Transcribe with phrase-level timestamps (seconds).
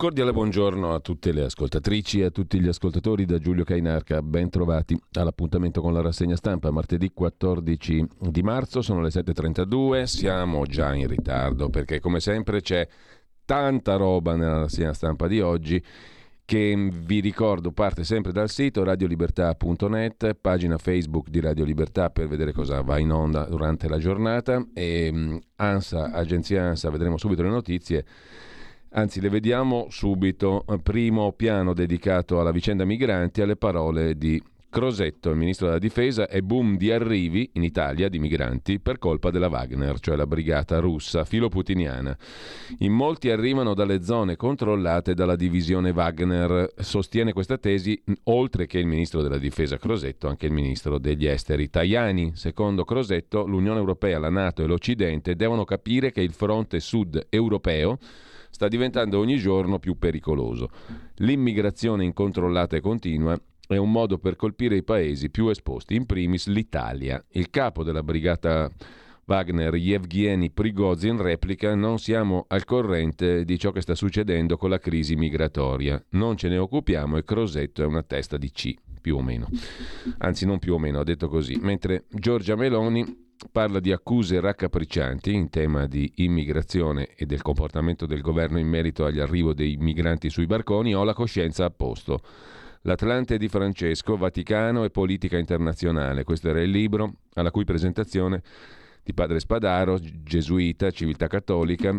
[0.00, 4.22] Cordiale buongiorno a tutte le ascoltatrici e a tutti gli ascoltatori da Giulio Cainarca.
[4.22, 6.70] Ben trovati all'appuntamento con la rassegna stampa.
[6.70, 10.04] Martedì 14 di marzo, sono le 7.32.
[10.04, 12.88] Siamo già in ritardo perché, come sempre, c'è
[13.44, 15.84] tanta roba nella rassegna stampa di oggi
[16.46, 22.52] che vi ricordo parte sempre dal sito radiolibertà.net, pagina Facebook di Radio Libertà per vedere
[22.52, 27.50] cosa va in onda durante la giornata e mm, ANSA, agenzia ANSA, vedremo subito le
[27.50, 28.06] notizie
[28.92, 30.64] Anzi, le vediamo subito.
[30.82, 36.42] Primo piano dedicato alla vicenda migranti, alle parole di Crosetto, il ministro della difesa, e
[36.42, 41.24] boom di arrivi in Italia di migranti per colpa della Wagner, cioè la brigata russa
[41.24, 42.16] filoputiniana.
[42.78, 46.72] In molti arrivano dalle zone controllate dalla divisione Wagner.
[46.76, 51.70] Sostiene questa tesi, oltre che il ministro della difesa Crosetto, anche il ministro degli esteri
[51.70, 52.32] Tajani.
[52.34, 57.98] Secondo Crosetto, l'Unione Europea, la Nato e l'Occidente devono capire che il fronte sud europeo
[58.50, 60.68] sta diventando ogni giorno più pericoloso.
[61.16, 66.48] L'immigrazione incontrollata e continua è un modo per colpire i paesi più esposti, in primis
[66.48, 67.24] l'Italia.
[67.30, 68.70] Il capo della brigata
[69.26, 74.78] Wagner, Yevgeny Prigozhin, replica non siamo al corrente di ciò che sta succedendo con la
[74.78, 76.04] crisi migratoria.
[76.10, 79.48] Non ce ne occupiamo e Crosetto è una testa di C, più o meno.
[80.18, 81.56] Anzi, non più o meno, ha detto così.
[81.62, 88.20] Mentre Giorgia Meloni parla di accuse raccapriccianti in tema di immigrazione e del comportamento del
[88.20, 92.20] governo in merito all'arrivo dei migranti sui barconi, ho la coscienza a posto.
[92.82, 96.24] L'Atlante di Francesco, Vaticano e politica internazionale.
[96.24, 98.42] Questo era il libro alla cui presentazione
[99.02, 101.98] di padre Spadaro, gesuita, civiltà cattolica,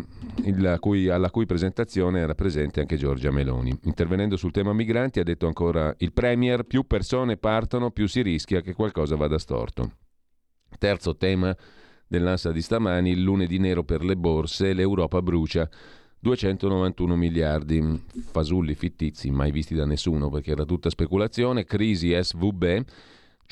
[0.78, 3.76] cui, alla cui presentazione era presente anche Giorgia Meloni.
[3.84, 8.60] Intervenendo sul tema migranti ha detto ancora il Premier, più persone partono, più si rischia
[8.60, 9.90] che qualcosa vada storto.
[10.78, 11.56] Terzo tema
[12.06, 15.68] dell'ansa di stamani, il lunedì nero per le borse, l'Europa brucia
[16.18, 18.00] 291 miliardi,
[18.30, 22.84] fasulli fittizi mai visti da nessuno perché era tutta speculazione, crisi SVB,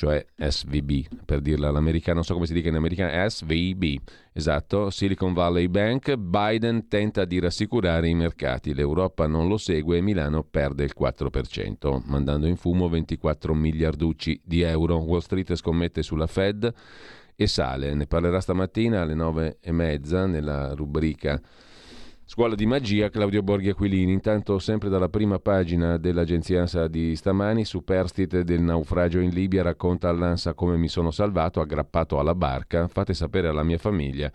[0.00, 3.98] cioè SVB per dirla all'americano, non so come si dica in americano, SVB,
[4.32, 10.00] esatto, Silicon Valley Bank, Biden tenta di rassicurare i mercati, l'Europa non lo segue e
[10.00, 16.26] Milano perde il 4%, mandando in fumo 24 miliarducci di euro, Wall Street scommette sulla
[16.26, 16.72] Fed
[17.36, 21.38] e sale, ne parlerà stamattina alle 9 e mezza nella rubrica
[22.32, 24.12] Scuola di magia, Claudio Borghi Aquilini.
[24.12, 30.08] Intanto, sempre dalla prima pagina dell'agenzia ANSA di stamani, superstite del naufragio in Libia racconta
[30.08, 32.86] all'ANSA come mi sono salvato aggrappato alla barca.
[32.86, 34.30] Fate sapere alla mia famiglia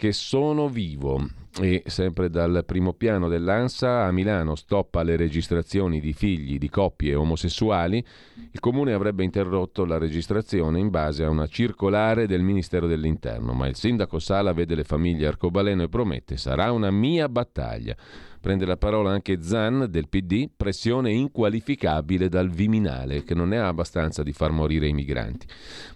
[0.00, 1.28] che sono vivo.
[1.60, 7.14] E sempre dal primo piano dell'ANSA a Milano stoppa le registrazioni di figli di coppie
[7.14, 8.02] omosessuali.
[8.50, 13.66] Il comune avrebbe interrotto la registrazione in base a una circolare del Ministero dell'Interno, ma
[13.66, 17.94] il sindaco Sala vede le famiglie arcobaleno e promette sarà una mia battaglia.
[18.40, 24.22] Prende la parola anche Zan del PD, pressione inqualificabile dal Viminale, che non ha abbastanza
[24.22, 25.46] di far morire i migranti.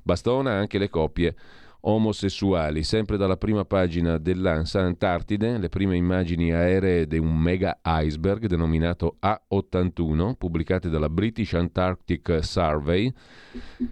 [0.02, 1.34] Bastona anche le coppie
[1.84, 2.82] omosessuali.
[2.82, 9.16] Sempre dalla prima pagina dell'ANSA Antartide, le prime immagini aeree di un mega iceberg denominato
[9.22, 13.12] A81, pubblicate dalla British Antarctic Survey.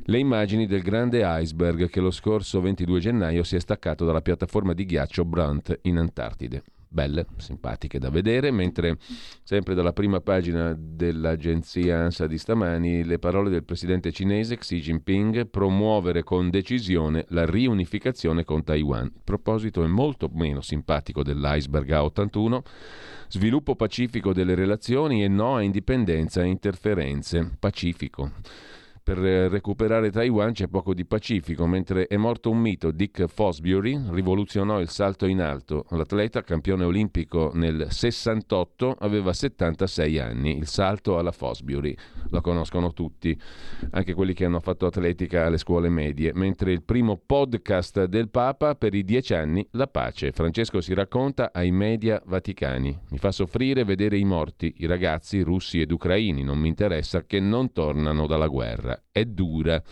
[0.05, 4.73] Le immagini del grande iceberg che lo scorso 22 gennaio si è staccato dalla piattaforma
[4.73, 8.99] di ghiaccio Brunt in Antartide belle, simpatiche da vedere, mentre
[9.43, 15.49] sempre dalla prima pagina dell'agenzia ANSA di stamani le parole del presidente cinese Xi Jinping
[15.49, 19.07] promuovere con decisione la riunificazione con Taiwan.
[19.07, 22.61] Il proposito è molto meno simpatico dell'iceberg A81,
[23.29, 27.57] sviluppo pacifico delle relazioni e no a indipendenza e interferenze.
[27.59, 28.33] Pacifico.
[29.05, 34.79] Per recuperare Taiwan c'è poco di pacifico, mentre è morto un mito, Dick Fosbury rivoluzionò
[34.79, 35.87] il salto in alto.
[35.89, 40.57] L'atleta, campione olimpico nel 68, aveva 76 anni.
[40.57, 41.97] Il salto alla Fosbury,
[42.31, 43.37] lo conoscono tutti,
[43.91, 46.31] anche quelli che hanno fatto atletica alle scuole medie.
[46.33, 50.31] Mentre il primo podcast del Papa per i dieci anni, la pace.
[50.31, 52.97] Francesco si racconta ai media vaticani.
[53.09, 57.41] Mi fa soffrire vedere i morti, i ragazzi russi ed ucraini, non mi interessa che
[57.41, 59.83] non tornano dalla guerra guerra è dura.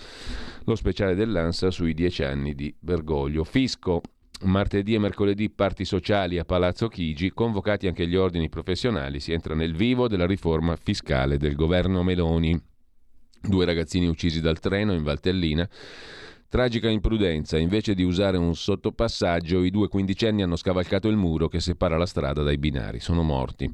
[0.65, 3.45] Lo speciale dell'ANSA sui dieci anni di Bergoglio.
[3.45, 4.03] Fisco.
[4.43, 9.55] Martedì e mercoledì parti sociali a Palazzo Chigi, convocati anche gli ordini professionali, si entra
[9.55, 12.59] nel vivo della riforma fiscale del governo Meloni.
[13.43, 15.69] Due ragazzini uccisi dal treno in Valtellina
[16.51, 21.61] Tragica imprudenza, invece di usare un sottopassaggio, i due quindicenni hanno scavalcato il muro che
[21.61, 23.71] separa la strada dai binari, sono morti.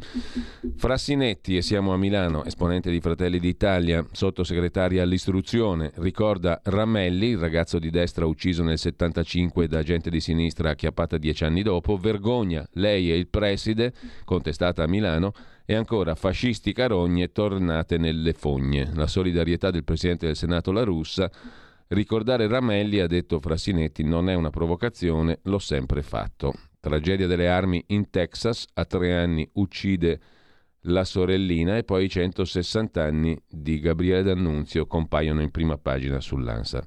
[0.76, 7.78] Frassinetti, e siamo a Milano, esponente di Fratelli d'Italia, sottosegretaria all'istruzione, ricorda Ramelli, il ragazzo
[7.78, 13.10] di destra ucciso nel 75 da gente di sinistra acchiappata dieci anni dopo, vergogna, lei
[13.10, 13.94] e il preside,
[14.26, 15.32] contestata a Milano,
[15.64, 18.90] e ancora fascisti carogne tornate nelle fogne.
[18.92, 21.30] La solidarietà del Presidente del Senato La Russa
[21.88, 26.52] Ricordare Ramelli, ha detto Frassinetti, non è una provocazione, l'ho sempre fatto.
[26.80, 30.20] Tragedia delle armi in Texas, a tre anni uccide
[30.88, 36.84] la sorellina e poi i 160 anni di Gabriele D'Annunzio compaiono in prima pagina sull'ANSA.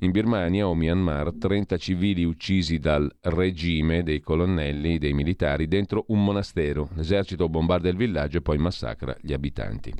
[0.00, 6.22] In Birmania o Myanmar 30 civili uccisi dal regime dei colonnelli, dei militari, dentro un
[6.22, 6.90] monastero.
[6.94, 9.94] L'esercito bombarda il villaggio e poi massacra gli abitanti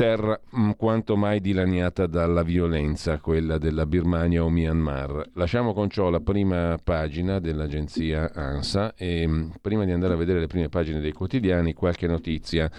[0.00, 5.32] terra mm, quanto mai dilaniata dalla violenza, quella della Birmania o Myanmar.
[5.34, 10.40] Lasciamo con ciò la prima pagina dell'agenzia ANSA e mm, prima di andare a vedere
[10.40, 12.70] le prime pagine dei quotidiani qualche notizia.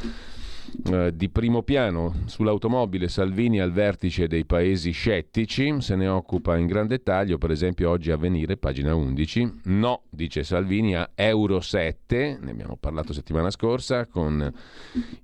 [0.90, 6.66] Eh, di primo piano sull'automobile Salvini al vertice dei paesi scettici, se ne occupa in
[6.66, 12.40] gran dettaglio, per esempio oggi a venire, pagina 11, no, dice Salvini, a Euro 7,
[12.42, 14.52] ne abbiamo parlato settimana scorsa con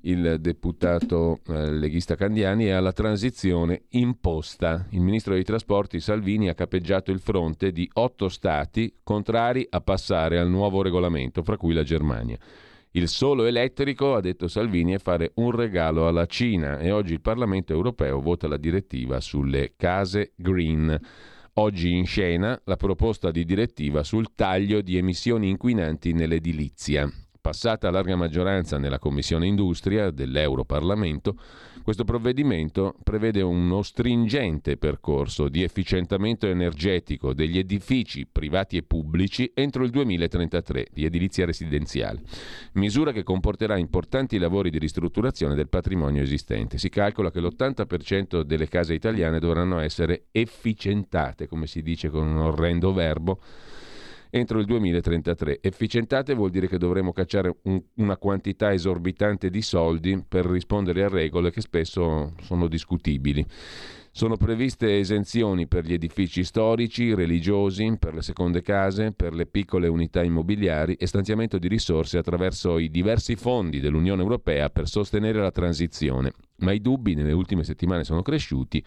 [0.02, 4.86] il deputato eh, leghista Candiani, e alla transizione imposta.
[4.90, 10.40] Il ministro dei trasporti Salvini ha capeggiato il fronte di otto stati contrari a passare
[10.40, 12.38] al nuovo regolamento, fra cui la Germania.
[12.92, 17.22] Il solo elettrico, ha detto Salvini, è fare un regalo alla Cina e oggi il
[17.22, 21.00] Parlamento europeo vota la direttiva sulle case green.
[21.54, 27.12] Oggi in scena la proposta di direttiva sul taglio di emissioni inquinanti nell'edilizia.
[27.42, 31.36] Passata a larga maggioranza nella Commissione Industria dell'Europarlamento,
[31.88, 39.86] questo provvedimento prevede uno stringente percorso di efficientamento energetico degli edifici privati e pubblici entro
[39.86, 42.24] il 2033 di edilizia residenziale,
[42.74, 46.78] misura che comporterà importanti lavori di ristrutturazione del patrimonio esistente.
[46.78, 52.38] Si calcola che l'80% delle case italiane dovranno essere efficientate, come si dice con un
[52.40, 53.40] orrendo verbo,
[54.30, 55.60] entro il 2033.
[55.62, 61.10] Efficientate vuol dire che dovremo cacciare un, una quantità esorbitante di soldi per rispondere a
[61.10, 63.46] regole che spesso sono discutibili.
[64.18, 69.88] Sono previste esenzioni per gli edifici storici, religiosi, per le seconde case, per le piccole
[69.88, 75.52] unità immobiliari e stanziamento di risorse attraverso i diversi fondi dell'Unione Europea per sostenere la
[75.52, 76.32] transizione.
[76.62, 78.84] Ma i dubbi nelle ultime settimane sono cresciuti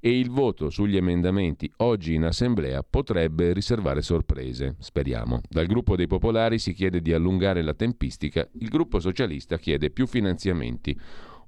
[0.00, 5.42] e il voto sugli emendamenti oggi in Assemblea potrebbe riservare sorprese, speriamo.
[5.48, 10.08] Dal gruppo dei popolari si chiede di allungare la tempistica, il gruppo socialista chiede più
[10.08, 10.98] finanziamenti.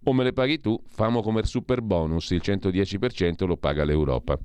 [0.04, 4.38] O me le paghi tu, famo come il super bonus, il 110% lo paga l'Europa.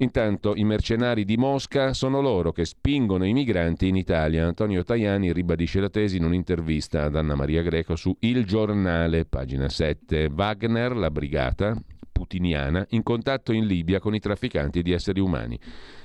[0.00, 4.46] Intanto i mercenari di Mosca sono loro che spingono i migranti in Italia.
[4.46, 9.68] Antonio Tajani ribadisce la tesi in un'intervista ad Anna Maria Greco su Il Giornale, pagina
[9.68, 10.30] 7.
[10.32, 11.76] Wagner, la brigata
[12.12, 15.58] putiniana, in contatto in Libia con i trafficanti di esseri umani.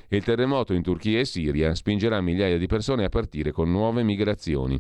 [0.07, 4.01] E il terremoto in Turchia e Siria spingerà migliaia di persone a partire con nuove
[4.01, 4.75] migrazioni.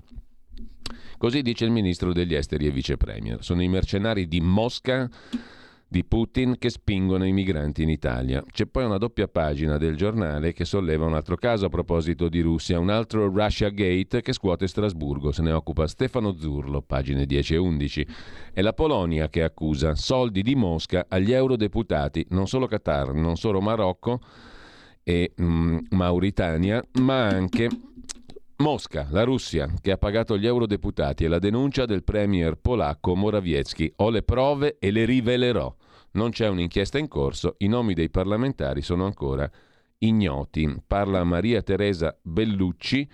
[1.23, 3.41] Così dice il ministro degli esteri e vice premier.
[3.41, 5.09] Sono i mercenari di Mosca
[5.87, 8.43] di Putin che spingono i migranti in Italia.
[8.51, 12.41] C'è poi una doppia pagina del giornale che solleva un altro caso a proposito di
[12.41, 17.53] Russia, un altro Russia Gate che scuote Strasburgo, se ne occupa Stefano Zurlo, pagine 10
[17.53, 18.07] e 11.
[18.51, 23.61] È la Polonia che accusa soldi di Mosca agli eurodeputati, non solo Qatar, non solo
[23.61, 24.19] Marocco
[25.01, 27.69] e mm, Mauritania, ma anche
[28.57, 33.93] Mosca, la Russia, che ha pagato gli eurodeputati e la denuncia del premier polacco Morawiecki.
[33.97, 35.73] Ho le prove e le rivelerò.
[36.11, 39.49] Non c'è un'inchiesta in corso, i nomi dei parlamentari sono ancora
[39.97, 40.81] ignoti.
[40.85, 43.09] Parla Maria Teresa Bellucci,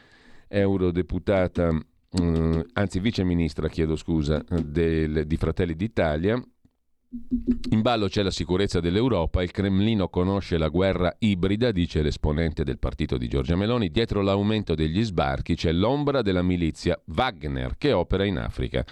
[0.47, 1.69] eurodeputata,
[2.11, 6.41] eh, anzi viceministra, chiedo scusa, del, di Fratelli d'Italia,
[7.11, 12.77] in ballo c'è la sicurezza dell'Europa, il Cremlino conosce la guerra ibrida, dice l'esponente del
[12.77, 18.25] partito di Giorgia Meloni, dietro l'aumento degli sbarchi c'è l'ombra della milizia Wagner che opera
[18.25, 18.85] in Africa.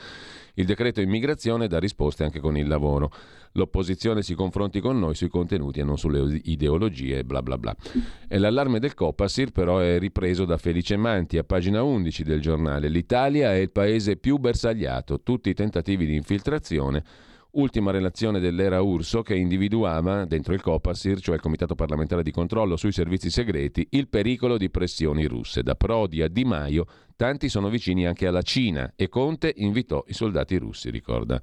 [0.55, 3.11] Il decreto immigrazione dà risposte anche con il lavoro.
[3.51, 7.75] L'opposizione si confronti con noi sui contenuti e non sulle ideologie, bla bla bla.
[8.27, 12.89] E l'allarme del Copasir però è ripreso da Felice Manti a pagina 11 del giornale.
[12.89, 17.03] L'Italia è il paese più bersagliato, tutti i tentativi di infiltrazione
[17.57, 22.75] ultima relazione dell'era Urso che individuava dentro il Copasir, cioè il Comitato parlamentare di controllo
[22.75, 25.63] sui servizi segreti, il pericolo di pressioni russe.
[25.63, 26.85] Da Prodi a Di Maio,
[27.15, 31.41] tanti sono vicini anche alla Cina e Conte invitò i soldati russi, ricorda.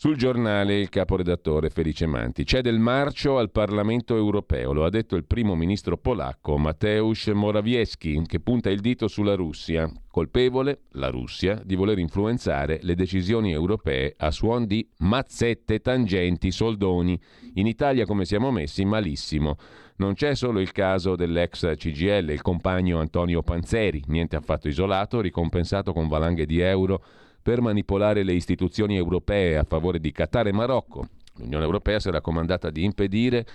[0.00, 2.44] Sul giornale il caporedattore Felice Manti.
[2.44, 8.22] C'è del marcio al Parlamento europeo, lo ha detto il primo ministro polacco Mateusz Morawiecki,
[8.24, 9.90] che punta il dito sulla Russia.
[10.08, 17.20] Colpevole, la Russia, di voler influenzare le decisioni europee a suon di mazzette, tangenti, soldoni.
[17.54, 18.84] In Italia come siamo messi?
[18.84, 19.56] Malissimo.
[19.96, 25.92] Non c'è solo il caso dell'ex CGL, il compagno Antonio Panzeri, niente affatto isolato, ricompensato
[25.92, 27.02] con valanghe di euro
[27.48, 31.08] per manipolare le istituzioni europee a favore di Qatar e Marocco.
[31.36, 33.46] L'Unione Europea si era comandata di impedire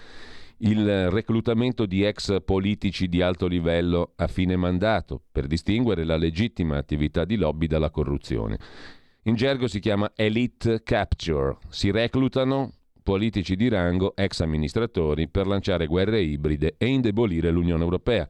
[0.61, 6.77] il reclutamento di ex politici di alto livello a fine mandato per distinguere la legittima
[6.77, 8.57] attività di lobby dalla corruzione.
[9.25, 11.57] In gergo si chiama elite capture.
[11.69, 12.71] Si reclutano
[13.03, 18.27] politici di rango, ex amministratori, per lanciare guerre ibride e indebolire l'Unione Europea.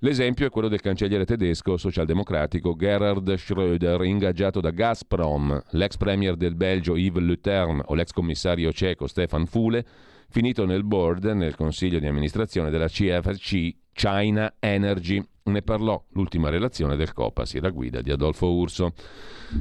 [0.00, 6.54] L'esempio è quello del cancelliere tedesco socialdemocratico Gerhard Schröder, ingaggiato da Gazprom, l'ex premier del
[6.54, 9.84] Belgio Yves Le Terme o l'ex commissario ceco Stefan Fule,
[10.36, 15.18] finito nel board, nel consiglio di amministrazione della CFC China Energy.
[15.44, 18.92] Ne parlò l'ultima relazione del Copasi, la guida di Adolfo Urso.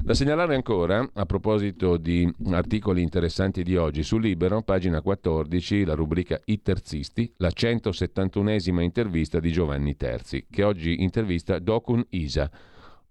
[0.04, 5.94] Da segnalare ancora, a proposito di articoli interessanti di oggi su Libero, pagina 14, la
[5.94, 12.52] rubrica I terzisti, la 171esima intervista di Giovanni Terzi, che oggi intervista Dokun Isa,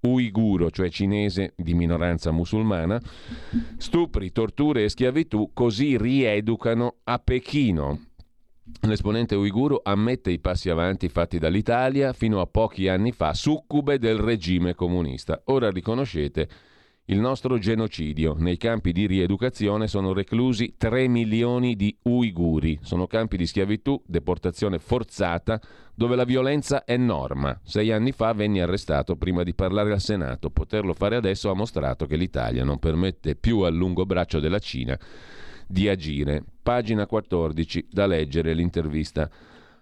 [0.07, 3.01] uiguro, cioè cinese di minoranza musulmana,
[3.77, 8.07] stupri, torture e schiavitù così rieducano a Pechino.
[8.83, 14.19] L'esponente uiguro ammette i passi avanti fatti dall'Italia fino a pochi anni fa, succube del
[14.19, 15.43] regime comunista.
[15.47, 16.49] Ora riconoscete
[17.07, 18.35] il nostro genocidio.
[18.39, 22.79] Nei campi di rieducazione sono reclusi 3 milioni di uiguri.
[22.83, 25.61] Sono campi di schiavitù, deportazione forzata,
[25.95, 27.61] dove la violenza è norma.
[27.63, 30.49] Sei anni fa venni arrestato prima di parlare al Senato.
[30.49, 34.99] Poterlo fare adesso ha mostrato che l'Italia non permette più al lungo braccio della Cina
[35.67, 36.43] di agire.
[36.63, 39.31] Pagina 14, da leggere l'intervista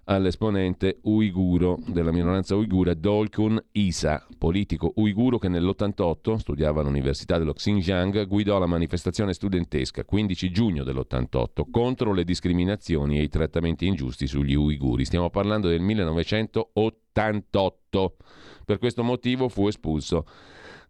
[0.05, 8.27] all'esponente uiguro della minoranza uigura Dolkun Isa, politico uiguro che nell'88, studiava all'Università dello Xinjiang,
[8.27, 14.55] guidò la manifestazione studentesca 15 giugno dell'88 contro le discriminazioni e i trattamenti ingiusti sugli
[14.55, 15.05] uiguri.
[15.05, 18.17] Stiamo parlando del 1988.
[18.65, 20.25] Per questo motivo fu espulso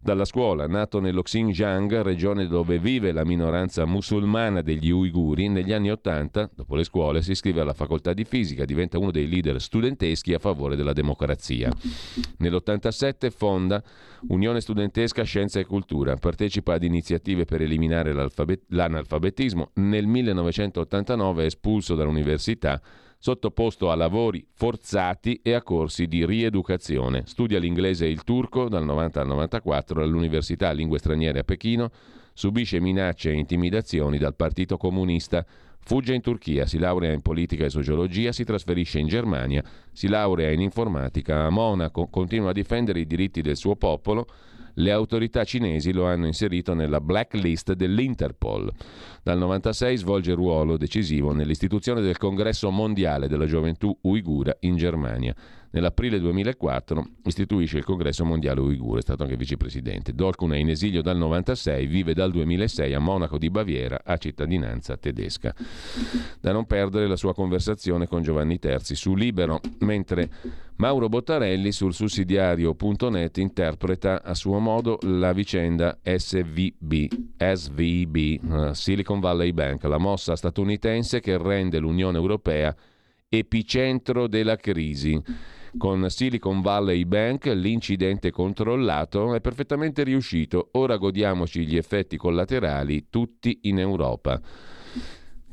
[0.03, 0.67] dalla scuola.
[0.67, 6.75] Nato nello Xinjiang, regione dove vive la minoranza musulmana degli uiguri, negli anni Ottanta, dopo
[6.75, 10.75] le scuole, si iscrive alla facoltà di fisica, diventa uno dei leader studenteschi a favore
[10.75, 11.71] della democrazia.
[12.37, 13.81] Nell'87 fonda
[14.27, 18.13] Unione Studentesca Scienza e Cultura, partecipa ad iniziative per eliminare
[18.67, 19.71] l'analfabetismo.
[19.75, 22.81] Nel 1989 è espulso dall'università
[23.23, 27.23] sottoposto a lavori forzati e a corsi di rieducazione.
[27.25, 31.89] Studia l'inglese e il turco dal 90 al 94 all'Università Lingue Straniere a Pechino,
[32.33, 35.45] subisce minacce e intimidazioni dal Partito Comunista,
[35.79, 39.63] fugge in Turchia, si laurea in politica e sociologia, si trasferisce in Germania,
[39.93, 44.27] si laurea in informatica a Monaco, continua a difendere i diritti del suo popolo,
[44.75, 48.71] le autorità cinesi lo hanno inserito nella blacklist dell'Interpol.
[49.21, 55.35] Dal 1996 svolge ruolo decisivo nell'istituzione del Congresso mondiale della gioventù uigura in Germania.
[55.73, 60.13] Nell'aprile 2004 istituisce il Congresso Mondiale Uiguro, è stato anche vicepresidente.
[60.13, 64.97] Dolkun è in esilio dal 96, vive dal 2006 a Monaco di Baviera, ha cittadinanza
[64.97, 65.51] tedesca.
[66.39, 70.29] Da non perdere la sua conversazione con Giovanni Terzi su Libero, mentre
[70.75, 79.51] Mauro Bottarelli sul sussidiario.net interpreta a suo modo la vicenda SVB, SVB, eh, Silicon Valley
[79.53, 82.75] Bank, la mossa statunitense che rende l'Unione Europea
[83.27, 85.19] epicentro della crisi.
[85.75, 93.59] Con Silicon Valley Bank l'incidente controllato è perfettamente riuscito, ora godiamoci gli effetti collaterali tutti
[93.63, 94.39] in Europa.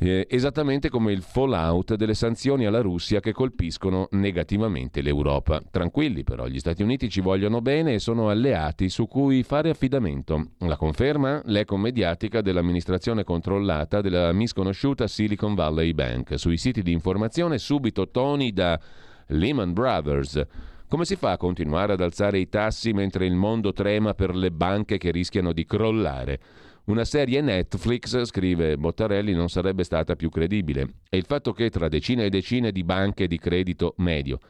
[0.03, 5.62] Eh, esattamente come il fallout delle sanzioni alla Russia che colpiscono negativamente l'Europa.
[5.71, 10.53] Tranquilli però, gli Stati Uniti ci vogliono bene e sono alleati su cui fare affidamento.
[10.61, 16.39] La conferma l'eco mediatica dell'amministrazione controllata della misconosciuta Silicon Valley Bank.
[16.39, 18.81] Sui siti di informazione subito toni da
[19.30, 20.40] Lehman Brothers.
[20.88, 24.50] Come si fa a continuare ad alzare i tassi mentre il mondo trema per le
[24.50, 26.40] banche che rischiano di crollare?
[26.87, 30.94] Una serie Netflix, scrive Bottarelli, non sarebbe stata più credibile.
[31.08, 34.40] E il fatto che tra decine e decine di banche di credito medio,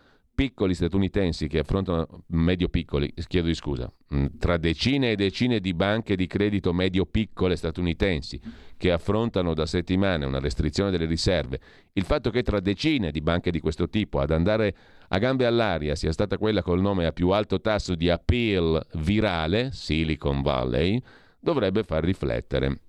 [0.40, 6.16] piccoli statunitensi che affrontano, medio-piccoli, chiedo di scusa, mm, tra decine e decine di banche
[6.16, 8.40] di credito medio-piccole statunitensi
[8.78, 11.60] che affrontano da settimane una restrizione delle riserve,
[11.92, 14.74] il fatto che tra decine di banche di questo tipo ad andare
[15.08, 19.72] a gambe all'aria sia stata quella col nome a più alto tasso di appeal virale,
[19.72, 20.98] Silicon Valley,
[21.38, 22.80] dovrebbe far riflettere.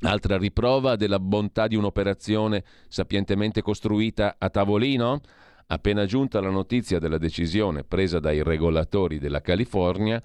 [0.00, 5.20] Altra riprova della bontà di un'operazione sapientemente costruita a tavolino?
[5.72, 10.20] Appena giunta la notizia della decisione presa dai regolatori della California,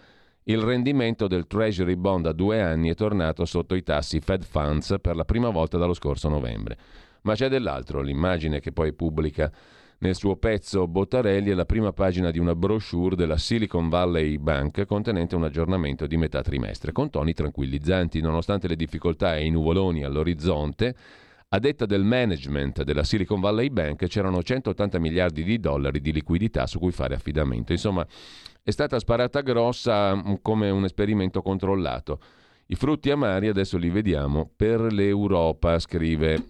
[0.45, 4.95] il rendimento del Treasury Bond a due anni è tornato sotto i tassi Fed Funds
[4.99, 6.77] per la prima volta dallo scorso novembre.
[7.21, 9.51] Ma c'è dell'altro, l'immagine che poi pubblica
[9.99, 14.87] nel suo pezzo Bottarelli è la prima pagina di una brochure della Silicon Valley Bank
[14.87, 20.03] contenente un aggiornamento di metà trimestre, con toni tranquillizzanti, nonostante le difficoltà e i nuvoloni
[20.03, 20.95] all'orizzonte.
[21.49, 26.65] A detta del management della Silicon Valley Bank c'erano 180 miliardi di dollari di liquidità
[26.65, 27.71] su cui fare affidamento.
[27.71, 28.05] Insomma,
[28.63, 32.19] è stata sparata grossa mm, come un esperimento controllato.
[32.65, 36.45] I frutti amari adesso li vediamo per l'Europa, scrive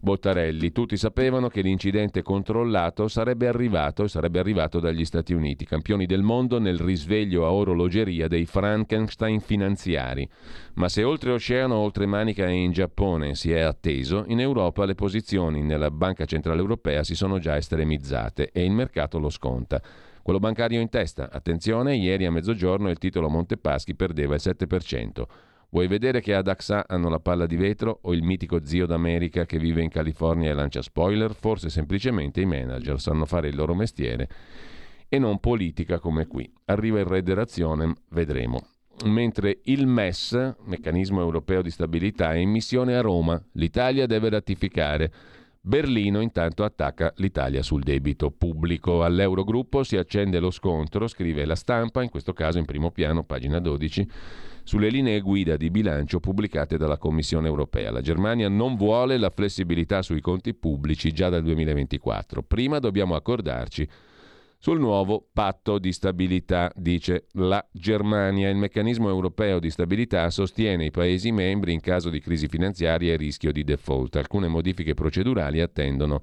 [0.00, 0.72] Bottarelli.
[0.72, 6.22] Tutti sapevano che l'incidente controllato sarebbe arrivato e sarebbe arrivato dagli Stati Uniti, campioni del
[6.22, 10.28] mondo nel risveglio a orologeria dei Frankenstein finanziari.
[10.74, 15.62] Ma se oltreoceano, oltre Manica e in Giappone si è atteso, in Europa le posizioni
[15.62, 19.80] nella Banca Centrale Europea si sono già estremizzate e il mercato lo sconta.
[20.22, 25.24] Quello bancario in testa, attenzione, ieri a mezzogiorno il titolo Montepaschi perdeva il 7%.
[25.74, 29.44] Vuoi vedere che ad AXA hanno la palla di vetro o il mitico zio d'America
[29.44, 31.34] che vive in California e lancia spoiler?
[31.34, 34.28] Forse semplicemente i manager sanno fare il loro mestiere
[35.08, 36.48] e non politica come qui.
[36.66, 38.64] Arriva il re dell'azione, vedremo.
[39.06, 43.42] Mentre il MES, Meccanismo Europeo di Stabilità, è in missione a Roma.
[43.54, 45.12] L'Italia deve ratificare.
[45.60, 49.02] Berlino intanto attacca l'Italia sul debito pubblico.
[49.02, 53.58] All'Eurogruppo si accende lo scontro, scrive la stampa, in questo caso in primo piano, pagina
[53.58, 54.08] 12
[54.64, 57.92] sulle linee guida di bilancio pubblicate dalla Commissione europea.
[57.92, 62.42] La Germania non vuole la flessibilità sui conti pubblici già dal 2024.
[62.42, 63.86] Prima dobbiamo accordarci
[64.58, 68.48] sul nuovo patto di stabilità, dice la Germania.
[68.48, 73.16] Il meccanismo europeo di stabilità sostiene i Paesi membri in caso di crisi finanziaria e
[73.16, 74.16] rischio di default.
[74.16, 76.22] Alcune modifiche procedurali attendono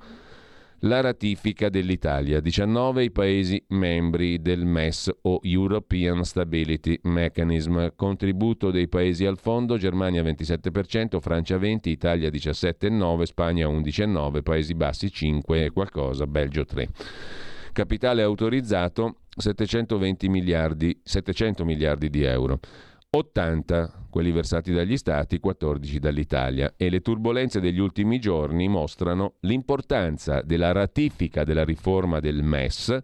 [0.82, 2.39] la ratifica dell'Italia.
[2.39, 7.89] 19 i Paesi membri del MES o European Stability Mechanism.
[7.96, 15.12] Contributo dei Paesi al fondo, Germania 27%, Francia 20%, Italia 17,9%, Spagna 11,9%, Paesi Bassi
[15.12, 16.88] 5 e qualcosa, Belgio 3%.
[17.74, 22.60] Capitale autorizzato 720 miliardi, 700 miliardi di euro.
[23.13, 26.76] 80 quelli versati dagli Stati, 14 dall'Italia.
[26.78, 32.97] E le turbulenze degli ultimi giorni mostrano l'importanza della ratifica della riforma del MES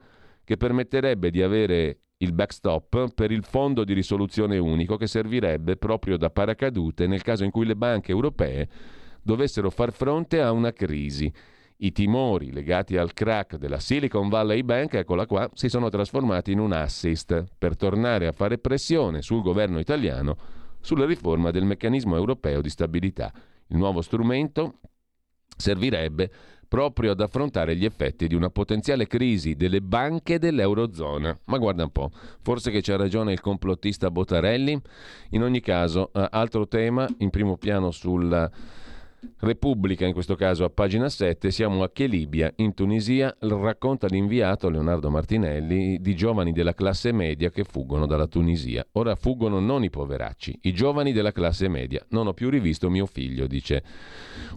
[0.46, 6.16] che permetterebbe di avere il backstop per il fondo di risoluzione unico che servirebbe proprio
[6.16, 8.70] da paracadute nel caso in cui le banche europee
[9.22, 11.32] dovessero far fronte a una crisi
[11.78, 16.60] i timori legati al crack della Silicon Valley Bank, eccola qua, si sono trasformati in
[16.60, 20.38] un assist per tornare a fare pressione sul governo italiano
[20.80, 23.32] sulla riforma del meccanismo europeo di stabilità.
[23.68, 24.80] Il nuovo strumento
[25.56, 26.32] servirebbe
[26.68, 31.38] proprio ad affrontare gli effetti di una potenziale crisi delle banche dell'Eurozona.
[31.46, 32.12] Ma guarda un po',
[32.42, 34.80] forse che c'ha ragione il complottista Botarelli.
[35.32, 38.50] In ogni caso, eh, altro tema in primo piano sul
[39.40, 45.10] Repubblica, in questo caso a pagina 7, siamo a Chelibia, in Tunisia, racconta l'inviato Leonardo
[45.10, 48.86] Martinelli di giovani della classe media che fuggono dalla Tunisia.
[48.92, 52.06] Ora fuggono non i poveracci, i giovani della classe media.
[52.10, 53.84] Non ho più rivisto mio figlio, dice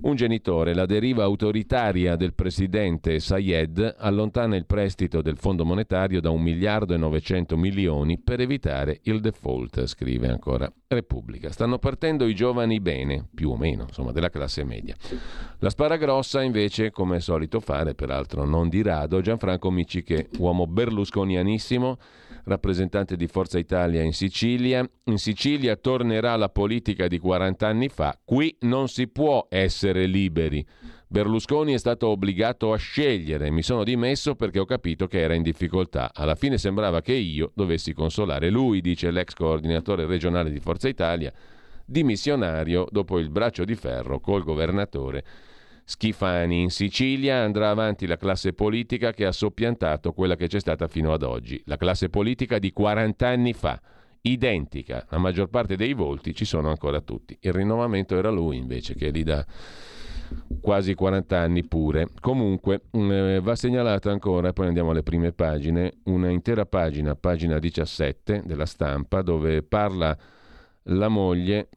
[0.03, 0.75] un genitore.
[0.75, 6.93] La deriva autoritaria del presidente Sayed allontana il prestito del Fondo monetario da un miliardo
[6.93, 11.51] e 900 milioni per evitare il default, scrive ancora Repubblica.
[11.51, 14.95] Stanno partendo i giovani bene, più o meno, insomma, della classe media.
[15.59, 20.67] La spara grossa, invece, come è solito fare, peraltro non di rado, Gianfranco Micciche, uomo
[20.67, 21.99] berlusconianissimo,
[22.45, 24.89] rappresentante di Forza Italia in Sicilia.
[25.05, 28.19] In Sicilia tornerà la politica di 40 anni fa.
[28.25, 30.67] Qui non si può essere liberi.
[31.13, 33.51] Berlusconi è stato obbligato a scegliere.
[33.51, 36.13] Mi sono dimesso perché ho capito che era in difficoltà.
[36.15, 41.33] Alla fine sembrava che io dovessi consolare lui, dice l'ex coordinatore regionale di Forza Italia,
[41.91, 45.25] dimissionario dopo il braccio di ferro col governatore
[45.85, 46.63] Schifani.
[46.63, 51.13] In Sicilia andrà avanti la classe politica che ha soppiantato quella che c'è stata fino
[51.13, 53.81] ad oggi, la classe politica di 40 anni fa.
[54.23, 57.37] Identica, la maggior parte dei volti ci sono ancora tutti.
[57.41, 59.45] Il rinnovamento era lui invece che lì da
[60.61, 62.09] quasi 40 anni pure.
[62.21, 67.59] Comunque mm, eh, va segnalata ancora, poi andiamo alle prime pagine, una intera pagina, pagina
[67.59, 70.17] 17 della stampa, dove parla
[70.85, 71.69] la moglie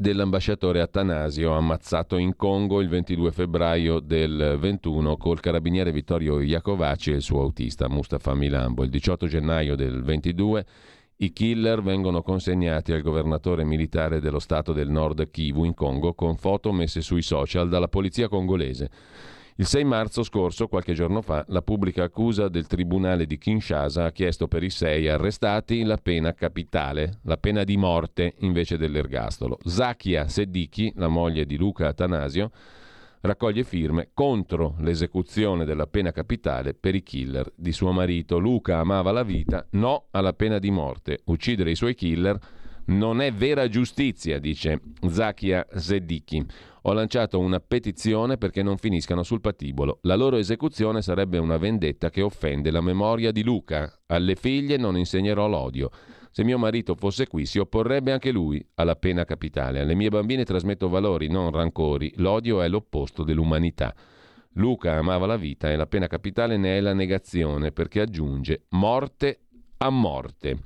[0.00, 7.16] dell'ambasciatore Atanasio ammazzato in Congo il 22 febbraio del 21 col carabiniere Vittorio Iacovacci e
[7.16, 8.84] il suo autista Mustafa Milambo.
[8.84, 10.66] Il 18 gennaio del 22
[11.16, 16.36] i killer vengono consegnati al governatore militare dello stato del nord Kivu in Congo con
[16.36, 18.90] foto messe sui social dalla polizia congolese.
[19.60, 24.12] Il 6 marzo scorso, qualche giorno fa, la pubblica accusa del Tribunale di Kinshasa ha
[24.12, 29.58] chiesto per i sei arrestati la pena capitale, la pena di morte invece dell'ergastolo.
[29.64, 32.52] Zakia Seddichi, la moglie di Luca Atanasio,
[33.22, 38.38] raccoglie firme contro l'esecuzione della pena capitale per i killer di suo marito.
[38.38, 41.18] Luca amava la vita, no alla pena di morte.
[41.24, 42.38] Uccidere i suoi killer
[42.84, 46.46] non è vera giustizia, dice Zakia Seddichi.
[46.88, 49.98] Ho lanciato una petizione perché non finiscano sul patibolo.
[50.04, 54.00] La loro esecuzione sarebbe una vendetta che offende la memoria di Luca.
[54.06, 55.90] Alle figlie non insegnerò l'odio.
[56.30, 59.80] Se mio marito fosse qui si opporrebbe anche lui alla pena capitale.
[59.80, 62.10] Alle mie bambine trasmetto valori, non rancori.
[62.16, 63.94] L'odio è l'opposto dell'umanità.
[64.52, 69.40] Luca amava la vita e la pena capitale ne è la negazione perché aggiunge morte
[69.76, 70.60] a morte.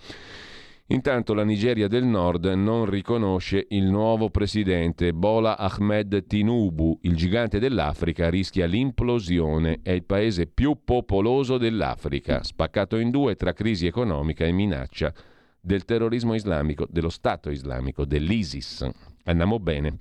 [0.92, 7.58] Intanto la Nigeria del Nord non riconosce il nuovo presidente Bola Ahmed Tinubu, il gigante
[7.58, 14.44] dell'Africa, rischia l'implosione, è il paese più popoloso dell'Africa, spaccato in due tra crisi economica
[14.44, 15.14] e minaccia
[15.58, 18.86] del terrorismo islamico, dello Stato islamico, dell'ISIS.
[19.24, 19.96] Andiamo bene.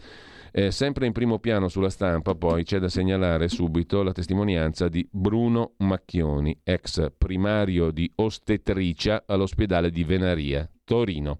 [0.53, 5.07] Eh, sempre in primo piano sulla stampa poi c'è da segnalare subito la testimonianza di
[5.09, 11.39] Bruno Macchioni, ex primario di ostetricia all'ospedale di Venaria, Torino.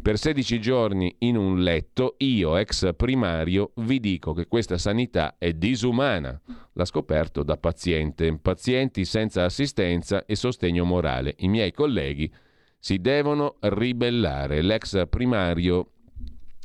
[0.00, 5.52] Per 16 giorni in un letto, io, ex primario, vi dico che questa sanità è
[5.52, 6.40] disumana.
[6.72, 11.34] L'ha scoperto da paziente, pazienti senza assistenza e sostegno morale.
[11.40, 12.32] I miei colleghi
[12.78, 14.62] si devono ribellare.
[14.62, 15.90] L'ex primario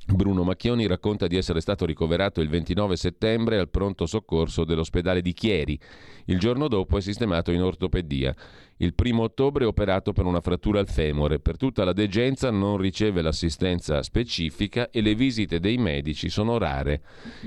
[0.07, 5.33] Bruno Macchioni racconta di essere stato ricoverato il 29 settembre al pronto soccorso dell'ospedale di
[5.33, 5.79] Chieri.
[6.25, 8.35] Il giorno dopo è sistemato in ortopedia.
[8.77, 11.39] Il primo ottobre è operato per una frattura al femore.
[11.39, 17.01] Per tutta la degenza non riceve l'assistenza specifica e le visite dei medici sono rare.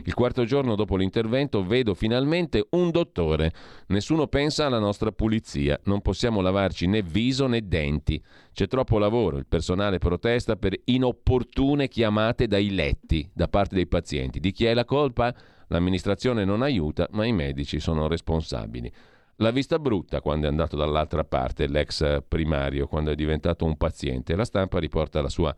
[0.04, 3.52] Il quarto giorno dopo l'intervento vedo finalmente un dottore.
[3.88, 5.78] Nessuno pensa alla nostra pulizia.
[5.84, 8.20] Non possiamo lavarci né viso né denti.
[8.58, 9.36] C'è troppo lavoro.
[9.36, 14.40] Il personale protesta per inopportune chiamate dai letti da parte dei pazienti.
[14.40, 15.32] Di chi è la colpa?
[15.68, 18.92] L'amministrazione non aiuta, ma i medici sono responsabili.
[19.36, 24.34] L'ha vista brutta quando è andato dall'altra parte, l'ex primario, quando è diventato un paziente.
[24.34, 25.54] La stampa riporta la sua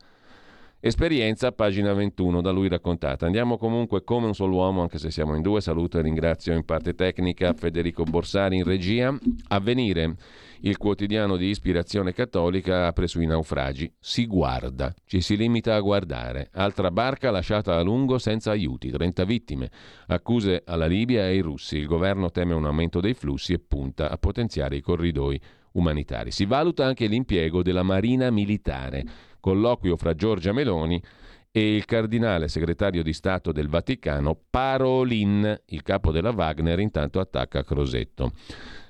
[0.81, 3.25] esperienza, pagina 21, da lui raccontata.
[3.25, 5.61] Andiamo comunque come un solo uomo, anche se siamo in due.
[5.61, 9.15] Saluto e ringrazio in parte tecnica Federico Borsari in regia.
[9.49, 10.15] Avvenire.
[10.63, 13.91] Il quotidiano di ispirazione cattolica apre sui naufragi.
[13.99, 16.49] Si guarda, ci si limita a guardare.
[16.53, 19.71] Altra barca lasciata a lungo senza aiuti, 30 vittime.
[20.07, 21.77] Accuse alla Libia e ai russi.
[21.77, 25.39] Il governo teme un aumento dei flussi e punta a potenziare i corridoi
[25.73, 26.31] umanitari.
[26.31, 29.03] Si valuta anche l'impiego della Marina Militare.
[29.41, 31.03] Colloquio fra Giorgia Meloni
[31.51, 37.65] e il cardinale segretario di Stato del Vaticano Parolin, il capo della Wagner, intanto attacca
[37.65, 38.31] Crosetto.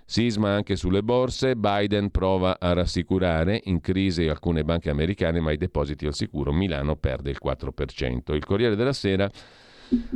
[0.06, 5.58] Sisma anche sulle borse, Biden prova a rassicurare, in crisi alcune banche americane ma i
[5.58, 8.36] depositi al sicuro, Milano perde il 4%.
[8.36, 9.28] Il Corriere della Sera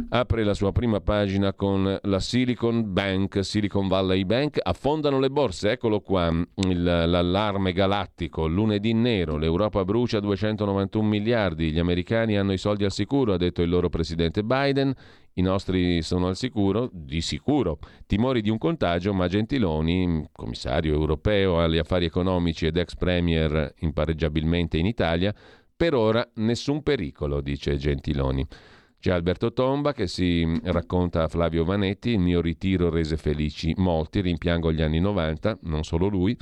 [0.09, 5.71] apre la sua prima pagina con la Silicon Bank, Silicon Valley Bank, affondano le borse,
[5.71, 12.57] eccolo qua, il, l'allarme galattico, lunedì nero, l'Europa brucia 291 miliardi, gli americani hanno i
[12.57, 14.93] soldi al sicuro, ha detto il loro presidente Biden,
[15.37, 17.79] i nostri sono al sicuro, di sicuro.
[18.05, 24.77] Timori di un contagio, ma Gentiloni, commissario europeo agli affari economici ed ex premier impareggiabilmente
[24.77, 25.35] in Italia,
[25.75, 28.47] per ora nessun pericolo, dice Gentiloni.
[28.99, 34.21] C'è Alberto Tomba che si racconta a Flavio Vanetti, il mio ritiro rese felici molti,
[34.21, 36.35] rimpiango gli anni 90, non solo lui.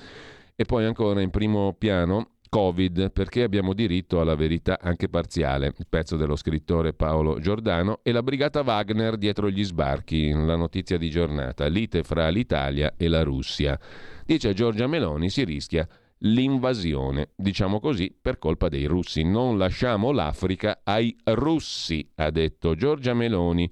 [0.56, 5.88] E poi ancora in primo piano Covid, perché abbiamo diritto alla verità anche parziale, il
[5.90, 11.10] pezzo dello scrittore Paolo Giordano, e la brigata Wagner dietro gli sbarchi, la notizia di
[11.10, 13.80] giornata, lite fra l'Italia e la Russia.
[14.24, 15.88] Dice Giorgia Meloni, si rischia
[16.24, 19.24] l'invasione, diciamo così, per colpa dei russi.
[19.24, 23.70] Non lasciamo l'Africa ai russi, ha detto Giorgia Meloni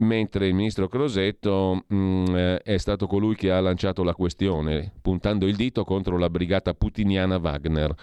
[0.00, 4.92] mentre il ministro Crosetto mh, mm, eh, è stato colui che ha lanciato la questione,
[5.00, 7.94] puntando il dito contro la brigata putiniana Wagner.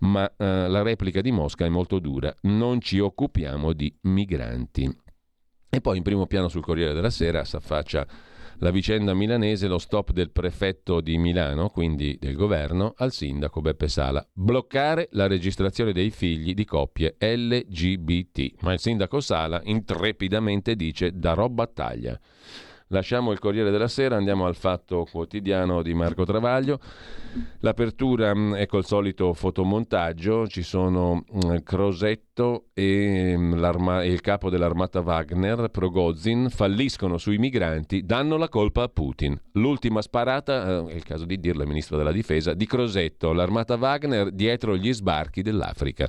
[0.00, 4.90] Ma eh, la replica di Mosca è molto dura, non ci occupiamo di migranti.
[5.70, 8.06] E poi in primo piano sul Corriere della Sera si affaccia
[8.58, 13.88] la vicenda milanese, lo stop del prefetto di Milano, quindi del governo, al sindaco Beppe
[13.88, 14.26] Sala.
[14.32, 18.62] Bloccare la registrazione dei figli di coppie LGBT.
[18.62, 22.18] Ma il sindaco Sala intrepidamente dice darò battaglia.
[22.88, 26.78] Lasciamo il Corriere della Sera, andiamo al Fatto Quotidiano di Marco Travaglio.
[27.60, 33.64] L'apertura mm, è col solito fotomontaggio, ci sono mm, Crosetto e, mm,
[34.00, 39.40] e, il capo dell'armata Wagner, Progozin, falliscono sui migranti, danno la colpa a Putin.
[39.52, 43.76] L'ultima sparata, eh, è il caso di dirlo, il ministro della difesa, di Crosetto, l'armata
[43.76, 46.06] Wagner dietro gli sbarchi dell'Africa.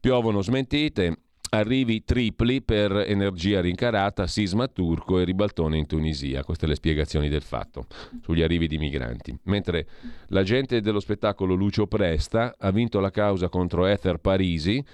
[0.00, 1.16] Piovono smentite,
[1.50, 6.44] Arrivi tripli per energia rincarata, sisma turco e ribaltone in Tunisia.
[6.44, 7.86] Queste le spiegazioni del fatto
[8.22, 9.36] sugli arrivi di migranti.
[9.44, 9.86] Mentre
[10.28, 14.84] l'agente dello spettacolo Lucio Presta ha vinto la causa contro Ether Parisi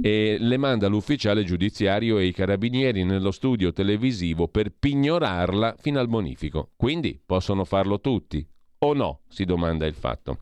[0.00, 6.08] e le manda l'ufficiale giudiziario e i carabinieri nello studio televisivo per pignorarla fino al
[6.08, 6.70] bonifico.
[6.76, 8.46] Quindi possono farlo tutti.
[8.80, 9.22] O no?
[9.26, 10.38] si domanda il fatto.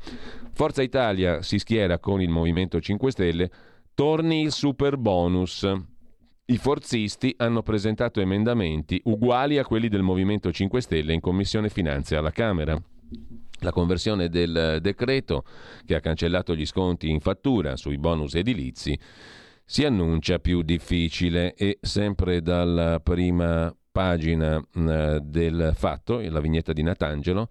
[0.53, 3.51] Forza Italia si schiera con il Movimento 5 Stelle
[3.97, 5.67] Torni il super bonus.
[6.45, 12.15] I forzisti hanno presentato emendamenti uguali a quelli del Movimento 5 Stelle in Commissione Finanze
[12.15, 12.79] alla Camera.
[13.61, 15.45] La conversione del decreto,
[15.87, 19.01] che ha cancellato gli sconti in fattura sui bonus edilizi,
[19.65, 26.83] si annuncia più difficile e sempre dalla prima pagina eh, del fatto, la vignetta di
[26.83, 27.49] Natangelo,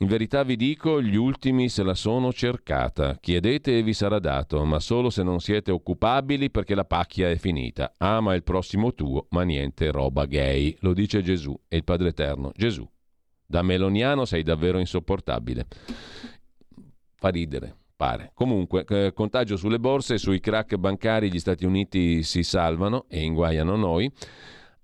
[0.00, 3.16] in verità vi dico, gli ultimi se la sono cercata.
[3.20, 7.36] Chiedete e vi sarà dato, ma solo se non siete occupabili perché la pacchia è
[7.36, 7.94] finita.
[7.98, 10.76] Ama il prossimo tuo, ma niente roba gay.
[10.80, 12.52] Lo dice Gesù e il Padre Eterno.
[12.54, 12.88] Gesù,
[13.44, 15.66] da meloniano sei davvero insopportabile.
[17.16, 18.30] Fa ridere, pare.
[18.34, 23.74] Comunque, eh, contagio sulle borse, sui crack bancari gli Stati Uniti si salvano e inguaiano
[23.74, 24.08] noi.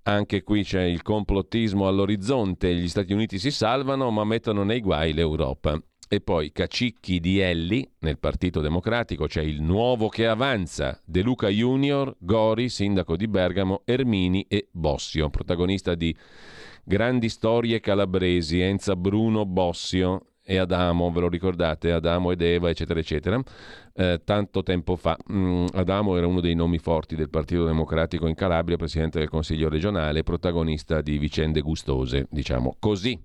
[0.07, 5.14] Anche qui c'è il complottismo all'orizzonte, gli Stati Uniti si salvano ma mettono nei guai
[5.14, 5.83] l'Europa.
[6.07, 11.49] E poi Cacicchi di Elli, nel Partito Democratico c'è il nuovo che avanza, De Luca
[11.49, 16.14] Junior, Gori, sindaco di Bergamo, Ermini e Bossio, protagonista di
[16.85, 21.90] grandi storie calabresi, Enza Bruno Bossio, e Adamo, ve lo ricordate?
[21.90, 23.42] Adamo ed Eva, eccetera, eccetera.
[23.94, 25.16] Eh, tanto tempo fa.
[25.33, 29.70] Mm, Adamo era uno dei nomi forti del Partito Democratico in Calabria, presidente del Consiglio
[29.70, 33.18] regionale, protagonista di vicende gustose, diciamo così.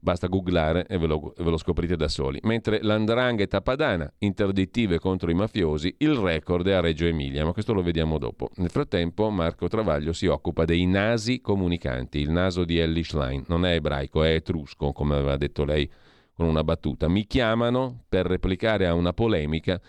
[0.00, 2.38] Basta googlare e ve lo, ve lo scoprite da soli.
[2.44, 7.74] Mentre l'andrangheta padana, interdittive contro i mafiosi, il record è a Reggio Emilia, ma questo
[7.74, 8.48] lo vediamo dopo.
[8.54, 12.20] Nel frattempo Marco Travaglio si occupa dei nasi comunicanti.
[12.20, 15.90] Il naso di Ellie Schlein non è ebraico, è etrusco, come aveva detto lei
[16.38, 17.08] con una battuta.
[17.08, 19.80] Mi chiamano per replicare a una polemica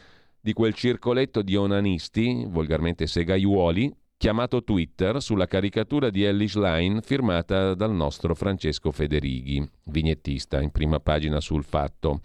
[0.42, 7.76] di quel circoletto di onanisti, volgarmente segaiuoli, chiamato Twitter sulla caricatura di Ellis Line firmata
[7.76, 12.20] dal nostro Francesco Federighi, vignettista in prima pagina sul fatto.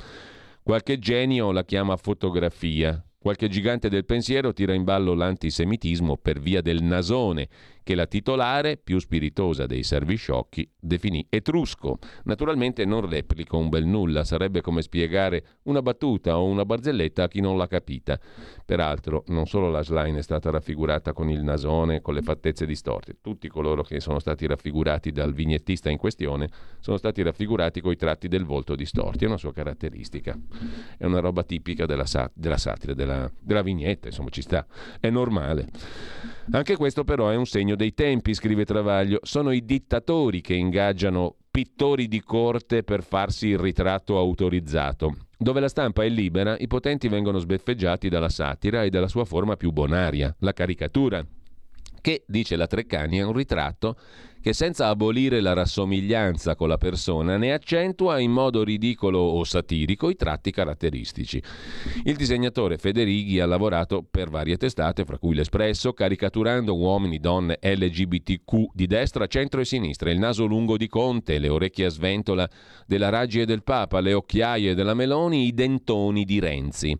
[0.62, 6.60] Qualche genio la chiama fotografia, Qualche gigante del pensiero tira in ballo l'antisemitismo per via
[6.60, 7.48] del nasone,
[7.84, 11.98] che la titolare, più spiritosa dei servisciocchi, definì etrusco.
[12.24, 17.28] Naturalmente non replico un bel nulla, sarebbe come spiegare una battuta o una barzelletta a
[17.28, 18.18] chi non l'ha capita.
[18.64, 23.18] Peraltro, non solo la slime è stata raffigurata con il nasone, con le fattezze distorte,
[23.20, 26.48] tutti coloro che sono stati raffigurati dal vignettista in questione
[26.80, 30.38] sono stati raffigurati coi tratti del volto distorti, è una sua caratteristica.
[30.96, 34.66] È una roba tipica della, sat- della satira, della, della vignetta, insomma ci sta,
[34.98, 35.68] è normale.
[36.50, 39.18] Anche questo però è un segno dei tempi, scrive Travaglio.
[39.22, 45.16] Sono i dittatori che ingaggiano pittori di corte per farsi il ritratto autorizzato.
[45.38, 49.56] Dove la stampa è libera, i potenti vengono sbeffeggiati dalla satira e dalla sua forma
[49.56, 51.24] più bonaria, la caricatura,
[52.00, 53.96] che, dice la Treccani, è un ritratto
[54.44, 60.10] che senza abolire la rassomiglianza con la persona ne accentua in modo ridicolo o satirico
[60.10, 61.42] i tratti caratteristici.
[62.02, 68.66] Il disegnatore Federighi ha lavorato per varie testate, fra cui l'Espresso, caricaturando uomini, donne LGBTQ
[68.74, 72.46] di destra, centro e sinistra, il naso lungo di Conte, le orecchie a sventola
[72.86, 76.94] della Raggi e del Papa, le occhiaie della Meloni, i dentoni di Renzi.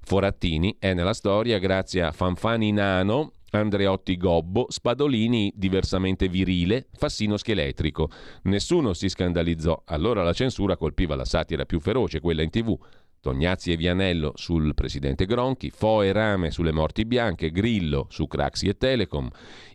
[0.00, 8.10] Forattini è nella storia grazie a Fanfani Nano, Andreotti Gobbo, Spadolini diversamente virile, Fassino scheletrico.
[8.42, 12.78] Nessuno si scandalizzò, allora la censura colpiva la satira più feroce, quella in tv.
[13.24, 18.68] Tognazzi e Vianello sul presidente Gronchi, Fo e Rame sulle morti bianche, Grillo su Craxi
[18.68, 19.26] e Telecom,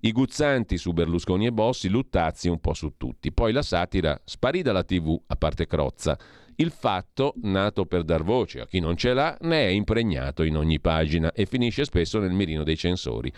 [0.01, 3.31] i Guzzanti su Berlusconi e Bossi, Luttazzi un po' su tutti.
[3.31, 6.15] Poi la satira sparì dalla tv, a parte Crozza,
[6.61, 10.57] Il fatto, nato per dar voce a chi non ce l'ha, ne è impregnato in
[10.57, 13.31] ogni pagina e finisce spesso nel mirino dei censori,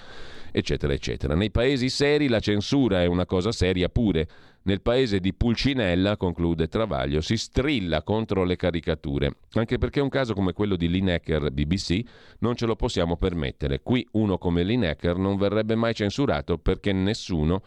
[0.51, 1.35] eccetera, eccetera.
[1.35, 4.27] Nei paesi seri la censura è una cosa seria pure.
[4.63, 10.33] Nel paese di Pulcinella, conclude Travaglio, si strilla contro le caricature, anche perché un caso
[10.33, 12.01] come quello di Lineker BBC
[12.39, 13.81] non ce lo possiamo permettere.
[13.83, 17.61] Qui uno come Lineker non verrebbe mai censurato perché nessuno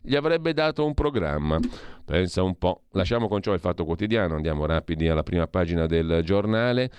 [0.00, 1.58] gli avrebbe dato un programma.
[2.04, 2.82] Pensa un po'.
[2.92, 6.90] Lasciamo con ciò il fatto quotidiano, andiamo rapidi alla prima pagina del giornale.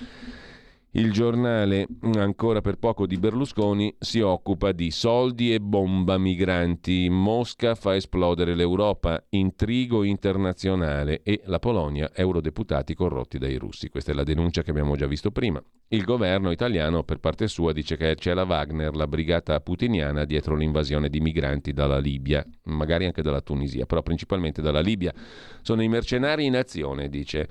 [0.94, 7.08] Il giornale, ancora per poco di Berlusconi, si occupa di soldi e bomba migranti.
[7.10, 13.88] Mosca fa esplodere l'Europa, intrigo internazionale e la Polonia, eurodeputati corrotti dai russi.
[13.88, 15.64] Questa è la denuncia che abbiamo già visto prima.
[15.88, 20.58] Il governo italiano, per parte sua, dice che c'è la Wagner, la brigata putiniana, dietro
[20.58, 25.14] l'invasione di migranti dalla Libia, magari anche dalla Tunisia, però principalmente dalla Libia.
[25.62, 27.48] Sono i mercenari in azione, dice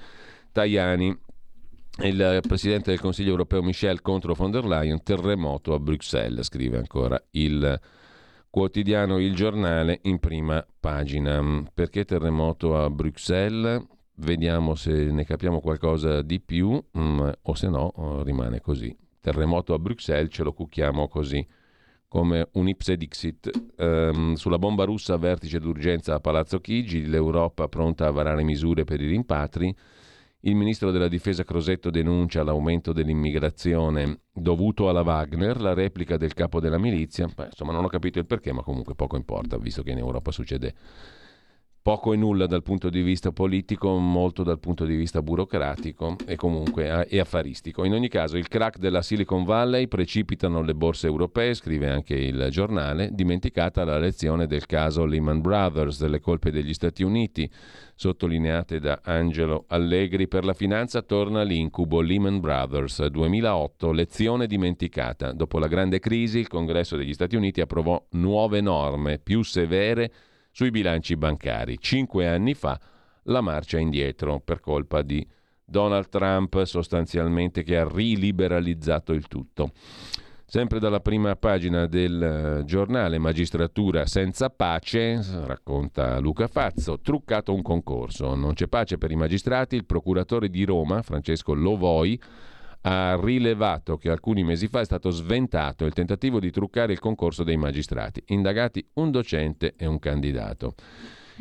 [0.52, 1.28] Tajani.
[2.02, 7.22] Il Presidente del Consiglio europeo Michel contro von der Leyen, terremoto a Bruxelles, scrive ancora
[7.32, 7.78] il
[8.48, 11.62] quotidiano Il Giornale in prima pagina.
[11.74, 13.84] Perché terremoto a Bruxelles?
[14.14, 18.96] Vediamo se ne capiamo qualcosa di più mm, o se no oh, rimane così.
[19.20, 21.46] Terremoto a Bruxelles ce lo cucchiamo così
[22.08, 23.50] come un ipse dixit.
[23.76, 29.02] Um, sulla bomba russa vertice d'urgenza a Palazzo Chigi, l'Europa pronta a varare misure per
[29.02, 29.76] i rimpatri.
[30.42, 36.60] Il ministro della difesa Crosetto denuncia l'aumento dell'immigrazione dovuto alla Wagner, la replica del capo
[36.60, 37.26] della milizia.
[37.26, 40.30] Beh, insomma, non ho capito il perché, ma comunque poco importa, visto che in Europa
[40.30, 40.74] succede
[41.90, 46.36] poco e nulla dal punto di vista politico, molto dal punto di vista burocratico e
[46.36, 47.84] comunque e affaristico.
[47.84, 52.46] In ogni caso, il crack della Silicon Valley precipitano le borse europee, scrive anche il
[52.52, 57.50] giornale, dimenticata la lezione del caso Lehman Brothers, delle colpe degli Stati Uniti,
[57.96, 60.28] sottolineate da Angelo Allegri.
[60.28, 65.32] Per la finanza torna l'incubo Lehman Brothers 2008, lezione dimenticata.
[65.32, 70.12] Dopo la grande crisi, il Congresso degli Stati Uniti approvò nuove norme più severe
[70.50, 71.78] sui bilanci bancari.
[71.78, 72.78] Cinque anni fa
[73.24, 75.26] la marcia indietro per colpa di
[75.64, 79.70] Donald Trump sostanzialmente che ha riliberalizzato il tutto.
[80.50, 87.62] Sempre dalla prima pagina del eh, giornale Magistratura senza pace, racconta Luca Fazzo, truccato un
[87.62, 88.34] concorso.
[88.34, 92.20] Non c'è pace per i magistrati, il procuratore di Roma, Francesco Lovoi,
[92.82, 97.44] ha rilevato che alcuni mesi fa è stato sventato il tentativo di truccare il concorso
[97.44, 100.74] dei magistrati, indagati un docente e un candidato.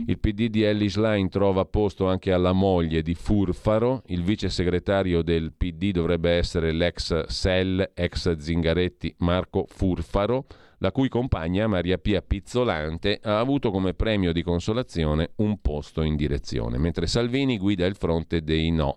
[0.06, 5.22] Il PD di Ellis Line trova posto anche alla moglie di Furfaro, il vice segretario
[5.22, 10.46] del PD dovrebbe essere l'ex Sell, ex Zingaretti Marco Furfaro,
[10.78, 16.16] la cui compagna Maria Pia Pizzolante ha avuto come premio di consolazione un posto in
[16.16, 18.96] direzione, mentre Salvini guida il fronte dei no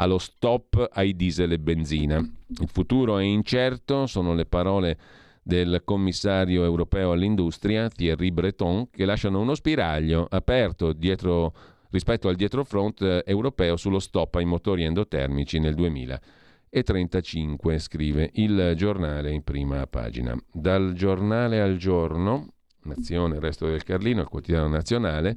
[0.00, 2.18] allo stop ai diesel e benzina.
[2.18, 4.98] Il futuro è incerto, sono le parole
[5.42, 11.52] del commissario europeo all'industria Thierry Breton che lasciano uno spiraglio aperto dietro,
[11.90, 19.42] rispetto al dietrofront europeo sullo stop ai motori endotermici nel 2035, scrive il giornale in
[19.42, 20.36] prima pagina.
[20.52, 22.52] Dal giornale al giorno
[22.88, 25.36] Nazione, il resto del Carlino, il quotidiano nazionale.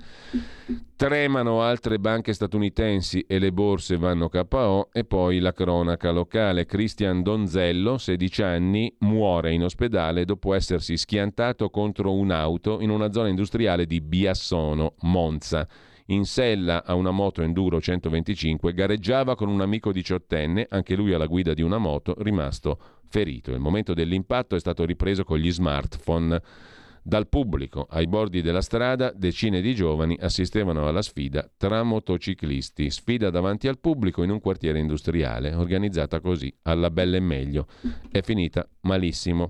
[0.96, 6.66] Tremano altre banche statunitensi e le borse vanno KO e poi la cronaca locale.
[6.66, 13.28] Christian Donzello, 16 anni, muore in ospedale dopo essersi schiantato contro un'auto in una zona
[13.28, 15.68] industriale di Biassono, Monza.
[16.08, 21.26] In sella a una moto enduro 125 gareggiava con un amico diciottenne, anche lui alla
[21.26, 23.52] guida di una moto, rimasto ferito.
[23.52, 26.42] Il momento dell'impatto è stato ripreso con gli smartphone.
[27.04, 33.32] Dal pubblico ai bordi della strada decine di giovani assistevano alla sfida tra motociclisti, sfida
[33.32, 37.66] davanti al pubblico in un quartiere industriale, organizzata così, alla bella e meglio.
[38.12, 39.50] È finita malissimo.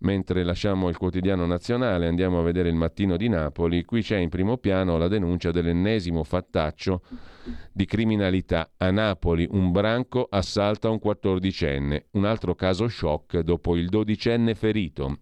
[0.00, 3.84] Mentre lasciamo il quotidiano nazionale, andiamo a vedere il mattino di Napoli.
[3.84, 7.02] Qui c'è in primo piano la denuncia dell'ennesimo fattaccio
[7.72, 8.72] di criminalità.
[8.76, 12.08] A Napoli un branco assalta un quattordicenne.
[12.12, 15.18] Un altro caso shock dopo il dodicenne ferito.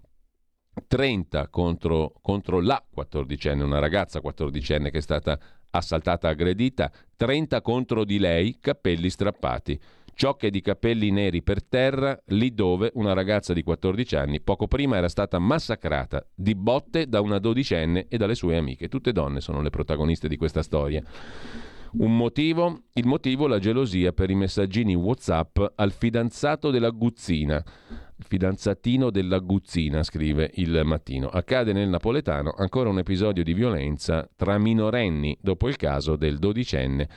[0.86, 5.38] 30 contro, contro la quattordicenne, una ragazza quattordicenne che è stata
[5.70, 9.78] assaltata, aggredita, 30 contro di lei, capelli strappati.
[10.12, 14.96] Ciocche di capelli neri per terra, lì dove una ragazza di 14 anni poco prima
[14.96, 18.88] era stata massacrata di botte da una dodicenne e dalle sue amiche.
[18.88, 21.02] Tutte donne sono le protagoniste di questa storia.
[21.92, 22.82] Un motivo?
[22.92, 27.64] Il motivo la gelosia per i messaggini WhatsApp al fidanzato della Guzzina
[28.26, 31.28] fidanzatino della Guzzina, scrive il mattino.
[31.28, 37.08] Accade nel napoletano ancora un episodio di violenza tra minorenni dopo il caso del dodicenne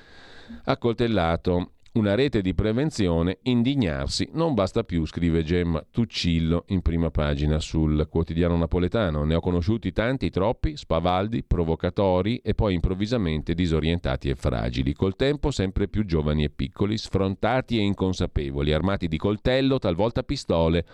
[0.66, 7.60] accoltellato una rete di prevenzione, indignarsi non basta più, scrive Gemma Tuccillo in prima pagina
[7.60, 9.24] sul quotidiano napoletano.
[9.24, 15.52] Ne ho conosciuti tanti, troppi, spavaldi, provocatori e poi improvvisamente disorientati e fragili, col tempo
[15.52, 20.86] sempre più giovani e piccoli, sfrontati e inconsapevoli, armati di coltello, talvolta pistole,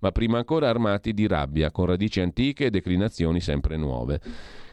[0.00, 4.20] ma prima ancora armati di rabbia, con radici antiche e declinazioni sempre nuove.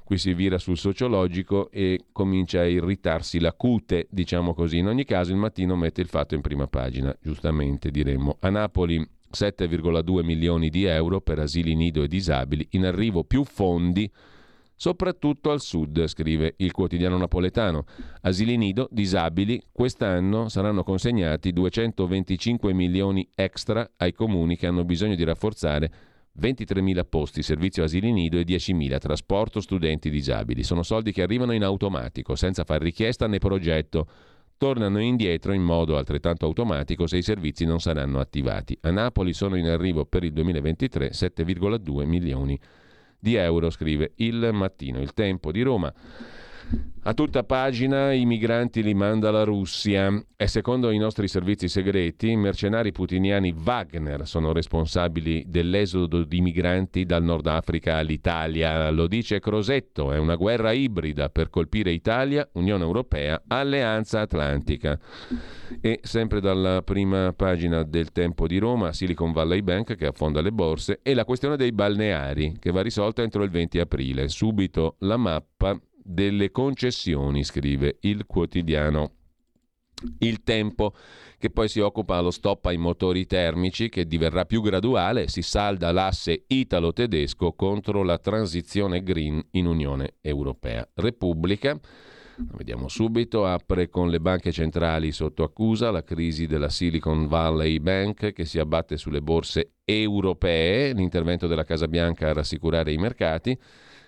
[0.06, 4.78] Qui si vira sul sociologico e comincia a irritarsi la cute, diciamo così.
[4.78, 8.38] In ogni caso il mattino mette il fatto in prima pagina, giustamente diremmo.
[8.42, 14.08] A Napoli 7,2 milioni di euro per asili nido e disabili, in arrivo più fondi
[14.76, 17.86] soprattutto al sud, scrive il quotidiano napoletano.
[18.22, 25.24] Asili nido, disabili, quest'anno saranno consegnati 225 milioni extra ai comuni che hanno bisogno di
[25.24, 25.92] rafforzare
[26.40, 30.64] 23.000 posti servizio asili nido e 10.000 trasporto studenti disabili.
[30.64, 34.08] Sono soldi che arrivano in automatico, senza far richiesta né progetto.
[34.58, 38.78] Tornano indietro in modo altrettanto automatico se i servizi non saranno attivati.
[38.82, 42.58] A Napoli sono in arrivo per il 2023 7,2 milioni
[43.20, 45.02] di euro, scrive il mattino.
[45.02, 45.94] Il tempo di Roma.
[47.08, 52.32] A tutta pagina i migranti li manda la Russia e secondo i nostri servizi segreti
[52.32, 58.90] i mercenari putiniani Wagner sono responsabili dell'esodo di migranti dal Nord Africa all'Italia.
[58.90, 65.00] Lo dice Crosetto, è una guerra ibrida per colpire Italia, Unione Europea, Alleanza Atlantica.
[65.80, 70.52] E sempre dalla prima pagina del Tempo di Roma, Silicon Valley Bank che affonda le
[70.52, 74.28] borse e la questione dei balneari che va risolta entro il 20 aprile.
[74.28, 79.12] Subito la mappa delle concessioni, scrive il quotidiano
[80.20, 80.94] Il Tempo,
[81.40, 85.92] che poi si occupa allo stop ai motori termici che diverrà più graduale, si salda
[85.92, 90.88] l'asse italo-tedesco contro la transizione green in Unione Europea.
[90.94, 91.80] Repubblica
[92.38, 98.34] Vediamo subito, apre con le banche centrali sotto accusa la crisi della Silicon Valley Bank
[98.34, 103.58] che si abbatte sulle borse europee, l'intervento della Casa Bianca a rassicurare i mercati,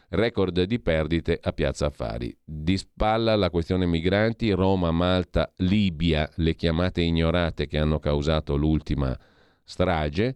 [0.10, 2.36] record di perdite a Piazza Affari.
[2.44, 9.18] Di spalla la questione migranti, Roma, Malta, Libia, le chiamate ignorate che hanno causato l'ultima
[9.64, 10.36] strage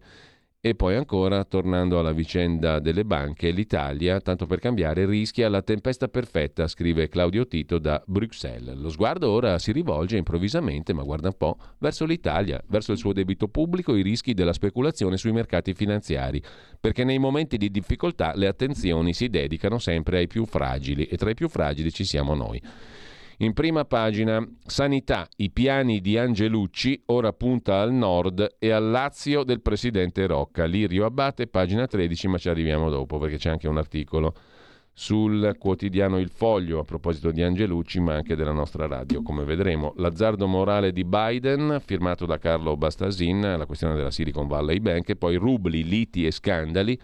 [0.64, 6.06] e poi ancora, tornando alla vicenda delle banche, l'Italia, tanto per cambiare, rischia la tempesta
[6.06, 8.76] perfetta, scrive Claudio Tito da Bruxelles.
[8.76, 13.12] Lo sguardo ora si rivolge improvvisamente, ma guarda un po', verso l'Italia, verso il suo
[13.12, 16.40] debito pubblico, i rischi della speculazione sui mercati finanziari,
[16.78, 21.30] perché nei momenti di difficoltà le attenzioni si dedicano sempre ai più fragili e tra
[21.30, 22.62] i più fragili ci siamo noi.
[23.42, 29.42] In prima pagina, sanità, i piani di Angelucci, ora punta al nord e al Lazio
[29.42, 30.64] del presidente Rocca.
[30.64, 34.32] Lirio Abate, pagina 13, ma ci arriviamo dopo perché c'è anche un articolo
[34.92, 39.92] sul quotidiano Il Foglio a proposito di Angelucci, ma anche della nostra radio, come vedremo.
[39.96, 45.16] L'azzardo morale di Biden, firmato da Carlo Bastasin, la questione della Silicon Valley Bank, e
[45.16, 46.96] poi rubli, liti e scandali.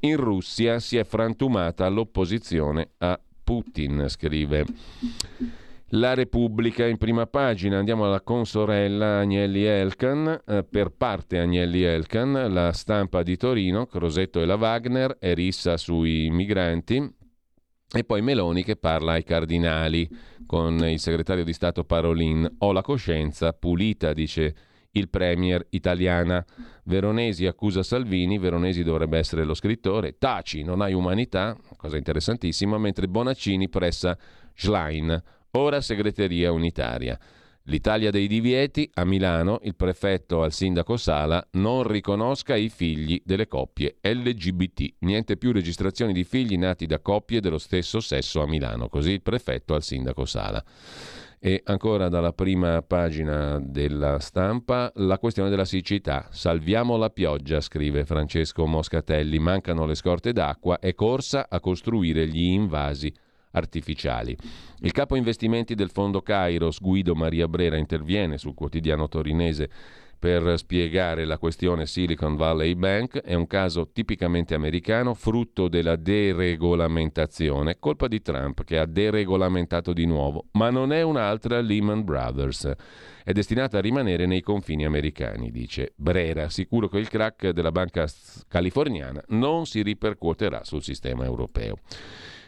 [0.00, 4.66] In Russia si è frantumata l'opposizione a Putin, scrive.
[5.94, 12.46] La Repubblica in prima pagina, andiamo alla consorella Agnelli Elkan, eh, per parte Agnelli Elkan,
[12.52, 17.12] la stampa di Torino, Crosetto e la Wagner, è rissa sui migranti,
[17.92, 20.08] e poi Meloni che parla ai cardinali
[20.46, 22.48] con il segretario di Stato Parolin.
[22.58, 24.54] Ho la coscienza pulita, dice
[24.92, 26.44] il premier italiana.
[26.84, 33.08] Veronesi accusa Salvini, Veronesi dovrebbe essere lo scrittore, taci, non hai umanità, cosa interessantissima, mentre
[33.08, 34.16] Bonaccini pressa
[34.54, 35.20] Schlein
[35.52, 37.18] Ora segreteria unitaria.
[37.64, 43.48] L'Italia dei divieti, a Milano il prefetto al sindaco Sala non riconosca i figli delle
[43.48, 44.94] coppie LGBT.
[45.00, 48.88] Niente più registrazioni di figli nati da coppie dello stesso sesso a Milano.
[48.88, 50.64] Così il prefetto al sindaco Sala.
[51.40, 56.28] E ancora dalla prima pagina della stampa la questione della siccità.
[56.30, 59.38] Salviamo la pioggia, scrive Francesco Moscatelli.
[59.40, 63.12] Mancano le scorte d'acqua e corsa a costruire gli invasi
[63.52, 64.36] artificiali.
[64.80, 69.70] Il capo investimenti del fondo Kairos, Guido Maria Brera, interviene sul quotidiano torinese
[70.20, 73.20] per spiegare la questione Silicon Valley Bank.
[73.22, 80.04] È un caso tipicamente americano, frutto della deregolamentazione, colpa di Trump che ha deregolamentato di
[80.04, 82.70] nuovo, ma non è un'altra Lehman Brothers.
[83.24, 88.06] È destinata a rimanere nei confini americani, dice Brera, sicuro che il crack della banca
[88.46, 91.78] californiana non si ripercuoterà sul sistema europeo.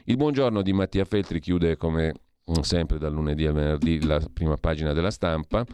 [0.07, 2.13] Il buongiorno di Mattia Feltri chiude come
[2.51, 5.65] mm, sempre dal lunedì al venerdì la prima pagina della stampa.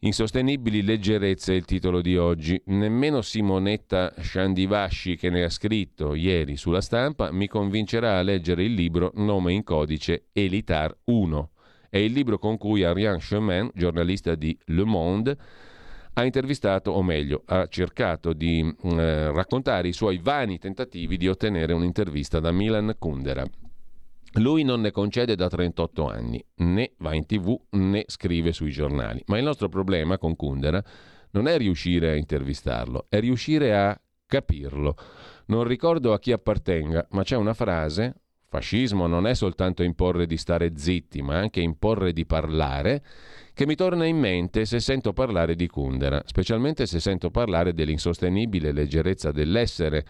[0.00, 2.60] Insostenibili leggerezze il titolo di oggi.
[2.66, 8.74] Nemmeno Simonetta Sciandivasci, che ne ha scritto ieri sulla stampa, mi convincerà a leggere il
[8.74, 11.50] libro Nome in codice Elitar 1.
[11.88, 15.38] È il libro con cui Ariane Chemin, giornalista di Le Monde,
[16.18, 21.72] ha intervistato, o meglio, ha cercato di eh, raccontare i suoi vani tentativi di ottenere
[21.72, 23.46] un'intervista da Milan Kundera.
[24.32, 29.22] Lui non ne concede da 38 anni, né va in tv né scrive sui giornali.
[29.26, 30.82] Ma il nostro problema con Kundera
[31.30, 34.96] non è riuscire a intervistarlo, è riuscire a capirlo.
[35.46, 40.36] Non ricordo a chi appartenga, ma c'è una frase, fascismo non è soltanto imporre di
[40.36, 43.02] stare zitti, ma anche imporre di parlare,
[43.52, 48.72] che mi torna in mente se sento parlare di Kundera, specialmente se sento parlare dell'insostenibile
[48.72, 50.04] leggerezza dell'essere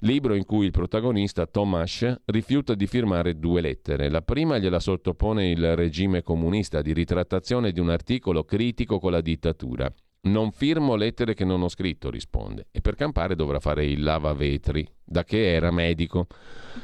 [0.00, 4.10] libro in cui il protagonista Tomasz rifiuta di firmare due lettere.
[4.10, 9.22] La prima gliela sottopone il regime comunista di ritrattazione di un articolo critico con la
[9.22, 9.90] dittatura.
[10.24, 14.88] Non firmo lettere che non ho scritto, risponde, e per campare dovrà fare il lavavetri,
[15.04, 16.28] da che era medico.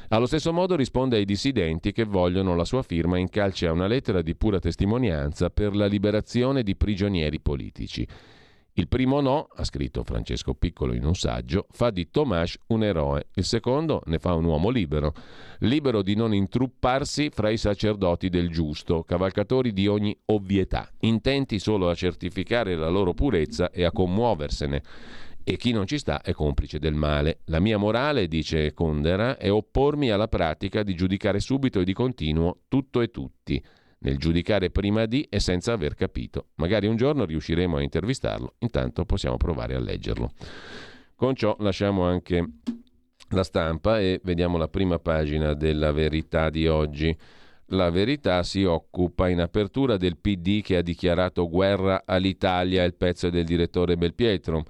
[0.09, 3.87] Allo stesso modo risponde ai dissidenti che vogliono la sua firma in calce a una
[3.87, 8.07] lettera di pura testimonianza per la liberazione di prigionieri politici.
[8.81, 13.27] Il primo no, ha scritto Francesco Piccolo in un saggio, fa di Tomasz un eroe.
[13.35, 15.13] Il secondo ne fa un uomo libero,
[15.59, 21.91] libero di non intrupparsi fra i sacerdoti del giusto, cavalcatori di ogni ovvietà, intenti solo
[21.91, 24.83] a certificare la loro purezza e a commuoversene.
[25.45, 27.41] E chi non ci sta è complice del male.
[27.47, 32.61] La mia morale, dice Condera, è oppormi alla pratica di giudicare subito e di continuo
[32.67, 33.63] tutto e tutti
[34.01, 36.49] nel giudicare prima di e senza aver capito.
[36.57, 40.33] Magari un giorno riusciremo a intervistarlo, intanto possiamo provare a leggerlo.
[41.15, 42.45] Con ciò lasciamo anche
[43.31, 47.17] la stampa e vediamo la prima pagina della verità di oggi.
[47.73, 53.31] La verità si occupa in apertura del PD che ha dichiarato guerra all'Italia, il pezzo
[53.31, 54.65] del direttore Belpietro.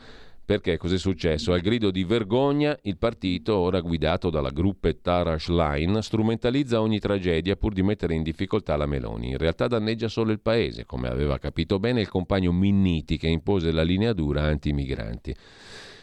[0.50, 1.52] Perché cos'è successo?
[1.52, 7.54] Al grido di vergogna, il partito, ora guidato dalla gruppetta Rush Line, strumentalizza ogni tragedia
[7.54, 9.28] pur di mettere in difficoltà la Meloni.
[9.28, 13.70] In realtà danneggia solo il paese, come aveva capito bene il compagno Minniti che impose
[13.70, 15.32] la linea dura anti-migranti.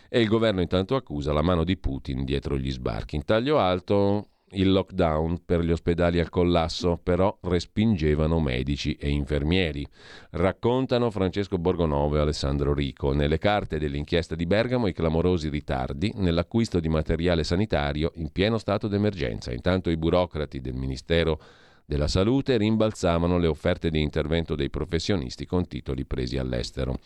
[0.08, 3.18] E il governo intanto accusa la mano di Putin dietro gli sbarchi.
[3.18, 9.86] In taglio alto il lockdown per gli ospedali al collasso, però respingevano medici e infermieri.
[10.32, 13.14] Raccontano Francesco Borgonovo e Alessandro Rico.
[13.14, 18.88] Nelle carte dell'inchiesta di Bergamo i clamorosi ritardi nell'acquisto di materiale sanitario in pieno stato
[18.88, 19.52] d'emergenza.
[19.52, 21.40] Intanto i burocrati del Ministero
[21.86, 27.00] della Salute rimbalzavano le offerte di intervento dei professionisti con titoli presi all'estero.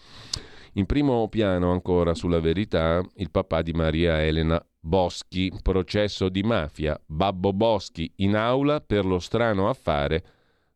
[0.74, 6.99] In primo piano ancora sulla verità il papà di Maria Elena Boschi, processo di mafia,
[7.05, 10.23] Babbo Boschi in aula per lo strano affare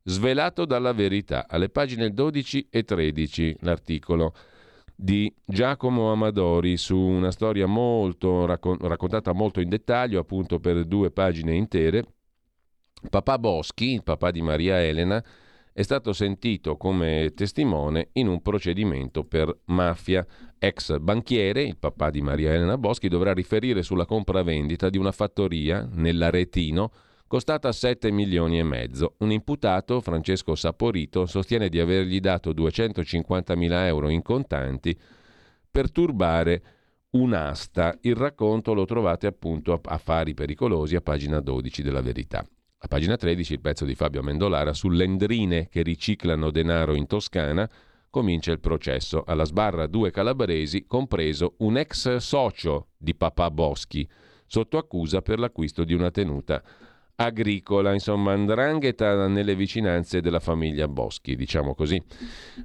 [0.03, 1.47] svelato dalla verità.
[1.49, 4.35] Alle pagine 12 e 13 l'articolo
[4.95, 11.55] di Giacomo Amadori su una storia molto raccontata molto in dettaglio, appunto per due pagine
[11.55, 12.05] intere.
[13.09, 15.23] Papà Boschi, il papà di Maria Elena,
[15.77, 20.25] è stato sentito come testimone in un procedimento per mafia.
[20.57, 25.85] Ex banchiere, il papà di Maria Elena Boschi, dovrà riferire sulla compravendita di una fattoria
[25.91, 26.91] nell'Aretino
[27.27, 29.15] costata 7 milioni e mezzo.
[29.17, 34.97] Un imputato, Francesco Saporito, sostiene di avergli dato 250 mila euro in contanti
[35.69, 36.63] per turbare
[37.09, 37.97] un'asta.
[38.03, 42.47] Il racconto lo trovate appunto a Affari Pericolosi a pagina 12 della Verità.
[42.85, 47.67] A pagina 13 il pezzo di Fabio Amendolara sull'endrine che riciclano denaro in Toscana
[48.11, 49.23] comincia il processo.
[49.25, 54.07] Alla sbarra due calabresi, compreso un ex socio di papà Boschi,
[54.45, 56.61] sotto accusa per l'acquisto di una tenuta
[57.15, 62.01] agricola, insomma, andrangheta nelle vicinanze della famiglia Boschi, diciamo così.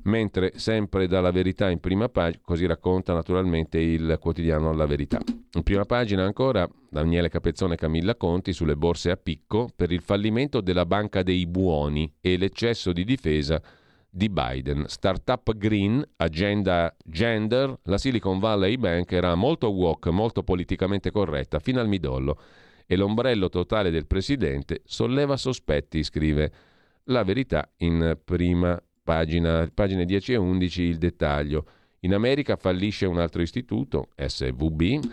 [0.05, 5.21] Mentre sempre dalla verità in prima pagina, così racconta naturalmente il quotidiano La Verità.
[5.53, 10.01] In prima pagina ancora Daniele Capezzone e Camilla Conti sulle borse a picco per il
[10.01, 13.61] fallimento della Banca dei Buoni e l'eccesso di difesa
[14.09, 14.85] di Biden.
[14.89, 21.81] Startup green, agenda gender, la Silicon Valley Bank era molto woke, molto politicamente corretta, fino
[21.81, 22.39] al midollo
[22.93, 26.51] e l'ombrello totale del presidente solleva sospetti, scrive
[27.05, 31.67] la verità in prima pagina, pagine 10 e 11 il dettaglio.
[32.01, 35.09] In America fallisce un altro istituto, SVB,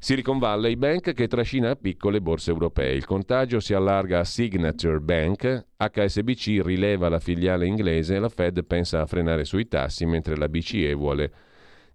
[0.00, 2.94] Silicon Valley Bank che trascina piccole borse europee.
[2.94, 8.64] Il contagio si allarga a Signature Bank, HSBC rileva la filiale inglese e la Fed
[8.64, 11.32] pensa a frenare sui tassi mentre la BCE vuole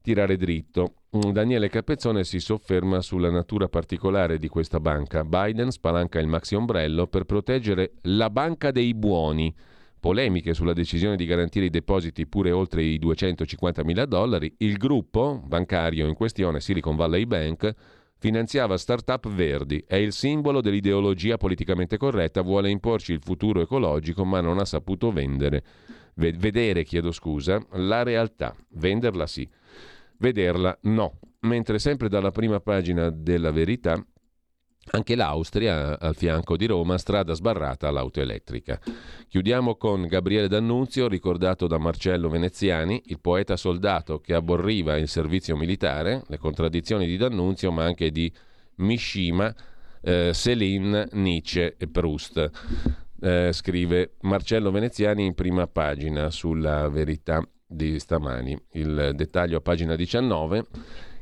[0.01, 0.95] tirare dritto.
[1.15, 5.23] Mm, Daniele Capezzone si sofferma sulla natura particolare di questa banca.
[5.23, 9.53] Biden spalanca il maxi ombrello per proteggere la banca dei buoni,
[9.99, 15.41] polemiche sulla decisione di garantire i depositi pure oltre i 250 mila dollari, il gruppo
[15.45, 17.73] bancario in questione, Silicon Valley Bank,
[18.17, 24.41] finanziava start-up verdi, è il simbolo dell'ideologia politicamente corretta, vuole imporci il futuro ecologico ma
[24.41, 25.63] non ha saputo vendere,
[26.13, 28.55] vedere, chiedo scusa, la realtà.
[28.69, 29.47] Venderla sì,
[30.21, 31.19] vederla no.
[31.41, 34.01] Mentre sempre dalla prima pagina della verità
[34.93, 38.79] anche l'Austria, al fianco di Roma, strada sbarrata all'auto elettrica.
[39.27, 45.55] Chiudiamo con Gabriele D'Annunzio, ricordato da Marcello Veneziani, il poeta soldato che aborriva il servizio
[45.55, 48.31] militare, le contraddizioni di D'Annunzio, ma anche di
[48.77, 49.53] Mishima,
[50.01, 52.49] eh, Céline, Nietzsche e Proust.
[53.21, 58.59] Eh, scrive Marcello Veneziani in prima pagina sulla verità di stamani.
[58.73, 60.65] Il dettaglio a pagina 19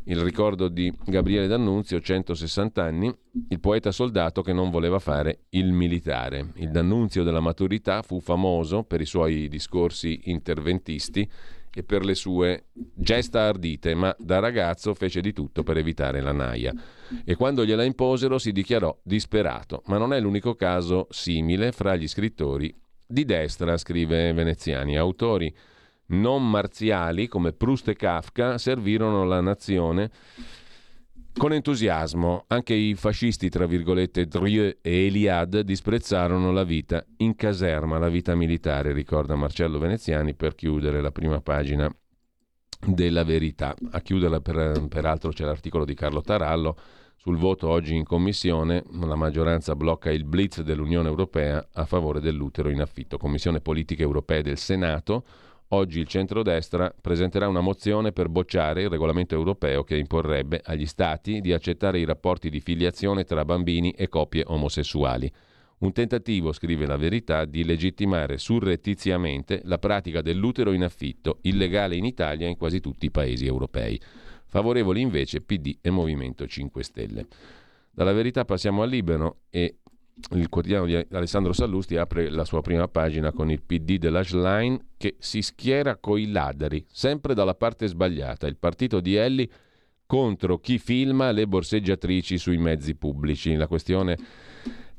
[0.09, 3.15] il ricordo di Gabriele D'Annunzio, 160 anni,
[3.49, 6.51] il poeta soldato che non voleva fare il militare.
[6.55, 11.29] Il D'Annunzio della maturità fu famoso per i suoi discorsi interventisti
[11.71, 16.31] e per le sue gesta ardite, ma da ragazzo fece di tutto per evitare la
[16.31, 16.73] naia.
[17.23, 22.07] E quando gliela imposero si dichiarò disperato, ma non è l'unico caso simile fra gli
[22.07, 22.75] scrittori
[23.05, 25.53] di destra, scrive Veneziani, autori
[26.09, 30.11] non marziali come Proust e Kafka servirono la nazione
[31.37, 32.45] con entusiasmo.
[32.47, 38.35] Anche i fascisti, tra virgolette, Drieu e Eliade disprezzarono la vita in caserma, la vita
[38.35, 41.89] militare, ricorda Marcello Veneziani per chiudere la prima pagina
[42.85, 43.75] della verità.
[43.91, 46.77] A chiuderla per, peraltro c'è l'articolo di Carlo Tarallo
[47.15, 52.69] sul voto oggi in commissione, la maggioranza blocca il blitz dell'Unione Europea a favore dell'utero
[52.69, 53.17] in affitto.
[53.17, 55.25] Commissione Politiche Europee del Senato
[55.71, 61.41] Oggi il centrodestra presenterà una mozione per bocciare il regolamento europeo che imporrebbe agli Stati
[61.41, 65.31] di accettare i rapporti di filiazione tra bambini e coppie omosessuali.
[65.79, 72.05] Un tentativo, scrive la verità, di legittimare surrettiziamente la pratica dell'utero in affitto, illegale in
[72.05, 74.01] Italia e in quasi tutti i paesi europei.
[74.47, 77.27] Favorevoli invece PD e Movimento 5 Stelle.
[77.91, 79.77] Dalla verità passiamo al Libero e
[80.31, 84.79] il quotidiano di Alessandro Sallusti apre la sua prima pagina con il PD della Schlein
[84.97, 89.49] che si schiera coi ladri, sempre dalla parte sbagliata, il partito di Elli
[90.05, 93.53] contro chi filma le borseggiatrici sui mezzi pubblici.
[93.53, 94.17] La questione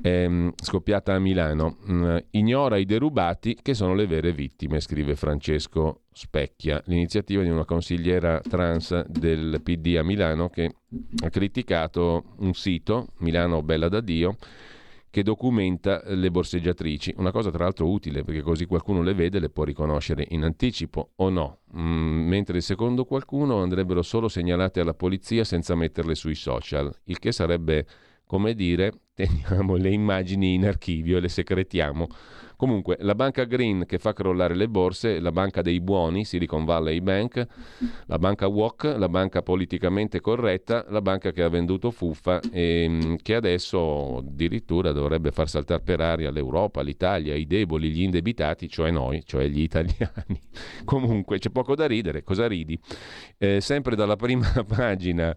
[0.00, 1.78] è mm, scoppiata a Milano.
[1.90, 7.64] Mm, ignora i derubati che sono le vere vittime, scrive Francesco Specchia, l'iniziativa di una
[7.64, 10.76] consigliera trans del PD a Milano che
[11.24, 14.36] ha criticato un sito, Milano Bella da Dio,
[15.10, 17.14] che documenta le borseggiatrici.
[17.18, 20.44] Una cosa tra l'altro utile perché così qualcuno le vede e le può riconoscere in
[20.44, 26.36] anticipo o no, mm, mentre secondo qualcuno andrebbero solo segnalate alla polizia senza metterle sui
[26.36, 27.86] social, il che sarebbe
[28.30, 32.06] come dire teniamo le immagini in archivio e le secretiamo
[32.60, 37.00] Comunque, la banca green che fa crollare le borse, la banca dei buoni, Silicon Valley
[37.00, 37.46] Bank,
[38.04, 43.14] la banca WOC, la banca politicamente corretta, la banca che ha venduto fuffa e mm,
[43.22, 48.90] che adesso addirittura dovrebbe far saltare per aria l'Europa, l'Italia, i deboli, gli indebitati, cioè
[48.90, 50.38] noi, cioè gli italiani.
[50.84, 52.78] Comunque, c'è poco da ridere, cosa ridi?
[53.38, 55.34] Eh, sempre dalla prima pagina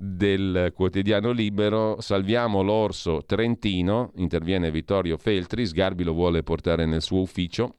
[0.00, 7.20] del quotidiano Libero, salviamo l'orso trentino, interviene Vittorio Feltri, Sgarbi lo vuole portare nel suo
[7.20, 7.78] ufficio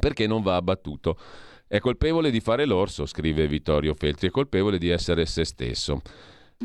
[0.00, 1.18] perché non va abbattuto.
[1.66, 6.00] È colpevole di fare l'orso, scrive Vittorio Feltri, è colpevole di essere se stesso.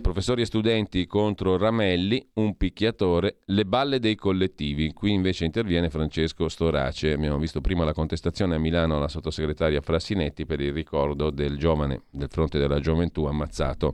[0.01, 4.93] Professori e studenti contro Ramelli, un picchiatore, le balle dei collettivi.
[4.93, 7.11] Qui invece interviene Francesco Storace.
[7.11, 12.03] Abbiamo visto prima la contestazione a Milano alla sottosegretaria Frassinetti per il ricordo del giovane
[12.09, 13.93] del fronte della gioventù ammazzato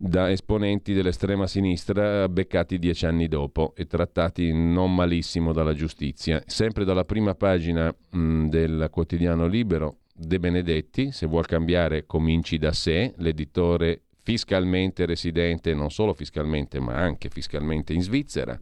[0.00, 6.40] da esponenti dell'estrema sinistra beccati dieci anni dopo e trattati non malissimo dalla giustizia.
[6.46, 12.72] Sempre dalla prima pagina mh, del quotidiano Libero, De Benedetti, se vuol cambiare cominci da
[12.72, 18.58] sé, l'editore fiscalmente residente, non solo fiscalmente ma anche fiscalmente in Svizzera.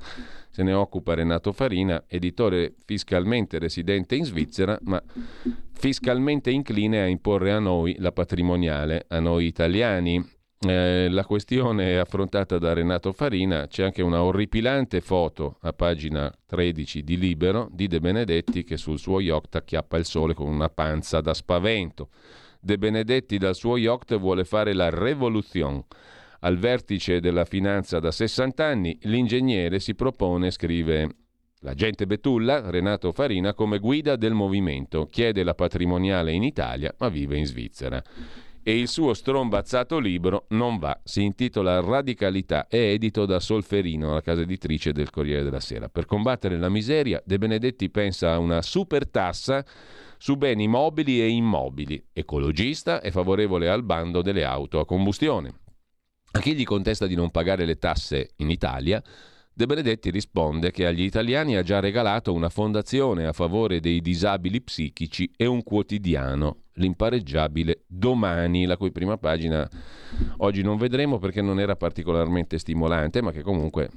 [0.50, 5.02] Se ne occupa Renato Farina, editore fiscalmente residente in Svizzera, ma
[5.72, 10.24] fiscalmente incline a imporre a noi la patrimoniale, a noi italiani,
[10.60, 16.32] eh, la questione è affrontata da Renato Farina, c'è anche una orripilante foto a pagina
[16.46, 20.68] 13 di Libero di De Benedetti che sul suo yacht acchiappa il sole con una
[20.68, 22.08] panza da spavento.
[22.58, 25.84] De Benedetti dal suo yacht vuole fare la rivoluzione.
[26.40, 31.08] Al vertice della finanza da 60 anni, l'ingegnere si propone, scrive
[31.60, 37.38] L'agente Betulla, Renato Farina, come guida del movimento, chiede la patrimoniale in Italia ma vive
[37.38, 38.02] in Svizzera.
[38.68, 41.00] E il suo strombazzato libro non va.
[41.04, 45.88] Si intitola Radicalità, è edito da Solferino, la casa editrice del Corriere della Sera.
[45.88, 49.64] Per combattere la miseria, De Benedetti pensa a una super tassa
[50.18, 52.08] su beni mobili e immobili.
[52.12, 55.60] Ecologista e favorevole al bando delle auto a combustione.
[56.32, 59.00] A chi gli contesta di non pagare le tasse in Italia,
[59.58, 64.60] De Benedetti risponde che agli italiani ha già regalato una fondazione a favore dei disabili
[64.60, 69.66] psichici e un quotidiano, l'impareggiabile Domani, la cui prima pagina
[70.40, 73.88] oggi non vedremo perché non era particolarmente stimolante, ma che comunque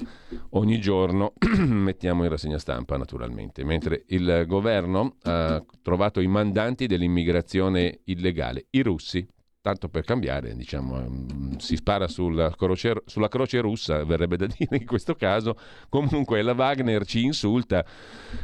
[0.51, 7.99] ogni giorno mettiamo in rassegna stampa naturalmente, mentre il governo ha trovato i mandanti dell'immigrazione
[8.05, 9.27] illegale, i russi,
[9.61, 14.77] tanto per cambiare, diciamo, mm, si spara sulla croce, sulla croce, russa, verrebbe da dire
[14.77, 15.57] in questo caso.
[15.89, 17.85] Comunque la Wagner ci insulta.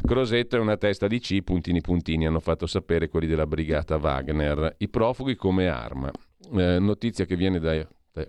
[0.02, 4.76] Crosetto è una testa di C, puntini puntini, hanno fatto sapere quelli della brigata Wagner.
[4.78, 6.12] I profughi come arma.
[6.54, 7.88] Eh, notizia che viene da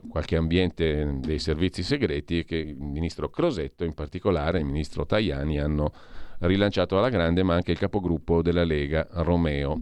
[0.08, 5.60] qualche ambiente dei servizi segreti e che il ministro Crosetto in particolare, il ministro Tajani
[5.60, 5.92] hanno
[6.40, 9.80] rilanciato alla grande, ma anche il capogruppo della Lega Romeo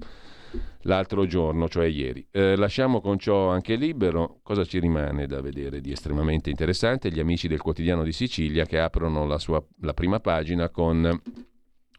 [0.83, 2.27] l'altro giorno, cioè ieri.
[2.31, 4.41] Eh, lasciamo con ciò anche libero.
[4.43, 7.11] Cosa ci rimane da vedere di estremamente interessante?
[7.11, 11.21] Gli amici del quotidiano di Sicilia che aprono la, sua, la prima pagina con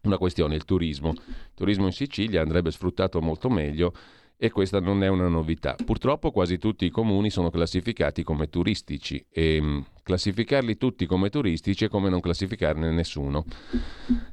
[0.02, 1.10] una questione, il turismo.
[1.10, 3.92] Il turismo in Sicilia andrebbe sfruttato molto meglio
[4.38, 5.76] e questa non è una novità.
[5.82, 11.86] Purtroppo quasi tutti i comuni sono classificati come turistici e mm, classificarli tutti come turistici
[11.86, 13.44] è come non classificarne nessuno.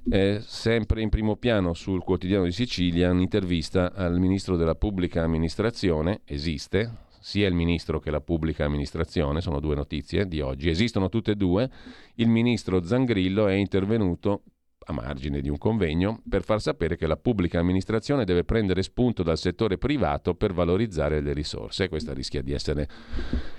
[0.07, 6.21] È sempre in primo piano sul quotidiano di Sicilia un'intervista al ministro della pubblica amministrazione,
[6.25, 6.91] esiste,
[7.21, 11.35] sia il ministro che la pubblica amministrazione, sono due notizie di oggi, esistono tutte e
[11.35, 11.69] due,
[12.15, 14.41] il ministro Zangrillo è intervenuto
[14.85, 19.23] a margine di un convegno, per far sapere che la pubblica amministrazione deve prendere spunto
[19.23, 21.89] dal settore privato per valorizzare le risorse.
[21.89, 22.87] Questa rischia di essere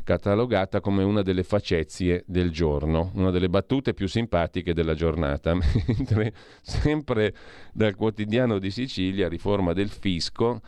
[0.05, 5.55] catalogata come una delle facezie del giorno, una delle battute più simpatiche della giornata,
[5.87, 7.35] mentre sempre
[7.73, 10.61] dal quotidiano di Sicilia, riforma del fisco,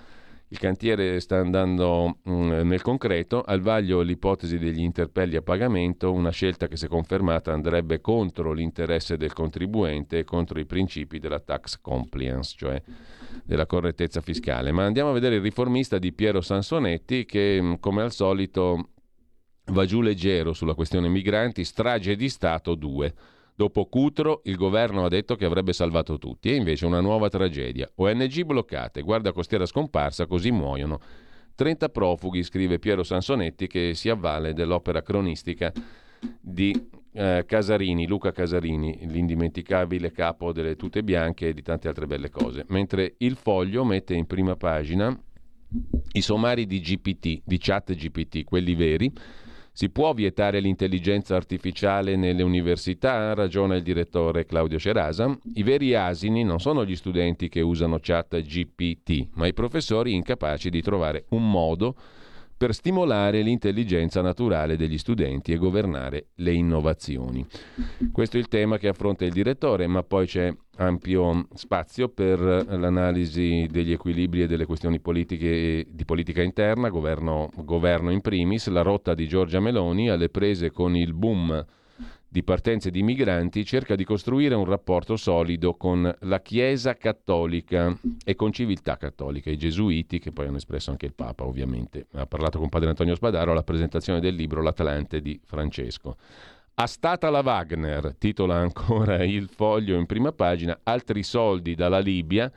[0.49, 6.13] il cantiere sta andando mh, mm, nel concreto, al vaglio l'ipotesi degli interpelli a pagamento,
[6.13, 11.41] una scelta che se confermata andrebbe contro l'interesse del contribuente e contro i principi della
[11.41, 12.81] tax compliance, cioè
[13.45, 14.71] della correttezza fiscale.
[14.71, 18.91] Ma andiamo a vedere il riformista di Piero Sansonetti che mm, come al solito
[19.73, 23.15] va giù leggero sulla questione migranti, strage di Stato 2.
[23.57, 27.91] Dopo Cutro il governo ha detto che avrebbe salvato tutti e invece una nuova tragedia.
[27.95, 31.01] ONG bloccate, guardia costiera scomparsa, così muoiono.
[31.55, 35.73] 30 profughi, scrive Piero Sansonetti, che si avvale dell'opera cronistica
[36.39, 42.29] di eh, Casarini, Luca Casarini, l'indimenticabile capo delle tute bianche e di tante altre belle
[42.29, 42.67] cose.
[42.69, 45.19] Mentre il foglio mette in prima pagina
[46.13, 49.11] i sommari di GPT, di chat GPT, quelli veri,
[49.77, 53.35] si può vietare l'intelligenza artificiale nelle università?
[53.35, 55.39] Ragiona il direttore Claudio Cerasa.
[55.53, 60.71] I veri asini non sono gli studenti che usano chat GPT, ma i professori incapaci
[60.71, 62.26] di trovare un modo per
[62.73, 67.47] stimolare l'intelligenza naturale degli studenti e governare le innovazioni.
[68.11, 73.67] Questo è il tema che affronta il direttore, ma poi c'è ampio spazio per l'analisi
[73.71, 79.15] degli equilibri e delle questioni politiche di politica interna, governo, governo in primis, la rotta
[79.15, 81.65] di Giorgia Meloni alle prese con il boom
[82.37, 88.35] di partenze di migranti cerca di costruire un rapporto solido con la Chiesa cattolica e
[88.35, 92.09] con civiltà cattolica, i gesuiti, che poi hanno espresso anche il Papa ovviamente.
[92.13, 96.19] Ha parlato con padre Antonio Spadaro alla presentazione del libro L'Atlante di Francesco.
[96.75, 102.53] A stata la Wagner, titola ancora il foglio in prima pagina, altri soldi dalla Libia,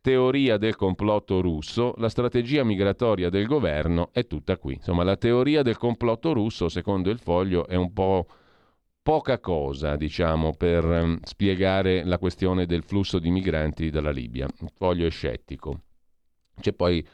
[0.00, 4.74] teoria del complotto russo, la strategia migratoria del governo è tutta qui.
[4.74, 8.26] Insomma, la teoria del complotto russo, secondo il foglio, è un po'
[9.10, 14.46] poca cosa, diciamo, per um, spiegare la questione del flusso di migranti dalla Libia.
[14.60, 15.80] Il foglio è scettico.
[16.60, 17.04] C'è poi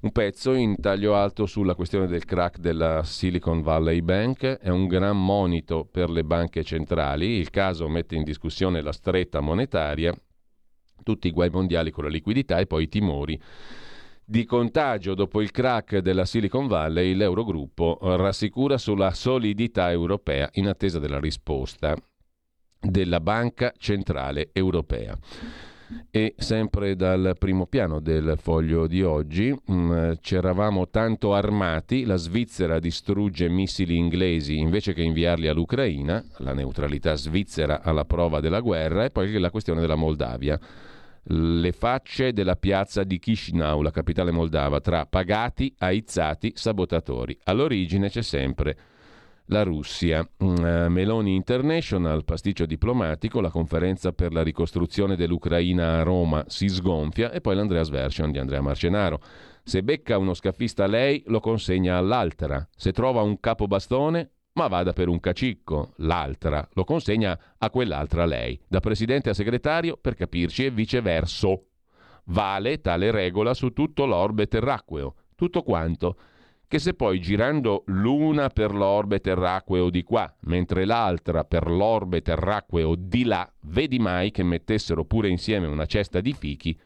[0.00, 4.88] un pezzo in taglio alto sulla questione del crack della Silicon Valley Bank, è un
[4.88, 10.12] gran monito per le banche centrali, il caso mette in discussione la stretta monetaria,
[11.04, 13.40] tutti i guai mondiali con la liquidità e poi i timori
[14.24, 20.98] di contagio dopo il crack della Silicon Valley, l'Eurogruppo rassicura sulla solidità europea in attesa
[20.98, 21.94] della risposta
[22.80, 25.16] della Banca Centrale Europea.
[26.10, 32.78] E sempre dal primo piano del foglio di oggi, mm, c'eravamo tanto armati, la Svizzera
[32.78, 39.10] distrugge missili inglesi invece che inviarli all'Ucraina, la neutralità svizzera alla prova della guerra e
[39.10, 40.58] poi la questione della Moldavia.
[41.26, 47.38] Le facce della piazza di Chisinau, la capitale moldava, tra pagati, aizzati, sabotatori.
[47.44, 48.76] All'origine c'è sempre
[49.46, 50.26] la Russia.
[50.38, 57.30] Uh, Meloni International, pasticcio diplomatico, la conferenza per la ricostruzione dell'Ucraina a Roma si sgonfia
[57.30, 59.20] e poi l'Andreas Version di Andrea Marcenaro.
[59.62, 62.66] Se becca uno scaffista lei, lo consegna all'altra.
[62.76, 65.92] Se trova un capobastone, ma vada per un cacicco.
[65.96, 68.58] L'altra lo consegna a quell'altra lei.
[68.66, 71.58] Da presidente a segretario, per capirci, e viceversa.
[72.26, 75.14] Vale tale regola su tutto l'orbe terracqueo.
[75.34, 76.16] Tutto quanto
[76.66, 82.94] che se poi girando l'una per l'orbe terracqueo di qua, mentre l'altra per l'orbe terracqueo
[82.96, 86.76] di là, vedi mai che mettessero pure insieme una cesta di fichi,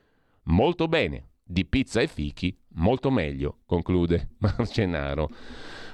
[0.44, 5.30] molto bene, di pizza e fichi, molto meglio, conclude Marcenaro.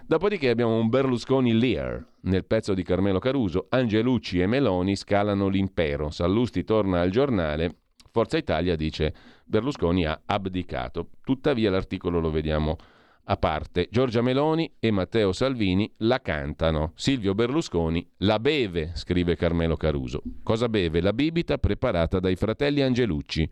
[0.06, 2.04] Dopodiché abbiamo un Berlusconi Lear.
[2.24, 6.10] Nel pezzo di Carmelo Caruso, Angelucci e Meloni scalano l'impero.
[6.10, 7.76] Sallusti torna al giornale.
[8.10, 9.14] Forza Italia dice
[9.46, 11.08] Berlusconi ha abdicato.
[11.24, 12.76] Tuttavia l'articolo lo vediamo
[13.24, 13.88] a parte.
[13.90, 16.92] Giorgia Meloni e Matteo Salvini la cantano.
[16.96, 20.22] Silvio Berlusconi la beve, scrive Carmelo Caruso.
[20.42, 21.00] Cosa beve?
[21.00, 23.50] La bibita preparata dai fratelli Angelucci.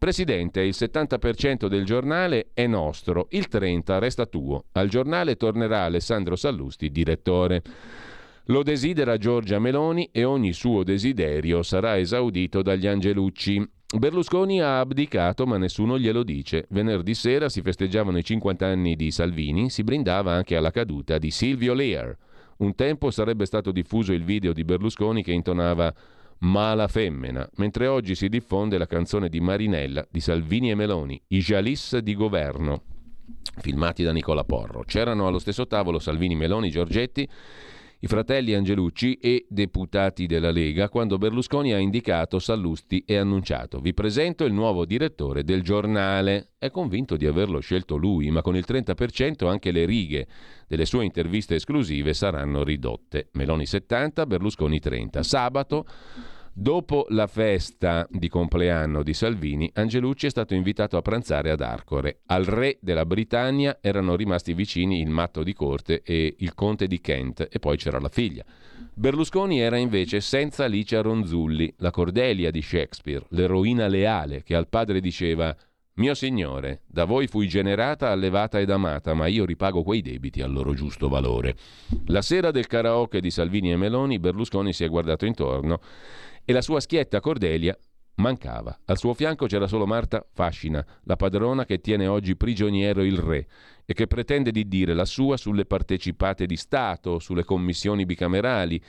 [0.00, 4.64] Presidente, il 70% del giornale è nostro, il 30% resta tuo.
[4.72, 7.62] Al giornale tornerà Alessandro Sallusti, direttore.
[8.44, 13.62] Lo desidera Giorgia Meloni e ogni suo desiderio sarà esaudito dagli Angelucci.
[13.98, 16.64] Berlusconi ha abdicato, ma nessuno glielo dice.
[16.70, 21.30] Venerdì sera si festeggiavano i 50 anni di Salvini, si brindava anche alla caduta di
[21.30, 22.16] Silvio Lear.
[22.60, 25.92] Un tempo sarebbe stato diffuso il video di Berlusconi che intonava
[26.42, 31.38] Mala femmina, mentre oggi si diffonde la canzone di Marinella di Salvini e Meloni, I
[31.40, 32.82] Jalis di governo,
[33.58, 34.82] filmati da Nicola Porro.
[34.84, 37.28] C'erano allo stesso tavolo Salvini, Meloni, Giorgetti
[38.02, 43.92] i fratelli Angelucci e deputati della Lega quando Berlusconi ha indicato Sallusti e annunciato vi
[43.92, 46.52] presento il nuovo direttore del giornale.
[46.56, 50.26] È convinto di averlo scelto lui, ma con il 30% anche le righe
[50.66, 53.28] delle sue interviste esclusive saranno ridotte.
[53.32, 55.22] Meloni 70, Berlusconi 30.
[55.22, 55.84] Sabato
[56.52, 62.20] Dopo la festa di compleanno di Salvini, Angelucci è stato invitato a pranzare ad Arcore.
[62.26, 67.00] Al re della Britannia erano rimasti vicini il matto di corte e il conte di
[67.00, 68.44] Kent, e poi c'era la figlia.
[68.92, 75.00] Berlusconi era invece senza Alicia Ronzulli, la Cordelia di Shakespeare, l'eroina leale che al padre
[75.00, 75.56] diceva
[75.94, 80.52] mio signore, da voi fui generata, allevata ed amata, ma io ripago quei debiti al
[80.52, 81.56] loro giusto valore.
[82.06, 85.80] La sera del karaoke di Salvini e Meloni, Berlusconi si è guardato intorno
[86.50, 87.78] e la sua schietta Cordelia
[88.16, 88.76] mancava.
[88.86, 93.46] Al suo fianco c'era solo Marta Fascina, la padrona che tiene oggi prigioniero il re
[93.86, 98.82] e che pretende di dire la sua sulle partecipate di Stato, sulle commissioni bicamerali.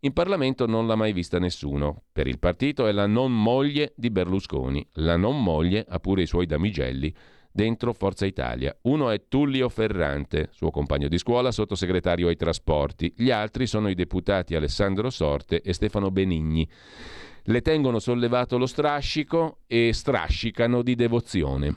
[0.00, 2.02] In Parlamento non l'ha mai vista nessuno.
[2.10, 4.84] Per il partito è la non moglie di Berlusconi.
[4.94, 7.14] La non moglie ha pure i suoi damigelli
[7.54, 8.76] dentro Forza Italia.
[8.82, 13.14] Uno è Tullio Ferrante, suo compagno di scuola, sottosegretario ai trasporti.
[13.16, 16.68] Gli altri sono i deputati Alessandro Sorte e Stefano Benigni.
[17.44, 21.76] Le tengono sollevato lo strascico e strascicano di devozione.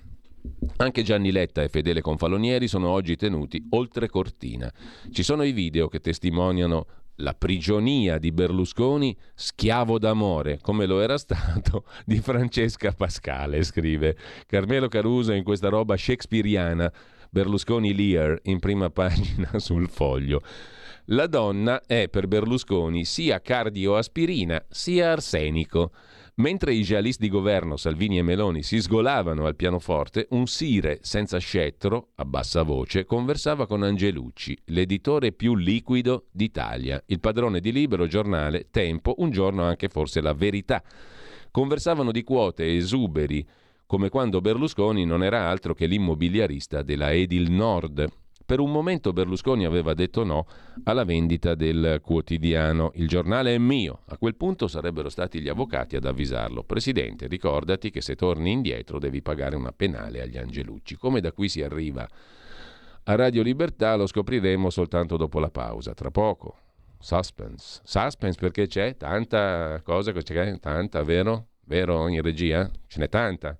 [0.77, 4.73] Anche Gianni Letta e Fedele Confalonieri sono oggi tenuti oltre cortina.
[5.11, 6.85] Ci sono i video che testimoniano
[7.17, 14.87] la prigionia di Berlusconi schiavo d'amore, come lo era stato di Francesca Pascale, scrive Carmelo
[14.87, 16.91] Caruso in questa roba shakespeariana,
[17.29, 20.41] Berlusconi Lear in prima pagina sul foglio.
[21.11, 25.91] La donna è per Berlusconi sia cardioaspirina sia arsenico.
[26.39, 31.39] Mentre i jalis di governo Salvini e Meloni si sgolavano al pianoforte, un sire senza
[31.39, 38.05] scettro, a bassa voce, conversava con Angelucci, l'editore più liquido d'Italia, il padrone di Libero,
[38.05, 40.83] giornale, Tempo, un giorno anche forse La Verità.
[41.49, 43.43] Conversavano di quote esuberi,
[43.87, 48.07] come quando Berlusconi non era altro che l'immobiliarista della Edil Nord.
[48.47, 50.47] Per un momento Berlusconi aveva detto no
[50.85, 52.91] alla vendita del quotidiano.
[52.95, 54.03] Il giornale è mio.
[54.05, 56.63] A quel punto sarebbero stati gli avvocati ad avvisarlo.
[56.63, 60.95] Presidente, ricordati che se torni indietro devi pagare una penale agli Angelucci.
[60.95, 62.07] Come da qui si arriva
[63.03, 65.93] a Radio Libertà lo scopriremo soltanto dopo la pausa.
[65.93, 66.55] Tra poco.
[66.99, 67.81] Suspense.
[67.83, 71.47] Suspense perché c'è tanta cosa, c'è tanta, vero?
[71.65, 72.71] Vero in regia?
[72.87, 73.57] Ce n'è tanta.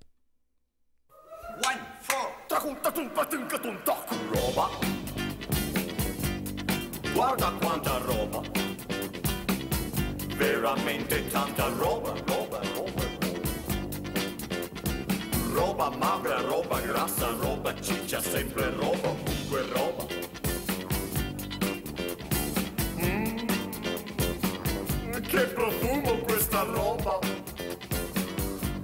[1.62, 2.28] One, four,
[4.32, 4.68] roba.
[7.12, 8.42] Guarda quanta roba.
[10.36, 13.02] Veramente tanta roba, roba, roba.
[15.52, 20.06] Roba magra, roba grassa, roba ciccia, sempre roba, ovunque roba.
[23.02, 23.36] Mm.
[25.20, 27.18] Che profumo questa roba!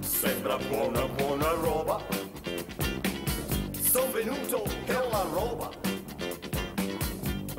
[0.01, 2.01] Sembra buona, buona, roba.
[3.91, 4.63] Sono venuto
[5.33, 5.69] roba.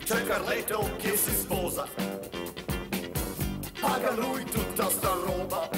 [0.05, 1.87] C'è Carletto che si sposa.
[3.81, 5.69] Paga lui tutta sta roba.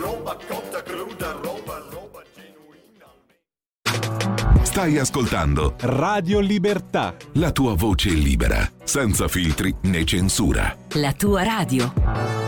[0.00, 3.06] Roba cotta, cruda, roba, roba genuina.
[4.64, 7.14] Stai ascoltando Radio Libertà.
[7.34, 10.76] la tua voce libera, senza filtri né censura.
[10.94, 12.47] La tua radio.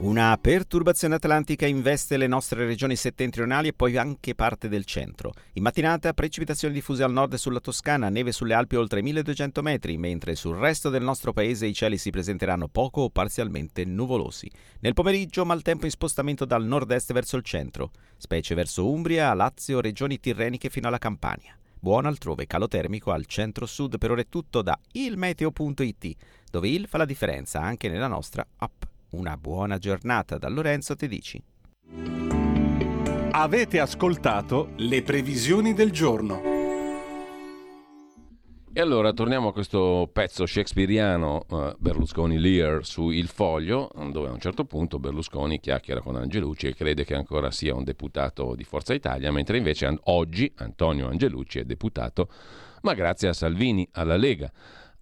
[0.00, 5.34] Una perturbazione atlantica investe le nostre regioni settentrionali e poi anche parte del centro.
[5.52, 10.36] In mattinata precipitazioni diffuse al nord sulla Toscana, neve sulle Alpi oltre 1200 metri, mentre
[10.36, 14.50] sul resto del nostro paese i cieli si presenteranno poco o parzialmente nuvolosi.
[14.80, 20.18] Nel pomeriggio maltempo in spostamento dal nord-est verso il centro, specie verso Umbria, Lazio, regioni
[20.18, 21.54] tirreniche fino alla Campania.
[21.78, 23.98] Buono altrove, calo termico al centro-sud.
[23.98, 26.16] Per ora è tutto da ilmeteo.it,
[26.50, 28.89] dove il fa la differenza anche nella nostra app.
[29.12, 31.42] Una buona giornata da Lorenzo Tedici.
[33.32, 36.40] Avete ascoltato le previsioni del giorno.
[38.72, 44.32] E allora torniamo a questo pezzo shakespeariano eh, Berlusconi Lear su Il Foglio, dove a
[44.32, 48.62] un certo punto Berlusconi chiacchiera con Angelucci e crede che ancora sia un deputato di
[48.62, 52.28] Forza Italia, mentre invece an- oggi Antonio Angelucci è deputato,
[52.82, 54.52] ma grazie a Salvini, alla Lega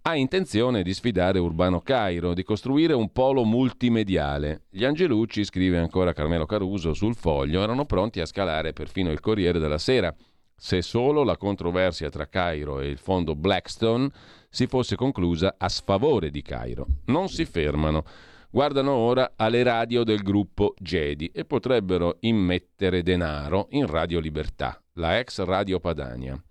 [0.01, 4.63] ha intenzione di sfidare Urbano Cairo, di costruire un polo multimediale.
[4.69, 9.59] Gli Angelucci, scrive ancora Carmelo Caruso sul foglio, erano pronti a scalare perfino il Corriere
[9.59, 10.13] della Sera,
[10.55, 14.09] se solo la controversia tra Cairo e il fondo Blackstone
[14.49, 16.85] si fosse conclusa a sfavore di Cairo.
[17.05, 18.03] Non si fermano.
[18.51, 25.19] Guardano ora alle radio del gruppo Jedi e potrebbero immettere denaro in Radio Libertà, la
[25.19, 26.41] ex Radio Padania.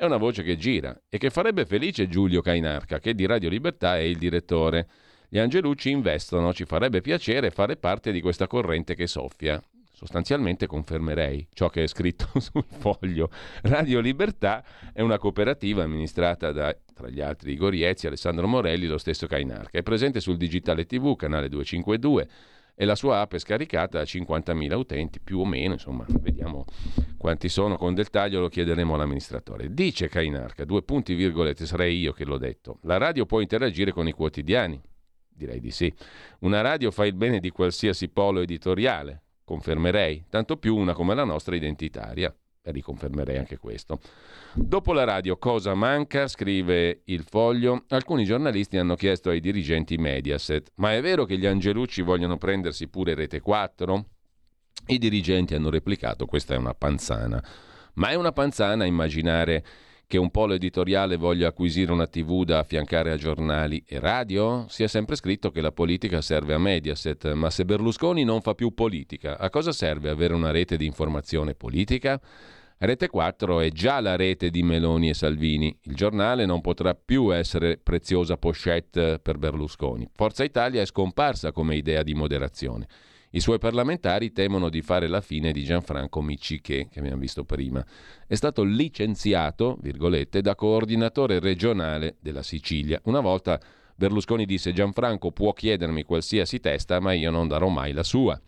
[0.00, 3.96] È una voce che gira e che farebbe felice Giulio Cainarca, che di Radio Libertà
[3.96, 4.86] è il direttore.
[5.28, 9.60] Gli Angelucci investono, ci farebbe piacere fare parte di questa corrente che soffia.
[9.92, 13.28] Sostanzialmente confermerei ciò che è scritto sul foglio.
[13.62, 18.98] Radio Libertà è una cooperativa amministrata da, tra gli altri, Igor Iezzi, Alessandro Morelli, lo
[18.98, 19.78] stesso Cainarca.
[19.78, 22.28] È presente sul Digitale TV, canale 252
[22.80, 26.64] e la sua app è scaricata a 50.000 utenti, più o meno, insomma, vediamo
[27.16, 29.74] quanti sono, con del taglio lo chiederemo all'amministratore.
[29.74, 34.06] Dice Cainarca, due punti virgolette, sarei io che l'ho detto, la radio può interagire con
[34.06, 34.80] i quotidiani?
[35.28, 35.92] Direi di sì.
[36.40, 41.24] Una radio fa il bene di qualsiasi polo editoriale, confermerei, tanto più una come la
[41.24, 42.32] nostra identitaria
[42.70, 44.00] riconfermerei anche questo.
[44.54, 46.26] Dopo la radio cosa manca?
[46.26, 47.84] Scrive il foglio.
[47.88, 52.88] Alcuni giornalisti hanno chiesto ai dirigenti Mediaset, ma è vero che gli Angelucci vogliono prendersi
[52.88, 54.04] pure Rete 4?
[54.86, 57.42] I dirigenti hanno replicato, questa è una panzana.
[57.94, 59.64] Ma è una panzana immaginare
[60.06, 64.64] che un polo editoriale voglia acquisire una TV da affiancare a giornali e radio?
[64.68, 68.54] Si è sempre scritto che la politica serve a Mediaset, ma se Berlusconi non fa
[68.54, 72.18] più politica, a cosa serve avere una rete di informazione politica?
[72.80, 75.76] Rete 4 è già la rete di Meloni e Salvini.
[75.82, 80.08] Il giornale non potrà più essere preziosa pochette per Berlusconi.
[80.14, 82.86] Forza Italia è scomparsa come idea di moderazione.
[83.30, 87.84] I suoi parlamentari temono di fare la fine di Gianfranco Micciche, che abbiamo visto prima.
[88.28, 93.00] È stato licenziato, virgolette, da coordinatore regionale della Sicilia.
[93.06, 93.60] Una volta
[93.96, 98.40] Berlusconi disse Gianfranco può chiedermi qualsiasi testa, ma io non darò mai la sua.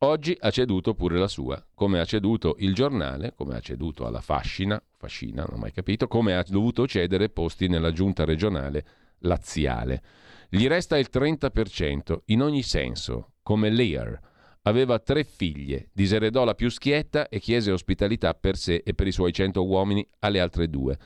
[0.00, 4.20] Oggi ha ceduto pure la sua, come ha ceduto il giornale, come ha ceduto alla
[4.20, 8.84] Fascina, Fascina, non ho mai capito, come ha dovuto cedere posti nella giunta regionale
[9.20, 10.02] laziale.
[10.50, 14.20] Gli resta il 30% in ogni senso, come Lear.
[14.62, 19.12] Aveva tre figlie, diseredò la più schietta e chiese ospitalità per sé e per i
[19.12, 20.98] suoi cento uomini alle altre due.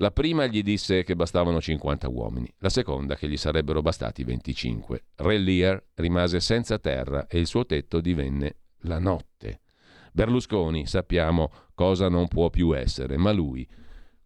[0.00, 5.04] La prima gli disse che bastavano 50 uomini, la seconda che gli sarebbero bastati 25.
[5.16, 9.60] Re Lear rimase senza terra e il suo tetto divenne la notte.
[10.10, 13.68] Berlusconi sappiamo cosa non può più essere, ma lui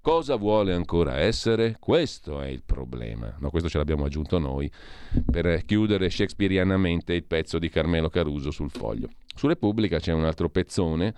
[0.00, 1.74] cosa vuole ancora essere?
[1.80, 3.34] Questo è il problema.
[3.40, 4.70] No, questo ce l'abbiamo aggiunto noi
[5.28, 9.08] per chiudere shakespearianamente il pezzo di Carmelo Caruso sul foglio.
[9.34, 11.14] Su Repubblica c'è un altro pezzone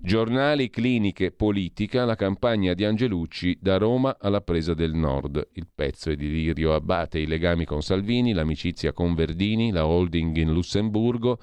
[0.00, 5.48] Giornali, cliniche, politica, la campagna di Angelucci da Roma alla presa del nord.
[5.54, 10.36] Il pezzo è di Lirio Abbate, i legami con Salvini, l'amicizia con Verdini, la holding
[10.36, 11.40] in Lussemburgo,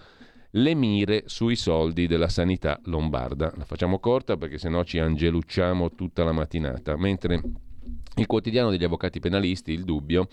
[0.52, 3.52] le mire sui soldi della sanità lombarda.
[3.58, 6.96] La facciamo corta perché sennò ci angelucciamo tutta la mattinata.
[6.96, 7.42] Mentre
[8.16, 10.30] il quotidiano degli avvocati penalisti, il dubbio,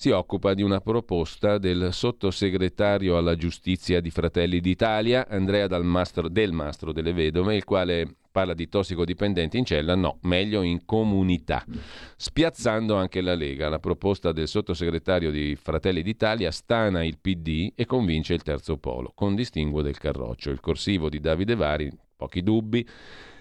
[0.00, 6.52] si occupa di una proposta del sottosegretario alla giustizia di Fratelli d'Italia, Andrea Mastro, del
[6.52, 11.62] Mastro delle Vedove, il quale parla di tossicodipendenti in cella, no, meglio in comunità,
[12.16, 13.68] spiazzando anche la Lega.
[13.68, 19.12] La proposta del sottosegretario di Fratelli d'Italia stana il PD e convince il terzo polo,
[19.14, 20.48] con distinguo del Carroccio.
[20.48, 22.88] Il corsivo di Davide Vari, pochi dubbi,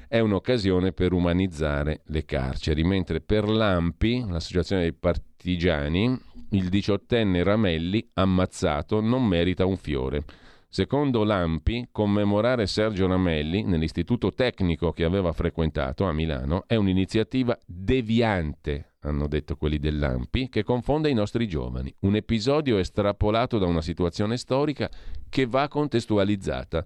[0.10, 4.94] è un'occasione per umanizzare le carceri, mentre per l'AMPI, l'associazione dei
[5.40, 6.20] partigiani,
[6.50, 10.26] il diciottenne Ramelli, ammazzato, non merita un fiore.
[10.68, 18.96] Secondo l'AMPI, commemorare Sergio Ramelli nell'istituto tecnico che aveva frequentato a Milano è un'iniziativa deviante,
[19.00, 21.96] hanno detto quelli dell'AMPI, che confonde i nostri giovani.
[22.02, 24.92] Un episodio estrapolato da una situazione storica
[25.30, 26.86] che va contestualizzata.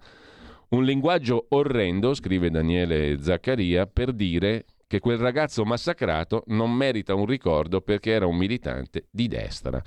[0.70, 7.26] Un linguaggio orrendo, scrive Daniele Zaccaria, per dire che quel ragazzo massacrato non merita un
[7.26, 9.82] ricordo perché era un militante di destra.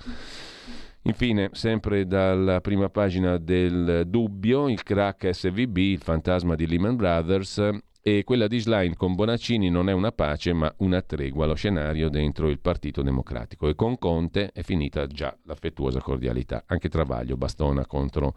[1.02, 7.70] Infine, sempre dalla prima pagina del dubbio, il crack SVB, il fantasma di Lehman Brothers
[8.02, 12.08] e quella di Schlein con Bonaccini non è una pace ma una tregua, lo scenario
[12.08, 13.68] dentro il Partito Democratico.
[13.68, 16.64] E con Conte è finita già l'affettuosa cordialità.
[16.66, 18.34] Anche Travaglio bastona contro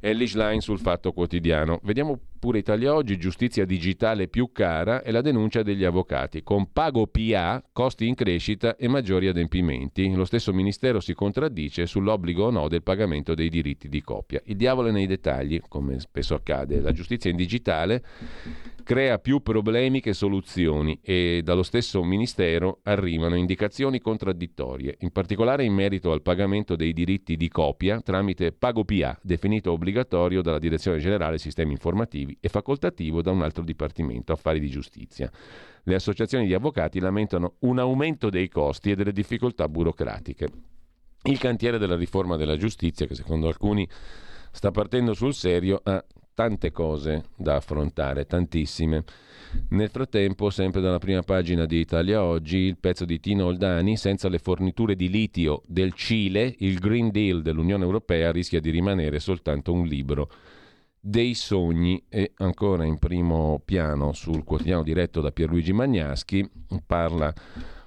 [0.00, 1.78] Ellis Line sul Fatto Quotidiano.
[1.84, 6.42] Vediamo pure Italia Oggi, giustizia digitale più cara e la denuncia degli avvocati.
[6.42, 10.14] Con pago PA, costi in crescita e maggiori adempimenti.
[10.14, 14.40] Lo stesso Ministero si contraddice sull'obbligo o no del pagamento dei diritti di coppia.
[14.44, 16.80] Il diavolo è nei dettagli, come spesso accade.
[16.80, 18.02] La giustizia in digitale
[18.82, 25.72] crea più problemi che soluzioni e dallo stesso Ministero arrivano indicazioni contraddittorie, in particolare in
[25.72, 31.38] merito al pagamento dei diritti di copia tramite Pago PA, definito obbligatorio dalla Direzione Generale
[31.38, 35.30] Sistemi Informativi e facoltativo da un altro Dipartimento, Affari di Giustizia.
[35.82, 40.48] Le associazioni di avvocati lamentano un aumento dei costi e delle difficoltà burocratiche.
[41.22, 43.88] Il cantiere della riforma della giustizia, che secondo alcuni
[44.52, 46.04] sta partendo sul serio, ha
[46.36, 49.04] tante cose da affrontare, tantissime.
[49.70, 54.28] Nel frattempo, sempre dalla prima pagina di Italia Oggi, il pezzo di Tino Oldani, senza
[54.28, 59.72] le forniture di litio del Cile, il Green Deal dell'Unione Europea rischia di rimanere soltanto
[59.72, 60.30] un libro
[61.08, 66.50] dei sogni e ancora in primo piano sul quotidiano diretto da Pierluigi Magnaschi
[66.84, 67.32] parla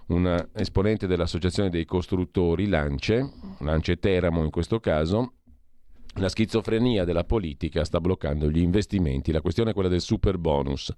[0.07, 5.33] un esponente dell'Associazione dei Costruttori, Lance, Lance Teramo in questo caso,
[6.15, 9.33] la schizofrenia della politica sta bloccando gli investimenti.
[9.33, 10.93] La questione è quella del super bonus.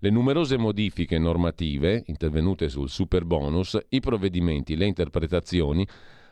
[0.00, 5.86] Le numerose modifiche normative intervenute sul super bonus, i provvedimenti, le interpretazioni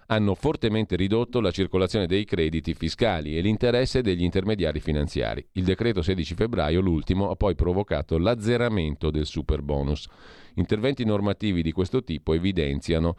[0.06, 5.46] hanno fortemente ridotto la circolazione dei crediti fiscali e l'interesse degli intermediari finanziari.
[5.52, 10.06] Il decreto 16 febbraio, l'ultimo, ha poi provocato l'azzeramento del super bonus.
[10.54, 13.16] Interventi normativi di questo tipo evidenziano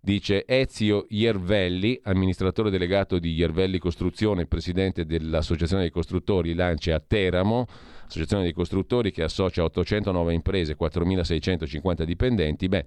[0.00, 7.66] dice Ezio Iervelli, amministratore delegato di Iervelli Costruzione, presidente dell'Associazione dei Costruttori Lance a Teramo,
[8.06, 12.68] associazione dei costruttori che associa 809 imprese e 4.650 dipendenti.
[12.68, 12.86] Beh,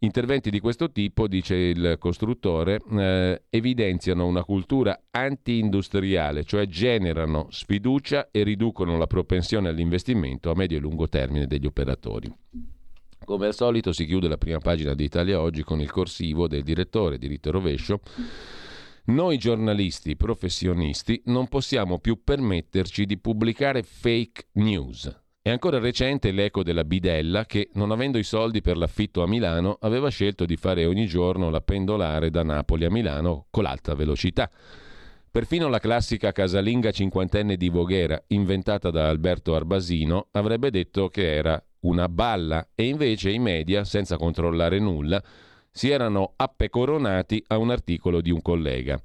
[0.00, 8.28] Interventi di questo tipo, dice il costruttore, eh, evidenziano una cultura anti-industriale, cioè generano sfiducia
[8.30, 12.32] e riducono la propensione all'investimento a medio e lungo termine degli operatori.
[13.24, 16.62] Come al solito si chiude la prima pagina di Italia Oggi con il corsivo del
[16.62, 18.00] direttore diritto e rovescio.
[19.06, 25.27] Noi giornalisti professionisti non possiamo più permetterci di pubblicare fake news.
[25.48, 29.78] È ancora recente l'eco della bidella che, non avendo i soldi per l'affitto a Milano,
[29.80, 34.50] aveva scelto di fare ogni giorno la pendolare da Napoli a Milano con l'alta velocità.
[35.30, 41.58] Perfino la classica casalinga cinquantenne di Voghera, inventata da Alberto Arbasino, avrebbe detto che era
[41.80, 45.18] una balla e invece i media, senza controllare nulla,
[45.70, 49.00] si erano appecoronati a un articolo di un collega.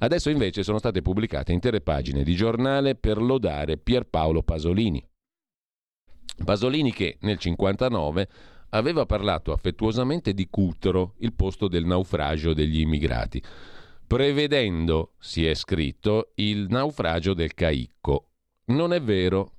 [0.00, 5.02] Adesso invece sono state pubblicate intere pagine di giornale per lodare Pierpaolo Pasolini.
[6.44, 8.28] Pasolini che nel 59
[8.70, 13.42] aveva parlato affettuosamente di Cutro, il posto del naufragio degli immigrati,
[14.06, 18.30] prevedendo, si è scritto, il naufragio del Caicco.
[18.66, 19.52] Non è vero.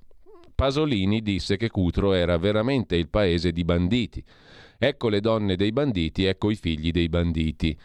[0.54, 4.24] Pasolini disse che Cutro era veramente il paese di banditi.
[4.78, 7.76] Ecco le donne dei banditi, ecco i figli dei banditi.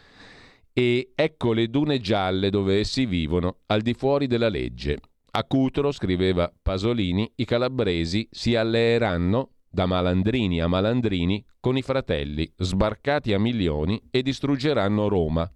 [0.72, 4.98] E ecco le dune gialle dove essi vivono, al di fuori della legge.
[5.36, 12.48] A Cutro, scriveva Pasolini, i calabresi si alleeranno da malandrini a malandrini con i fratelli,
[12.56, 15.50] sbarcati a milioni e distruggeranno Roma.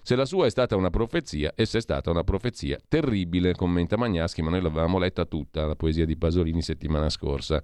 [0.00, 4.40] Se la sua è stata una profezia, essa è stata una profezia terribile, commenta Magnaschi,
[4.40, 7.62] ma noi l'avevamo letta tutta, la poesia di Pasolini settimana scorsa,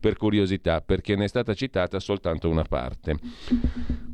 [0.00, 3.18] per curiosità, perché ne è stata citata soltanto una parte.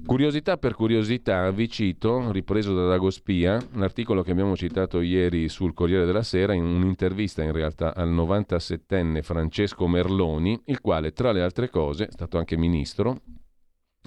[0.07, 5.73] Curiosità per curiosità, vi cito, ripreso da Dagospia, un articolo che abbiamo citato ieri sul
[5.73, 11.41] Corriere della Sera, in un'intervista in realtà al 97enne Francesco Merloni, il quale tra le
[11.41, 13.23] altre cose, è stato anche ministro,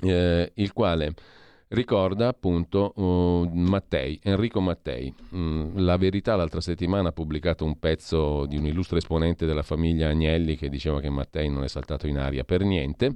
[0.01, 1.13] eh, il quale
[1.69, 5.13] ricorda appunto uh, Mattei, Enrico Mattei.
[5.35, 10.09] Mm, la Verità l'altra settimana ha pubblicato un pezzo di un illustre esponente della famiglia
[10.09, 13.15] Agnelli che diceva che Mattei non è saltato in aria per niente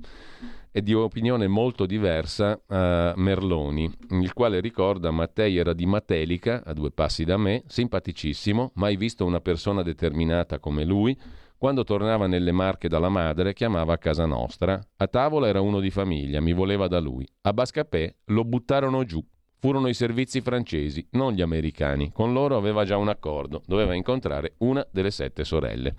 [0.71, 6.71] è di opinione molto diversa a Merloni, il quale ricorda Mattei era di Matelica, a
[6.73, 11.17] due passi da me, simpaticissimo, mai visto una persona determinata come lui.
[11.57, 14.81] Quando tornava nelle Marche dalla madre, chiamava a casa nostra.
[14.95, 17.27] A tavola era uno di famiglia, mi voleva da lui.
[17.41, 19.23] A Bascapè lo buttarono giù.
[19.59, 22.11] Furono i servizi francesi, non gli americani.
[22.11, 25.93] Con loro aveva già un accordo, doveva incontrare una delle sette sorelle.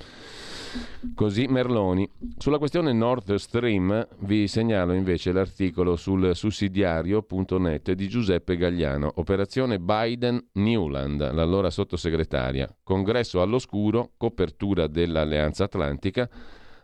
[1.14, 2.08] Così Merloni.
[2.38, 11.32] Sulla questione Nord Stream vi segnalo invece l'articolo sul sussidiario.net di Giuseppe Gagliano, operazione Biden-Newland,
[11.32, 16.28] l'allora sottosegretaria, congresso all'oscuro, copertura dell'Alleanza Atlantica,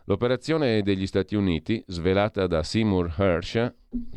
[0.09, 3.71] L'operazione degli Stati Uniti, svelata da Seymour Hersh,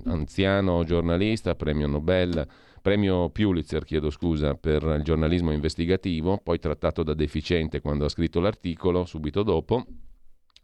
[0.07, 2.47] anziano giornalista, premio Nobel
[2.83, 8.41] premio Pulitzer, chiedo scusa, per il giornalismo investigativo, poi trattato da deficiente quando ha scritto
[8.41, 9.87] l'articolo, subito dopo,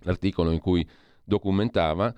[0.01, 0.87] l'articolo in cui
[1.25, 2.15] documentava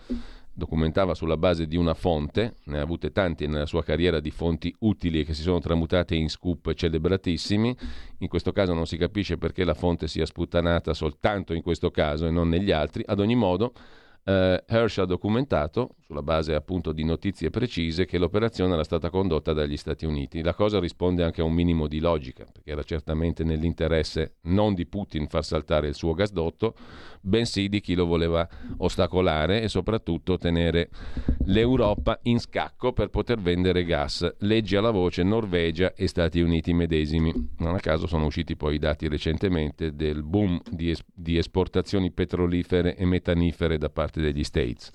[0.52, 4.74] documentava sulla base di una fonte, ne ha avute tanti nella sua carriera di fonti
[4.80, 7.74] utili che si sono tramutate in scoop celebratissimi,
[8.18, 12.26] in questo caso non si capisce perché la fonte sia sputtanata soltanto in questo caso
[12.26, 13.72] e non negli altri, ad ogni modo
[14.24, 19.52] eh, Hersh ha documentato, sulla base appunto di notizie precise, che l'operazione era stata condotta
[19.52, 20.42] dagli Stati Uniti.
[20.42, 24.86] La cosa risponde anche a un minimo di logica, perché era certamente nell'interesse non di
[24.86, 26.74] Putin far saltare il suo gasdotto,
[27.20, 28.48] bensì di chi lo voleva
[28.78, 30.90] ostacolare e soprattutto tenere
[31.46, 34.36] l'Europa in scacco per poter vendere gas.
[34.40, 37.32] Leggi alla voce Norvegia e Stati Uniti medesimi.
[37.58, 42.10] Non a caso sono usciti poi i dati recentemente del boom di, es- di esportazioni
[42.10, 44.90] petrolifere e metanifere da parte degli States.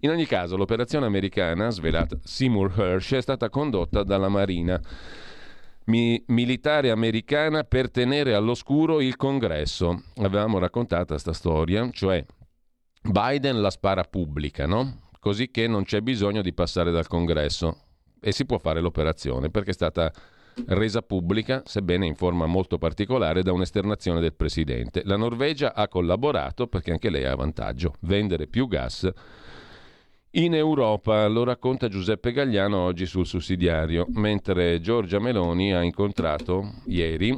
[0.00, 4.80] In ogni caso, l'operazione americana, svelata Seymour Hersh, è stata condotta dalla Marina
[5.88, 10.04] mi- militare americana per tenere all'oscuro il congresso.
[10.16, 12.24] Avevamo raccontato questa storia, cioè
[13.02, 15.00] Biden la spara pubblica, no?
[15.18, 17.76] Così che non c'è bisogno di passare dal congresso
[18.20, 20.12] e si può fare l'operazione perché è stata
[20.66, 25.02] resa pubblica, sebbene in forma molto particolare, da un'esternazione del presidente.
[25.04, 29.08] La Norvegia ha collaborato perché anche lei ha vantaggio, vendere più gas
[30.32, 37.34] in Europa, lo racconta Giuseppe Gagliano oggi sul sussidiario, mentre Giorgia Meloni ha incontrato ieri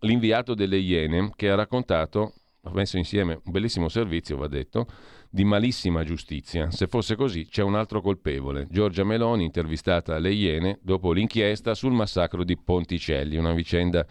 [0.00, 4.86] l'inviato delle Iene che ha raccontato, ha messo insieme un bellissimo servizio, va detto,
[5.30, 6.70] di malissima giustizia.
[6.70, 8.66] Se fosse così, c'è un altro colpevole.
[8.70, 14.06] Giorgia Meloni, intervistata alle Iene dopo l'inchiesta sul massacro di Ponticelli, una vicenda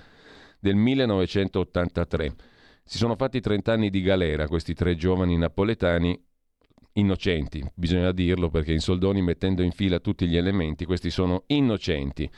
[0.60, 2.34] del 1983.
[2.84, 6.20] Si sono fatti 30 anni di galera questi tre giovani napoletani
[6.98, 12.30] innocenti, bisogna dirlo perché in soldoni mettendo in fila tutti gli elementi, questi sono innocenti.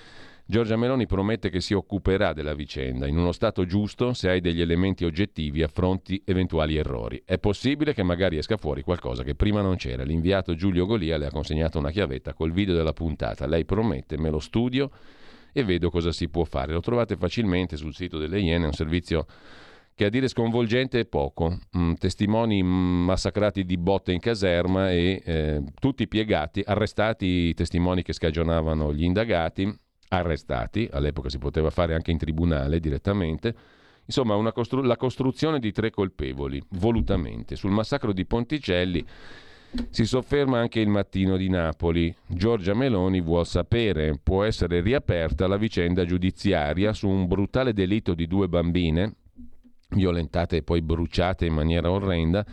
[0.45, 3.06] Giorgia Meloni promette che si occuperà della vicenda.
[3.06, 7.22] In uno stato giusto, se hai degli elementi oggettivi, affronti eventuali errori.
[7.23, 10.02] È possibile che magari esca fuori qualcosa che prima non c'era.
[10.02, 13.45] L'inviato Giulio Golia le ha consegnato una chiavetta col video della puntata.
[13.45, 14.90] Lei promette, me lo studio
[15.53, 16.73] e vedo cosa si può fare.
[16.73, 19.27] Lo trovate facilmente sul sito delle Iene, un servizio
[20.00, 21.60] che a dire sconvolgente è poco.
[21.78, 28.14] Mm, testimoni massacrati di botte in caserma e eh, tutti piegati, arrestati i testimoni che
[28.14, 29.70] scagionavano gli indagati,
[30.08, 33.54] arrestati, all'epoca si poteva fare anche in tribunale direttamente.
[34.06, 37.58] Insomma, costru- la costruzione di tre colpevoli, volutamente.
[37.58, 39.06] Sul massacro di Ponticelli
[39.90, 42.16] si sofferma anche il mattino di Napoli.
[42.26, 48.28] Giorgia Meloni vuol sapere, può essere riaperta la vicenda giudiziaria su un brutale delitto di
[48.28, 49.16] due bambine,
[49.90, 52.45] violentate e poi bruciate in maniera orrenda,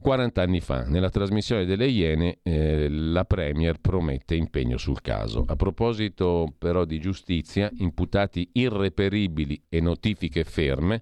[0.00, 0.84] 40 anni fa.
[0.84, 5.44] Nella trasmissione delle Iene eh, la Premier promette impegno sul caso.
[5.46, 11.00] A proposito però di giustizia, imputati irreperibili e notifiche ferme,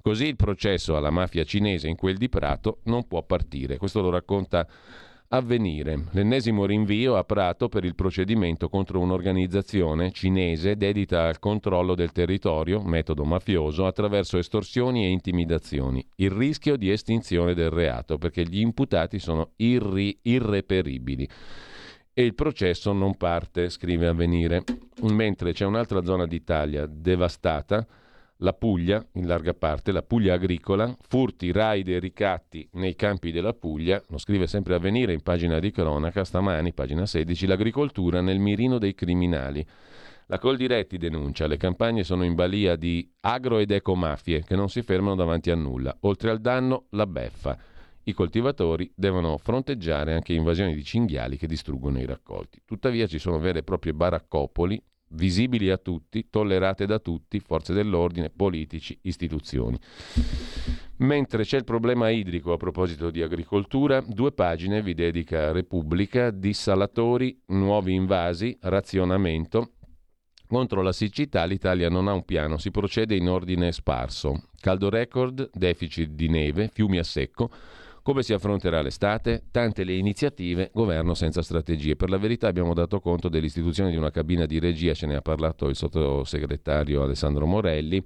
[0.00, 3.76] così il processo alla mafia cinese in quel di Prato non può partire.
[3.76, 4.66] Questo lo racconta
[5.30, 12.12] Avvenire, l'ennesimo rinvio a Prato per il procedimento contro un'organizzazione cinese dedita al controllo del
[12.12, 16.02] territorio, metodo mafioso, attraverso estorsioni e intimidazioni.
[16.14, 21.28] Il rischio di estinzione del reato, perché gli imputati sono irri- irreperibili.
[22.14, 24.64] E il processo non parte, scrive Avvenire,
[25.02, 27.86] mentre c'è un'altra zona d'Italia devastata
[28.38, 33.52] la Puglia, in larga parte, la Puglia agricola, furti, raid e ricatti nei campi della
[33.52, 38.78] Puglia, lo scrive sempre Avvenire in pagina di cronaca, stamani, pagina 16, l'agricoltura nel mirino
[38.78, 39.66] dei criminali.
[40.26, 44.82] La Coldiretti denuncia, le campagne sono in balia di agro ed ecomafie che non si
[44.82, 45.96] fermano davanti a nulla.
[46.00, 47.58] Oltre al danno, la beffa.
[48.04, 52.62] I coltivatori devono fronteggiare anche invasioni di cinghiali che distruggono i raccolti.
[52.64, 58.30] Tuttavia ci sono vere e proprie baraccopoli visibili a tutti, tollerate da tutti, forze dell'ordine,
[58.30, 59.78] politici, istituzioni.
[60.98, 67.40] Mentre c'è il problema idrico a proposito di agricoltura, due pagine vi dedica Repubblica, dissalatori,
[67.46, 69.74] nuovi invasi, razionamento.
[70.48, 74.48] Contro la siccità l'Italia non ha un piano, si procede in ordine sparso.
[74.60, 77.50] Caldo record, deficit di neve, fiumi a secco,
[78.08, 79.42] come si affronterà l'estate?
[79.50, 81.94] Tante le iniziative, governo senza strategie.
[81.94, 85.20] Per la verità abbiamo dato conto dell'istituzione di una cabina di regia, ce ne ha
[85.20, 88.02] parlato il sottosegretario Alessandro Morelli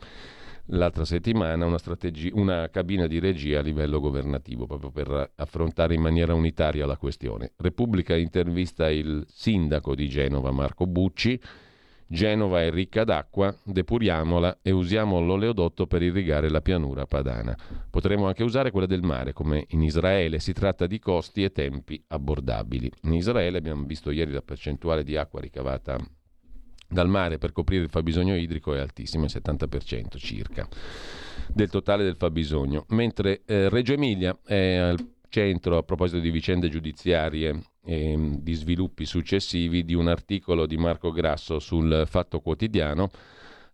[0.67, 1.79] l'altra settimana, una,
[2.33, 7.53] una cabina di regia a livello governativo, proprio per affrontare in maniera unitaria la questione.
[7.59, 11.41] Repubblica intervista il sindaco di Genova, Marco Bucci,
[12.07, 17.57] Genova è ricca d'acqua, depuriamola e usiamo l'oleodotto per irrigare la pianura padana.
[17.91, 20.39] Potremmo anche usare quella del mare, come in Israele.
[20.39, 22.91] Si tratta di costi e tempi abbordabili.
[23.03, 25.99] In Israele abbiamo visto ieri la percentuale di acqua ricavata
[26.89, 30.69] dal mare per coprire il fabbisogno idrico è altissima, il 70% circa
[31.49, 34.99] del totale del fabbisogno, mentre eh, Reggio Emilia è al
[35.33, 40.77] centro a proposito di vicende giudiziarie e mm, di sviluppi successivi di un articolo di
[40.77, 43.09] Marco Grasso sul Fatto Quotidiano.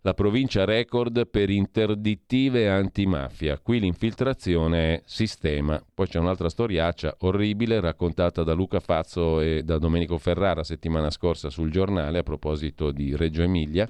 [0.02, 3.58] La provincia record per interdittive antimafia.
[3.58, 5.82] Qui l'infiltrazione è sistema.
[5.92, 11.50] Poi c'è un'altra storiaccia orribile raccontata da Luca Fazzo e da Domenico Ferrara settimana scorsa
[11.50, 13.88] sul giornale a proposito di Reggio Emilia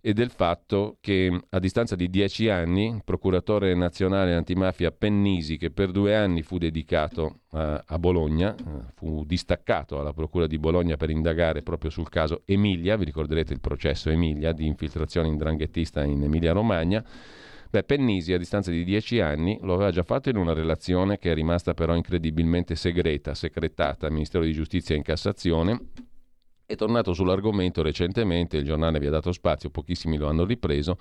[0.00, 5.70] e del fatto che a distanza di dieci anni il procuratore nazionale antimafia Pennisi, che
[5.70, 8.62] per due anni fu dedicato a, a Bologna, eh,
[8.94, 13.60] fu distaccato alla Procura di Bologna per indagare proprio sul caso Emilia, vi ricorderete il
[13.60, 17.04] processo Emilia di infiltrazione indranghettista in Emilia-Romagna,
[17.70, 21.30] Beh, Pennisi a distanza di dieci anni lo aveva già fatto in una relazione che
[21.30, 25.78] è rimasta però incredibilmente segreta, secretata al Ministero di Giustizia in Cassazione,
[26.70, 30.98] è tornato sull'argomento recentemente, il giornale vi ha dato spazio, pochissimi lo hanno ripreso,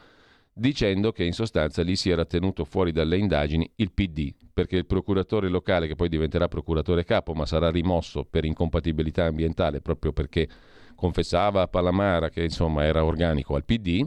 [0.52, 4.88] dicendo che in sostanza lì si era tenuto fuori dalle indagini il PD, perché il
[4.88, 10.50] procuratore locale, che poi diventerà procuratore capo, ma sarà rimosso per incompatibilità ambientale proprio perché
[10.96, 14.06] confessava a Palamara che insomma era organico al PD,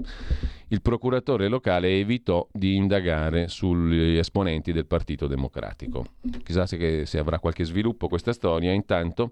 [0.67, 6.07] il procuratore locale evitò di indagare sugli esponenti del Partito Democratico.
[6.43, 9.31] Chissà se, se avrà qualche sviluppo questa storia, intanto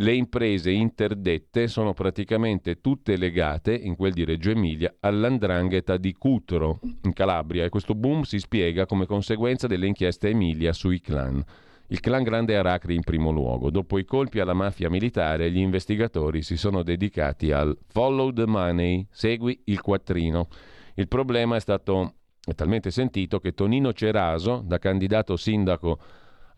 [0.00, 6.78] le imprese interdette sono praticamente tutte legate, in quel di Reggio Emilia, all'andrangheta di Cutro,
[7.02, 11.42] in Calabria, e questo boom si spiega come conseguenza delle inchieste Emilia sui clan.
[11.88, 13.70] Il clan Grande Aracri in primo luogo.
[13.70, 19.06] Dopo i colpi alla mafia militare, gli investigatori si sono dedicati al follow the money,
[19.10, 20.48] segui il quattrino.
[20.94, 22.14] Il problema è stato
[22.54, 25.98] talmente sentito che Tonino Ceraso, da candidato sindaco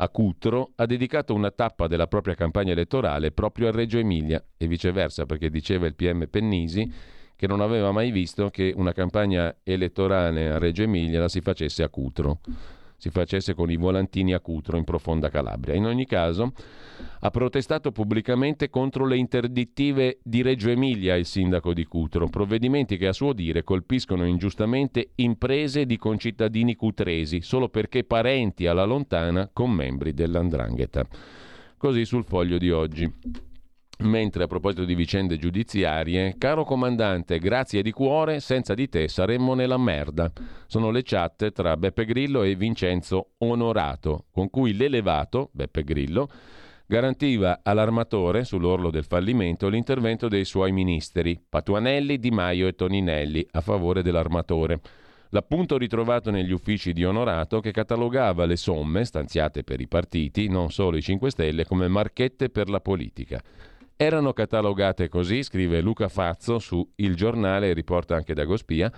[0.02, 4.66] a Cutro, ha dedicato una tappa della propria campagna elettorale proprio a Reggio Emilia e
[4.66, 6.90] viceversa, perché diceva il PM Pennisi
[7.36, 11.82] che non aveva mai visto che una campagna elettorale a Reggio Emilia la si facesse
[11.82, 12.40] a Cutro
[13.00, 15.74] si facesse con i volantini a Cutro in profonda Calabria.
[15.74, 16.52] In ogni caso,
[17.20, 23.06] ha protestato pubblicamente contro le interdittive di Reggio Emilia il sindaco di Cutro, provvedimenti che
[23.06, 29.70] a suo dire colpiscono ingiustamente imprese di concittadini cutresi solo perché parenti alla lontana con
[29.70, 31.06] membri dell'andrangheta.
[31.78, 33.49] Così sul foglio di oggi.
[34.02, 39.52] Mentre a proposito di vicende giudiziarie, caro comandante, grazie di cuore, senza di te saremmo
[39.52, 40.32] nella merda.
[40.66, 46.30] Sono le chat tra Beppe Grillo e Vincenzo Onorato, con cui l'elevato, Beppe Grillo,
[46.86, 53.60] garantiva all'armatore, sull'orlo del fallimento, l'intervento dei suoi ministeri, Patuanelli, Di Maio e Toninelli, a
[53.60, 54.80] favore dell'armatore.
[55.32, 60.70] L'appunto ritrovato negli uffici di Onorato che catalogava le somme stanziate per i partiti, non
[60.70, 63.40] solo i 5 Stelle, come marchette per la politica.
[64.02, 68.90] Erano catalogate così, scrive Luca Fazzo su Il Giornale riporta anche da Gospia,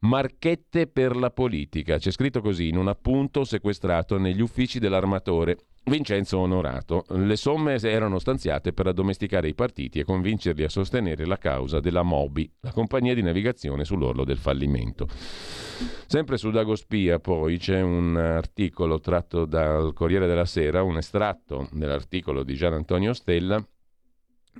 [0.00, 1.96] marchette per la politica.
[1.96, 7.06] C'è scritto così in un appunto sequestrato negli uffici dell'armatore Vincenzo Onorato.
[7.12, 12.02] Le somme erano stanziate per addomesticare i partiti e convincerli a sostenere la causa della
[12.02, 15.08] Mobi, la compagnia di navigazione sull'orlo del fallimento.
[16.06, 22.42] Sempre su Dagospia poi c'è un articolo tratto dal Corriere della Sera, un estratto dell'articolo
[22.42, 23.66] di Gian Antonio Stella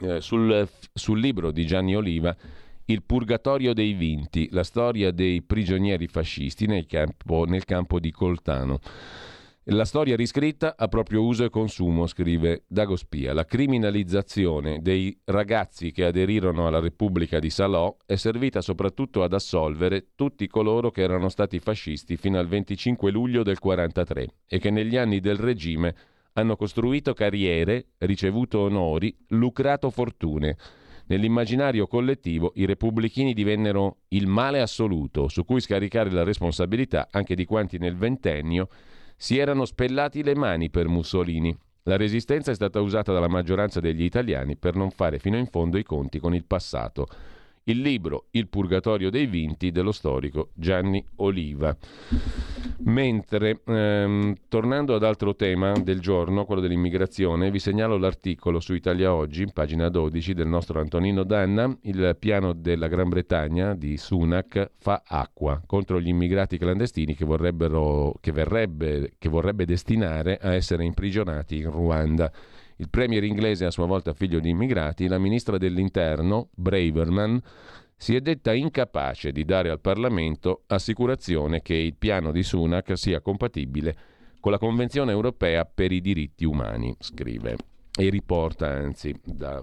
[0.00, 2.36] eh, sul, sul libro di Gianni Oliva
[2.86, 8.80] il purgatorio dei vinti, la storia dei prigionieri fascisti nel campo, nel campo di Coltano.
[9.66, 13.32] La storia riscritta a proprio uso e consumo, scrive Dagospia.
[13.32, 20.08] La criminalizzazione dei ragazzi che aderirono alla Repubblica di Salò è servita soprattutto ad assolvere
[20.16, 24.96] tutti coloro che erano stati fascisti fino al 25 luglio del 1943 e che negli
[24.96, 25.94] anni del regime
[26.34, 30.56] hanno costruito carriere, ricevuto onori, lucrato fortune.
[31.06, 37.44] Nell'immaginario collettivo i repubblichini divennero il male assoluto su cui scaricare la responsabilità anche di
[37.44, 38.68] quanti nel ventennio
[39.16, 41.56] si erano spellati le mani per Mussolini.
[41.84, 45.78] La resistenza è stata usata dalla maggioranza degli italiani per non fare fino in fondo
[45.78, 47.06] i conti con il passato.
[47.64, 51.76] Il libro Il purgatorio dei vinti dello storico Gianni Oliva.
[52.84, 59.14] Mentre, ehm, tornando ad altro tema del giorno, quello dell'immigrazione, vi segnalo l'articolo su Italia
[59.14, 61.72] Oggi, pagina 12, del nostro Antonino Danna.
[61.82, 68.32] Il piano della Gran Bretagna di Sunak fa acqua contro gli immigrati clandestini che, che,
[68.32, 72.32] verrebbe, che vorrebbe destinare a essere imprigionati in Ruanda.
[72.82, 77.40] Il premier inglese, a sua volta figlio di immigrati, la ministra dell'interno, Braverman,
[77.96, 83.20] si è detta incapace di dare al Parlamento assicurazione che il piano di Sunak sia
[83.20, 83.96] compatibile
[84.40, 87.56] con la Convenzione europea per i diritti umani, scrive
[87.96, 89.62] e riporta anzi da,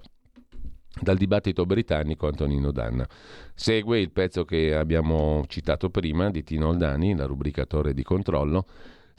[0.98, 3.06] dal dibattito britannico Antonino Danna.
[3.54, 8.64] Segue il pezzo che abbiamo citato prima di Tino Oldani, la rubricatore di controllo.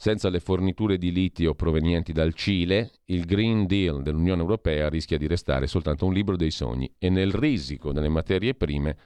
[0.02, 5.28] Senza le forniture di litio provenienti dal Cile, il Green Deal dell'Unione Europea rischia di
[5.28, 8.98] restare soltanto un libro dei sogni e nel risico delle materie prime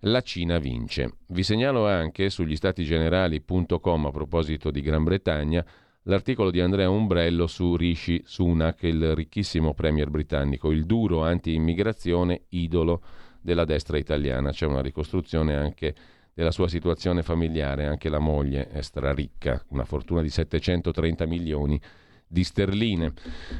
[0.00, 1.20] la Cina vince.
[1.28, 5.64] Vi segnalo anche sugli statigenerali.com a proposito di Gran Bretagna
[6.02, 13.00] l'articolo di Andrea Umbrello su Rishi Sunak, il ricchissimo premier britannico, il duro anti-immigrazione idolo
[13.40, 14.50] della destra italiana.
[14.50, 15.94] C'è una ricostruzione anche
[16.36, 21.80] della sua situazione familiare, anche la moglie è straricca, una fortuna di 730 milioni
[22.28, 23.14] di sterline.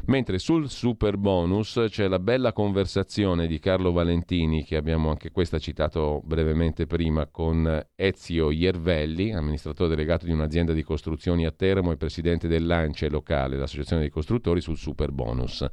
[0.06, 5.58] Mentre sul super bonus c'è la bella conversazione di Carlo Valentini, che abbiamo anche questa
[5.58, 11.96] citato brevemente prima, con Ezio Iervelli, amministratore delegato di un'azienda di costruzioni a Teramo e
[11.96, 15.64] presidente dell'ANCE locale, l'associazione dei costruttori, sul super bonus.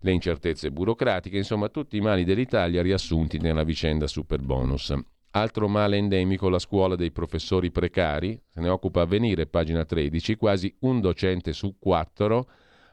[0.00, 4.94] Le incertezze burocratiche, insomma tutti i mali dell'Italia riassunti nella vicenda super bonus.
[5.34, 10.36] Altro male endemico, la scuola dei professori precari, se ne occupa a venire, pagina 13,
[10.36, 12.46] quasi un docente su quattro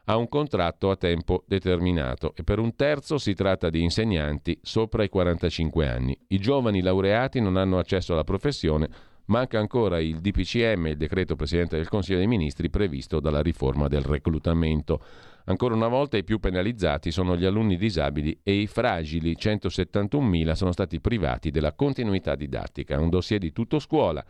[0.06, 5.04] ha un contratto a tempo determinato e per un terzo si tratta di insegnanti sopra
[5.04, 6.18] i 45 anni.
[6.30, 8.90] I giovani laureati non hanno accesso alla professione,
[9.26, 14.02] manca ancora il DPCM, il decreto Presidente del Consiglio dei Ministri previsto dalla riforma del
[14.04, 15.04] reclutamento.
[15.50, 20.72] Ancora una volta i più penalizzati sono gli alunni disabili e i fragili, 171.000, sono
[20.72, 23.00] stati privati della continuità didattica.
[23.00, 24.24] Un dossier di tutto scuola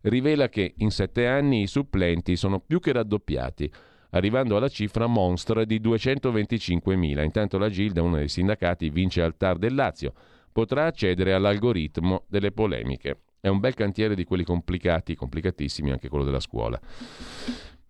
[0.00, 3.70] rivela che in sette anni i supplenti sono più che raddoppiati,
[4.12, 7.22] arrivando alla cifra monstra di 225.000.
[7.22, 10.14] Intanto la Gilda, uno dei sindacati, vince al TAR del Lazio,
[10.50, 13.24] potrà accedere all'algoritmo delle polemiche.
[13.40, 16.80] È un bel cantiere di quelli complicati, complicatissimi anche quello della scuola.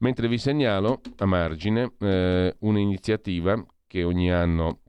[0.02, 4.80] Mentre vi segnalo a margine eh, un'iniziativa che ogni anno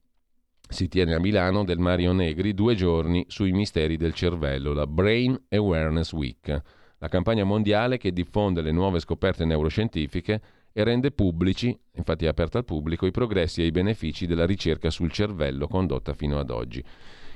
[0.67, 5.39] si tiene a Milano del Mario Negri, due giorni sui misteri del cervello, la Brain
[5.49, 6.61] Awareness Week,
[6.97, 10.41] la campagna mondiale che diffonde le nuove scoperte neuroscientifiche
[10.73, 14.89] e rende pubblici, infatti è aperta al pubblico, i progressi e i benefici della ricerca
[14.89, 16.83] sul cervello condotta fino ad oggi.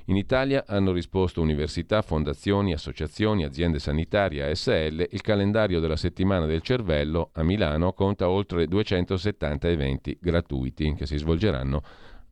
[0.10, 5.06] In Italia hanno risposto università, fondazioni, associazioni, aziende sanitarie, ASL.
[5.12, 11.18] Il calendario della settimana del cervello a Milano conta oltre 270 eventi gratuiti che si
[11.18, 11.82] svolgeranno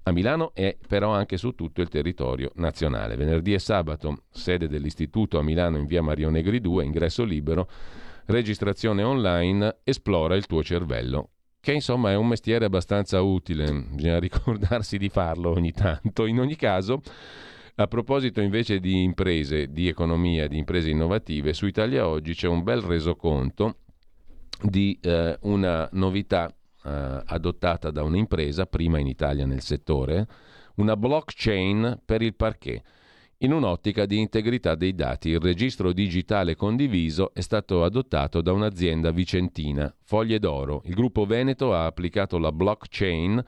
[0.03, 3.17] a Milano e però anche su tutto il territorio nazionale.
[3.17, 7.67] Venerdì e sabato, sede dell'istituto a Milano in via Mario Negri 2, ingresso libero,
[8.27, 11.31] registrazione online, esplora il tuo cervello
[11.65, 16.27] che insomma è un mestiere abbastanza utile, bisogna ricordarsi di farlo ogni tanto.
[16.27, 17.01] In ogni caso,
[17.77, 22.63] A proposito invece di imprese, di economia, di imprese innovative, su Italia Oggi c'è un
[22.63, 23.79] bel resoconto
[24.61, 30.25] di eh, una novità eh, adottata da un'impresa, prima in Italia nel settore,
[30.75, 32.81] una blockchain per il parquet.
[33.39, 39.11] In un'ottica di integrità dei dati, il registro digitale condiviso è stato adottato da un'azienda
[39.11, 40.81] vicentina, Foglie d'Oro.
[40.85, 43.43] Il gruppo Veneto ha applicato la blockchain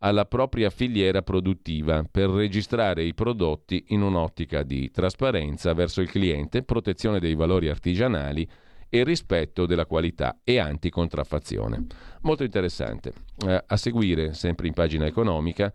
[0.00, 6.62] alla propria filiera produttiva per registrare i prodotti in un'ottica di trasparenza verso il cliente,
[6.62, 8.48] protezione dei valori artigianali
[8.88, 11.86] e rispetto della qualità e anticontraffazione.
[12.22, 13.12] Molto interessante.
[13.46, 15.72] Eh, a seguire, sempre in pagina economica,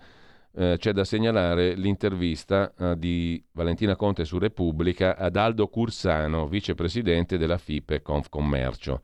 [0.54, 7.38] eh, c'è da segnalare l'intervista eh, di Valentina Conte su Repubblica ad Aldo Cursano, vicepresidente
[7.38, 9.02] della FIPE Confcommercio.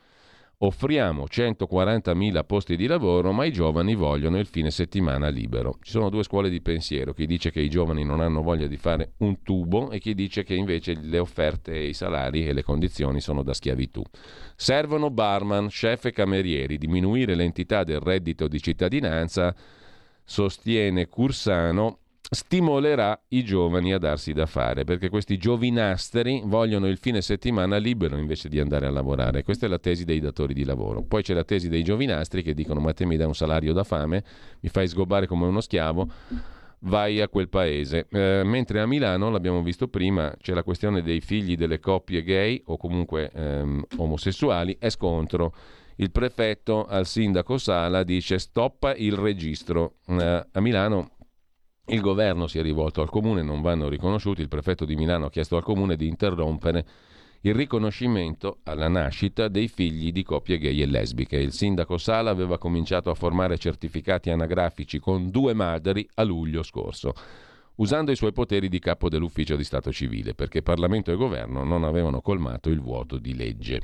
[0.64, 5.80] Offriamo 140.000 posti di lavoro, ma i giovani vogliono il fine settimana libero.
[5.82, 8.78] Ci sono due scuole di pensiero, chi dice che i giovani non hanno voglia di
[8.78, 13.22] fare un tubo e chi dice che invece le offerte, i salari e le condizioni
[13.22, 14.04] sono da schiavitù.
[14.56, 19.56] Servono barman, chef e camerieri, diminuire l'entità del reddito di cittadinanza,
[20.24, 22.01] sostiene Cursano,
[22.34, 28.16] stimolerà i giovani a darsi da fare, perché questi giovinasteri vogliono il fine settimana libero
[28.16, 29.44] invece di andare a lavorare.
[29.44, 31.04] Questa è la tesi dei datori di lavoro.
[31.04, 33.84] Poi c'è la tesi dei giovinastri che dicono ma te mi dai un salario da
[33.84, 34.24] fame,
[34.62, 36.08] mi fai sgobbare come uno schiavo,
[36.80, 38.08] vai a quel paese.
[38.10, 42.62] Eh, mentre a Milano, l'abbiamo visto prima, c'è la questione dei figli delle coppie gay
[42.68, 45.54] o comunque ehm, omosessuali, è scontro.
[45.98, 49.96] Il prefetto al sindaco Sala dice stoppa il registro.
[50.08, 51.12] Eh, a Milano
[51.92, 54.42] il governo si è rivolto al comune, non vanno riconosciuti.
[54.42, 56.86] Il prefetto di Milano ha chiesto al comune di interrompere
[57.42, 61.38] il riconoscimento alla nascita dei figli di coppie gay e lesbiche.
[61.38, 67.14] Il sindaco Sala aveva cominciato a formare certificati anagrafici con due madri a luglio scorso,
[67.76, 71.84] usando i suoi poteri di capo dell'ufficio di Stato civile, perché Parlamento e governo non
[71.84, 73.82] avevano colmato il vuoto di legge.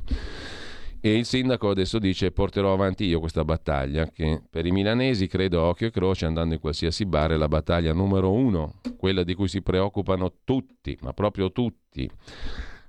[1.00, 5.62] E il sindaco adesso dice porterò avanti io questa battaglia che per i milanesi credo
[5.62, 9.46] occhio e croce andando in qualsiasi bar è la battaglia numero uno, quella di cui
[9.46, 12.10] si preoccupano tutti, ma proprio tutti.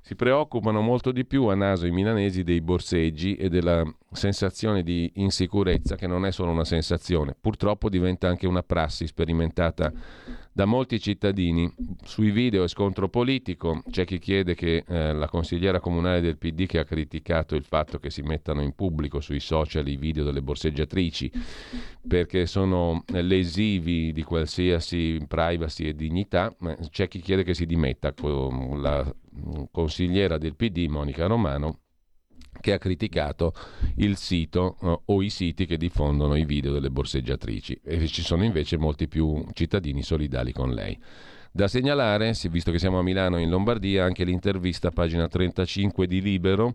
[0.02, 5.12] Si preoccupano molto di più a naso i milanesi dei borseggi e della sensazione di
[5.16, 9.94] insicurezza che non è solo una sensazione, purtroppo diventa anche una prassi sperimentata
[10.60, 11.74] da molti cittadini.
[12.04, 16.66] Sui video è scontro politico, c'è chi chiede che eh, la consigliera comunale del PD
[16.66, 20.42] che ha criticato il fatto che si mettano in pubblico sui social i video delle
[20.42, 21.32] borseggiatrici
[22.06, 26.54] perché sono lesivi di qualsiasi privacy e dignità,
[26.90, 29.16] c'è chi chiede che si dimetta con la
[29.72, 31.84] consigliera del PD Monica Romano
[32.60, 33.54] che ha criticato
[33.98, 38.44] il sito uh, o i siti che diffondono i video delle borseggiatrici e ci sono
[38.44, 40.98] invece molti più cittadini solidali con lei.
[41.52, 46.22] Da segnalare, visto che siamo a Milano e in Lombardia, anche l'intervista pagina 35 di
[46.22, 46.74] Libero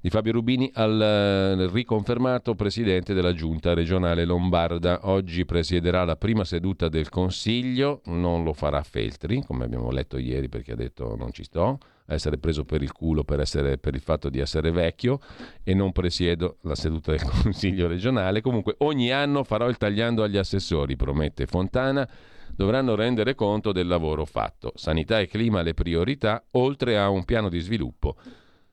[0.00, 5.00] di Fabio Rubini al uh, riconfermato presidente della giunta regionale lombarda.
[5.02, 10.48] Oggi presiederà la prima seduta del Consiglio, non lo farà Feltri, come abbiamo letto ieri
[10.48, 11.78] perché ha detto non ci sto
[12.14, 15.20] essere preso per il culo per, essere, per il fatto di essere vecchio
[15.62, 18.40] e non presiedo la seduta del Consiglio regionale.
[18.40, 22.08] Comunque ogni anno farò il tagliando agli assessori, promette Fontana.
[22.54, 24.72] Dovranno rendere conto del lavoro fatto.
[24.74, 28.16] Sanità e clima le priorità, oltre a un piano di sviluppo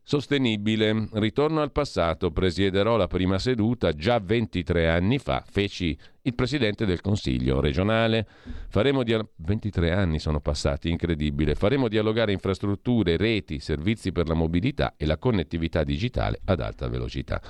[0.06, 1.10] sostenibile.
[1.14, 7.02] Ritorno al passato, presiederò la prima seduta già 23 anni fa, feci il presidente del
[7.02, 8.26] Consiglio regionale.
[8.70, 11.56] Faremo dia- 23 anni sono passati, incredibile.
[11.56, 17.42] Faremo dialogare infrastrutture, reti, servizi per la mobilità e la connettività digitale ad alta velocità.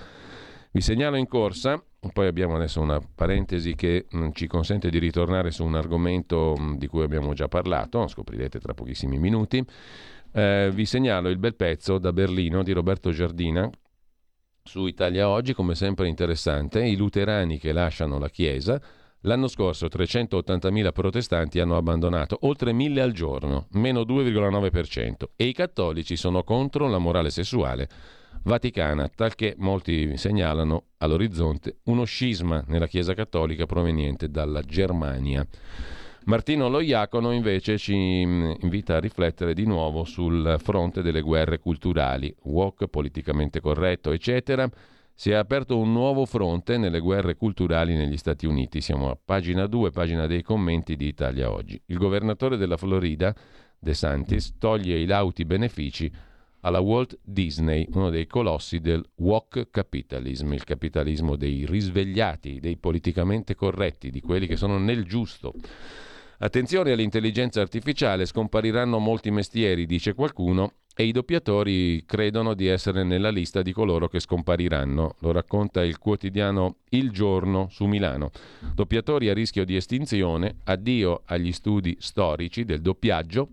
[0.71, 5.51] Vi segnalo in corsa, poi abbiamo adesso una parentesi che mm, ci consente di ritornare
[5.51, 9.65] su un argomento mm, di cui abbiamo già parlato, scoprirete tra pochissimi minuti.
[10.37, 13.69] Eh, vi segnalo il bel pezzo da Berlino di Roberto Giardina
[14.61, 18.81] su Italia Oggi, come sempre interessante, i luterani che lasciano la Chiesa.
[19.21, 26.17] L'anno scorso 380.000 protestanti hanno abbandonato, oltre 1.000 al giorno, meno 2,9%, e i cattolici
[26.17, 27.87] sono contro la morale sessuale
[28.43, 35.47] vaticana, talché molti segnalano all'orizzonte uno scisma nella Chiesa cattolica proveniente dalla Germania.
[36.25, 42.35] Martino Loiacono invece ci mm, invita a riflettere di nuovo sul fronte delle guerre culturali,
[42.45, 44.67] walk politicamente corretto, eccetera.
[45.13, 48.81] Si è aperto un nuovo fronte nelle guerre culturali negli Stati Uniti.
[48.81, 51.79] Siamo a pagina 2, pagina dei commenti di Italia Oggi.
[51.85, 53.33] Il governatore della Florida,
[53.77, 56.11] De Santis, toglie i lauti benefici
[56.61, 63.53] alla Walt Disney, uno dei colossi del woke capitalism, il capitalismo dei risvegliati, dei politicamente
[63.53, 65.53] corretti, di quelli che sono nel giusto.
[66.39, 73.29] Attenzione all'intelligenza artificiale, scompariranno molti mestieri, dice qualcuno, e i doppiatori credono di essere nella
[73.29, 75.15] lista di coloro che scompariranno.
[75.19, 78.31] Lo racconta il quotidiano Il Giorno su Milano.
[78.73, 83.49] Doppiatori a rischio di estinzione, addio agli studi storici del doppiaggio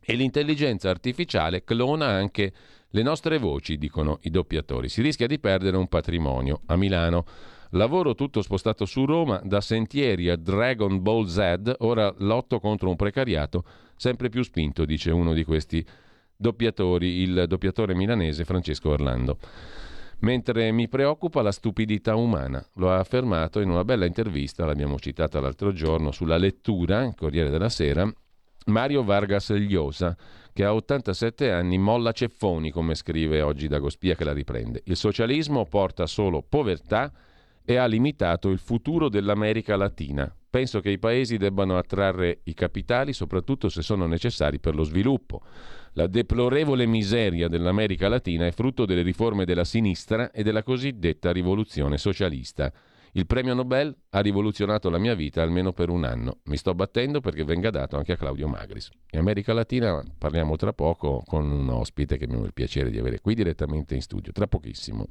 [0.00, 2.52] e l'intelligenza artificiale clona anche
[2.88, 4.88] le nostre voci, dicono i doppiatori.
[4.88, 6.60] Si rischia di perdere un patrimonio.
[6.66, 7.26] A Milano
[7.74, 12.94] Lavoro tutto spostato su Roma, da Sentieri a Dragon Ball Z, ora lotto contro un
[12.94, 13.64] precariato
[13.96, 15.84] sempre più spinto, dice uno di questi
[16.36, 19.38] doppiatori, il doppiatore milanese Francesco Orlando.
[20.20, 25.40] Mentre mi preoccupa la stupidità umana, lo ha affermato in una bella intervista, l'abbiamo citata
[25.40, 28.08] l'altro giorno, sulla lettura, Corriere della Sera,
[28.66, 30.16] Mario Vargas Llosa,
[30.52, 34.82] che a 87 anni molla ceffoni, come scrive oggi Dagospia che la riprende.
[34.84, 37.12] Il socialismo porta solo povertà
[37.64, 40.32] e ha limitato il futuro dell'America Latina.
[40.50, 45.40] Penso che i paesi debbano attrarre i capitali soprattutto se sono necessari per lo sviluppo.
[45.94, 51.98] La deplorevole miseria dell'America Latina è frutto delle riforme della sinistra e della cosiddetta rivoluzione
[51.98, 52.72] socialista.
[53.16, 56.38] Il premio Nobel ha rivoluzionato la mia vita almeno per un anno.
[56.44, 58.90] Mi sto battendo perché venga dato anche a Claudio Magris.
[59.12, 63.20] In America Latina parliamo tra poco con un ospite che abbiamo il piacere di avere
[63.20, 65.06] qui direttamente in studio, tra pochissimo.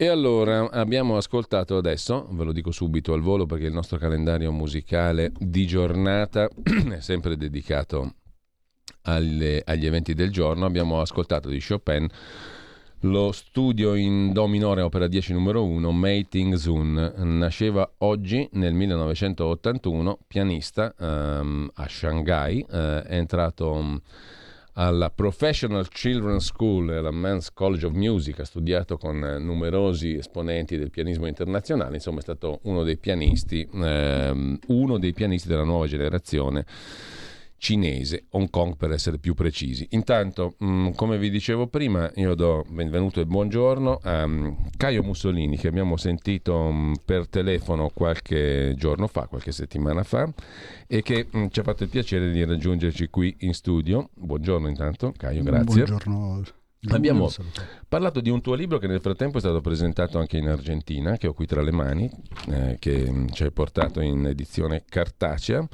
[0.00, 4.52] E allora abbiamo ascoltato adesso, ve lo dico subito al volo perché il nostro calendario
[4.52, 6.48] musicale di giornata
[6.92, 8.14] è sempre dedicato
[9.02, 12.06] alle, agli eventi del giorno, abbiamo ascoltato di Chopin
[13.00, 17.14] lo studio in Do minore, opera 10 numero 1, Mei Zun.
[17.16, 23.72] Nasceva oggi nel 1981, pianista um, a Shanghai, uh, è entrato...
[23.72, 24.00] Um,
[24.80, 30.76] alla Professional Children's School alla Men's College of Music, ha studiato con eh, numerosi esponenti
[30.78, 35.88] del pianismo internazionale, insomma è stato uno dei pianisti, ehm, uno dei pianisti della nuova
[35.88, 36.64] generazione
[37.58, 39.86] cinese, Hong Kong per essere più precisi.
[39.90, 45.02] Intanto, mh, mm, come vi dicevo prima, io do benvenuto e buongiorno a um, Caio
[45.02, 50.32] Mussolini che abbiamo sentito um, per telefono qualche giorno fa, qualche settimana fa
[50.86, 54.10] e che mm, ci ha fatto il piacere di raggiungerci qui in studio.
[54.14, 55.84] Buongiorno intanto, Caio, grazie.
[55.84, 56.42] Buongiorno.
[56.90, 57.28] Abbiamo
[57.88, 61.26] parlato di un tuo libro che nel frattempo è stato presentato anche in Argentina, che
[61.26, 62.08] ho qui tra le mani,
[62.50, 65.66] eh, che ci hai portato in edizione cartacea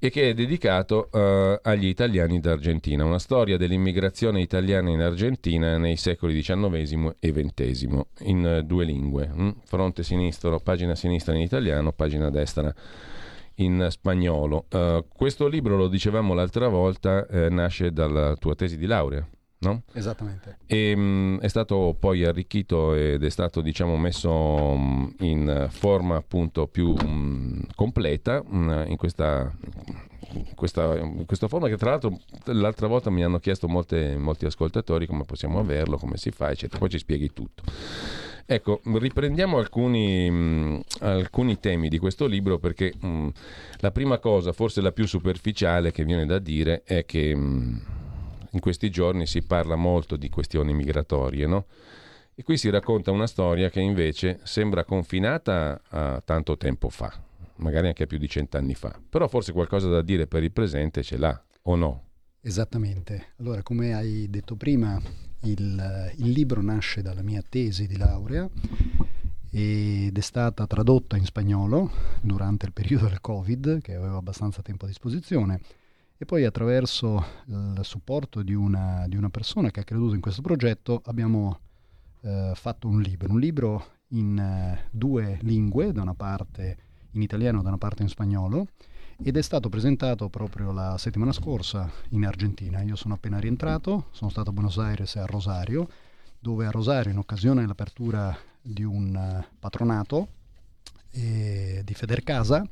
[0.00, 5.96] e che è dedicato uh, agli italiani d'Argentina, una storia dell'immigrazione italiana in Argentina nei
[5.96, 9.50] secoli XIX e XX, in uh, due lingue, hm?
[9.64, 12.72] fronte sinistro, pagina sinistra in italiano, pagina destra
[13.56, 14.66] in spagnolo.
[14.70, 19.26] Uh, questo libro, lo dicevamo l'altra volta, nasce dalla tua tesi di laurea.
[19.60, 19.82] No?
[19.92, 20.58] Esattamente.
[20.66, 25.66] E, mh, mm, è stato poi arricchito ed è stato diciamo, messo mh, mm, in
[25.70, 29.52] forma appunto più mh, mm, completa in questa
[30.54, 35.06] questa, in questa forma che tra l'altro l'altra volta mi hanno chiesto molte, molti ascoltatori
[35.06, 36.78] come possiamo averlo, come si fa, eccetera.
[36.78, 37.62] Poi ci spieghi tutto.
[38.50, 43.28] Ecco, riprendiamo alcuni, mh, alcuni, temi di questo libro perché mh,
[43.80, 47.80] la prima cosa, forse la più superficiale che viene da dire, è che mh,
[48.50, 51.66] in questi giorni si parla molto di questioni migratorie, no?
[52.34, 57.12] E qui si racconta una storia che invece sembra confinata a tanto tempo fa,
[57.56, 61.02] magari anche a più di cent'anni fa, però forse qualcosa da dire per il presente
[61.02, 62.02] ce l'ha, o no?
[62.40, 63.32] Esattamente.
[63.40, 65.00] Allora, come hai detto prima,
[65.42, 68.48] il, il libro nasce dalla mia tesi di laurea
[69.50, 74.84] ed è stata tradotta in spagnolo durante il periodo del Covid, che avevo abbastanza tempo
[74.84, 75.60] a disposizione,
[76.18, 80.42] e poi attraverso il supporto di una, di una persona che ha creduto in questo
[80.42, 81.60] progetto abbiamo
[82.22, 86.76] eh, fatto un libro, un libro in eh, due lingue, da una parte
[87.12, 88.66] in italiano e da una parte in spagnolo,
[89.22, 92.82] ed è stato presentato proprio la settimana scorsa in Argentina.
[92.82, 95.88] Io sono appena rientrato, sono stato a Buenos Aires e a Rosario,
[96.40, 100.28] dove a Rosario, in occasione dell'apertura di un eh, patronato
[101.10, 102.66] eh, di Federcasa,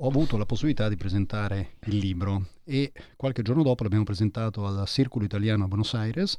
[0.00, 4.86] ho avuto la possibilità di presentare il libro e qualche giorno dopo l'abbiamo presentato al
[4.86, 6.38] Circolo Italiano a Buenos Aires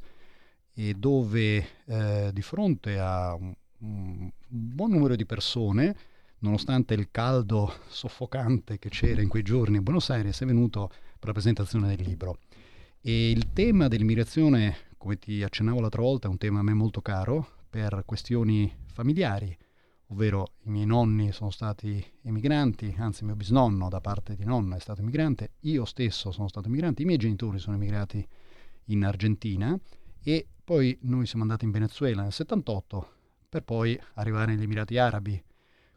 [0.96, 5.94] dove eh, di fronte a un, un buon numero di persone
[6.38, 10.88] nonostante il caldo soffocante che c'era in quei giorni a Buenos Aires, è venuto
[11.18, 12.38] per la presentazione del libro.
[13.02, 17.02] E il tema dell'immigrazione, come ti accennavo l'altra volta, è un tema a me molto
[17.02, 19.54] caro per questioni familiari,
[20.10, 24.80] ovvero i miei nonni sono stati emigranti, anzi mio bisnonno da parte di nonno è
[24.80, 28.26] stato emigrante, io stesso sono stato emigrante, i miei genitori sono emigrati
[28.86, 29.78] in Argentina
[30.22, 33.12] e poi noi siamo andati in Venezuela nel 78
[33.48, 35.42] per poi arrivare negli Emirati Arabi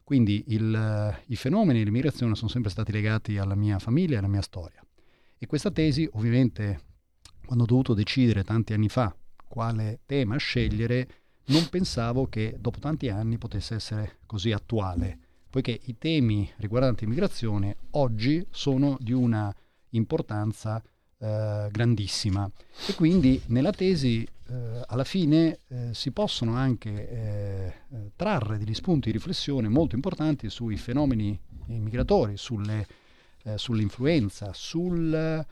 [0.04, 4.42] quindi il, i fenomeni dell'immigrazione sono sempre stati legati alla mia famiglia e alla mia
[4.42, 4.84] storia.
[5.38, 6.80] E questa tesi, ovviamente,
[7.46, 9.16] quando ho dovuto decidere tanti anni fa
[9.48, 11.08] quale tema scegliere,
[11.46, 15.18] non pensavo che dopo tanti anni potesse essere così attuale,
[15.50, 19.54] poiché i temi riguardanti l'immigrazione oggi sono di una
[19.90, 20.82] importanza
[21.18, 22.50] eh, grandissima.
[22.88, 28.74] E quindi nella tesi eh, alla fine eh, si possono anche eh, eh, trarre degli
[28.74, 32.86] spunti di riflessione molto importanti sui fenomeni migratori, sulle,
[33.44, 35.42] eh, sull'influenza, sui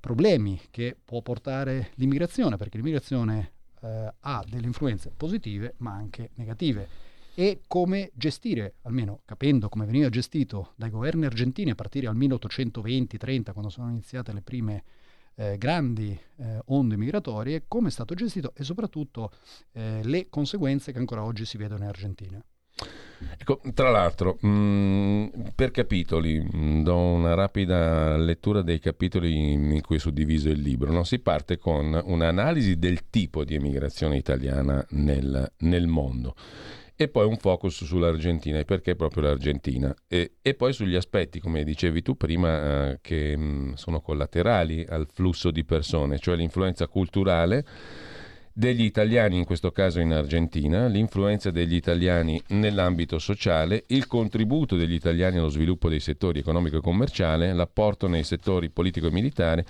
[0.00, 7.62] problemi che può portare l'immigrazione, perché l'immigrazione ha delle influenze positive ma anche negative e
[7.66, 13.70] come gestire, almeno capendo come veniva gestito dai governi argentini a partire dal 1820-30, quando
[13.70, 14.84] sono iniziate le prime
[15.36, 19.32] eh, grandi eh, onde migratorie, come è stato gestito e soprattutto
[19.72, 22.44] eh, le conseguenze che ancora oggi si vedono in Argentina.
[23.36, 29.52] Ecco, tra l'altro, mh, mm, per capitoli, mh, mm, do una rapida lettura dei capitoli
[29.52, 30.92] in cui è suddiviso il libro.
[30.92, 31.04] No?
[31.04, 36.34] Si parte con un'analisi del tipo di emigrazione italiana nel, nel mondo
[37.00, 41.64] e poi un focus sull'Argentina e perché proprio l'Argentina e, e, poi sugli aspetti, come
[41.64, 46.88] dicevi tu prima, eh, che mh, mm, sono collaterali al flusso di persone, cioè l'influenza
[46.88, 47.64] culturale
[48.60, 54.92] degli italiani, in questo caso in Argentina, l'influenza degli italiani nell'ambito sociale, il contributo degli
[54.92, 59.66] italiani allo sviluppo dei settori economico e commerciale, l'apporto nei settori politico e militare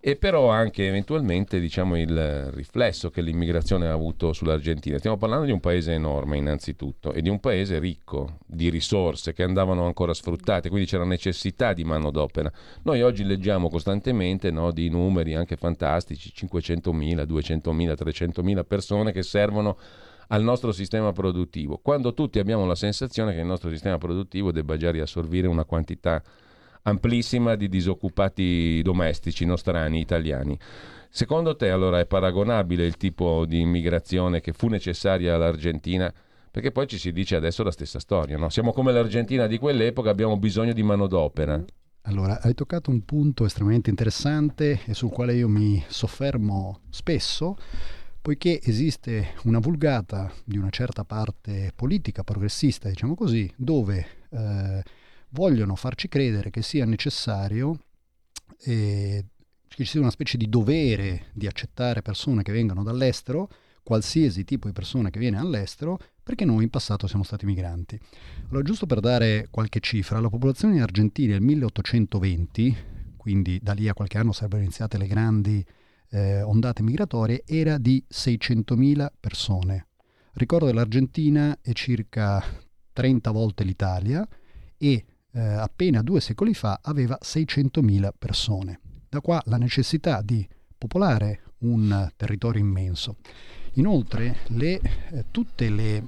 [0.00, 4.96] e però anche eventualmente diciamo, il riflesso che l'immigrazione ha avuto sull'Argentina.
[4.98, 9.42] Stiamo parlando di un paese enorme innanzitutto e di un paese ricco di risorse che
[9.42, 12.50] andavano ancora sfruttate, quindi c'era necessità di manodopera.
[12.82, 19.76] Noi oggi leggiamo costantemente no, di numeri anche fantastici, 500.000, 200.000, 300.000 persone che servono
[20.28, 24.76] al nostro sistema produttivo, quando tutti abbiamo la sensazione che il nostro sistema produttivo debba
[24.76, 26.22] già riassorbire una quantità
[26.88, 30.58] amplissima di disoccupati domestici nostrani italiani.
[31.10, 36.12] Secondo te allora è paragonabile il tipo di immigrazione che fu necessaria all'Argentina?
[36.50, 38.48] Perché poi ci si dice adesso la stessa storia, no?
[38.48, 41.62] Siamo come l'Argentina di quell'epoca, abbiamo bisogno di manodopera.
[42.02, 47.56] Allora, hai toccato un punto estremamente interessante e sul quale io mi soffermo spesso,
[48.20, 54.82] poiché esiste una vulgata di una certa parte politica progressista, diciamo così, dove eh,
[55.30, 57.78] vogliono farci credere che sia necessario
[58.60, 59.24] eh,
[59.68, 63.48] che ci sia una specie di dovere di accettare persone che vengano dall'estero,
[63.82, 67.98] qualsiasi tipo di persona che viene all'estero, perché noi in passato siamo stati migranti.
[68.48, 72.76] Allora, giusto per dare qualche cifra, la popolazione argentina nel 1820,
[73.16, 75.64] quindi da lì a qualche anno sarebbero iniziate le grandi
[76.10, 79.86] eh, ondate migratorie, era di 600.000 persone.
[80.32, 82.42] Ricordo che l'Argentina è circa
[82.92, 84.26] 30 volte l'Italia
[84.76, 88.80] e eh, appena due secoli fa aveva 600.000 persone.
[89.08, 90.46] Da qua la necessità di
[90.76, 93.16] popolare un territorio immenso.
[93.74, 94.80] Inoltre le,
[95.10, 96.04] eh, tutte le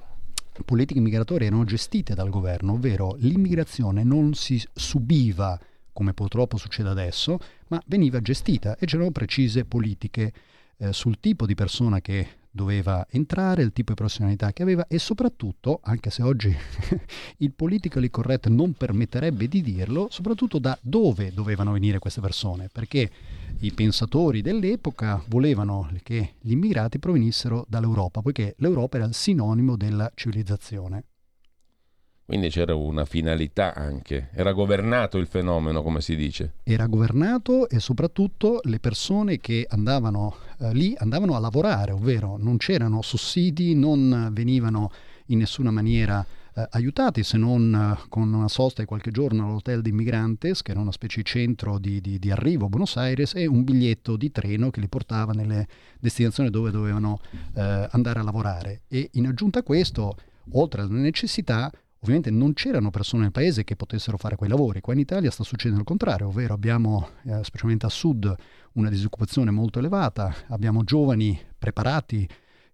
[0.65, 5.59] politiche migratorie erano gestite dal governo, ovvero l'immigrazione non si subiva
[5.93, 7.39] come purtroppo succede adesso,
[7.69, 10.33] ma veniva gestita e c'erano precise politiche
[10.79, 14.99] eh, sul tipo di persona che doveva entrare, il tipo di professionalità che aveva e
[14.99, 16.55] soprattutto, anche se oggi
[17.39, 23.11] il politically correct non permetterebbe di dirlo, soprattutto da dove dovevano venire queste persone, perché
[23.61, 30.11] i pensatori dell'epoca volevano che gli immigrati provenissero dall'Europa, poiché l'Europa era il sinonimo della
[30.15, 31.05] civilizzazione.
[32.31, 36.53] Quindi c'era una finalità anche, era governato il fenomeno, come si dice.
[36.63, 42.57] Era governato e soprattutto le persone che andavano eh, lì andavano a lavorare, ovvero non
[42.57, 44.93] c'erano sussidi, non venivano
[45.27, 46.25] in nessuna maniera
[46.55, 50.71] eh, aiutati se non eh, con una sosta di qualche giorno all'hotel di Immigrantes, che
[50.71, 54.17] era una specie di centro di, di, di, arrivo a Buenos Aires, e un biglietto
[54.17, 55.67] di treno che li portava nelle
[55.99, 57.19] destinazioni dove dovevano
[57.57, 58.83] eh, andare a lavorare.
[58.87, 60.15] E in aggiunta a questo,
[60.53, 64.81] oltre alle necessità, Ovviamente non c'erano persone nel paese che potessero fare quei lavori.
[64.81, 68.35] Qua in Italia sta succedendo il contrario, ovvero abbiamo, eh, specialmente a sud,
[68.73, 72.27] una disoccupazione molto elevata, abbiamo giovani preparati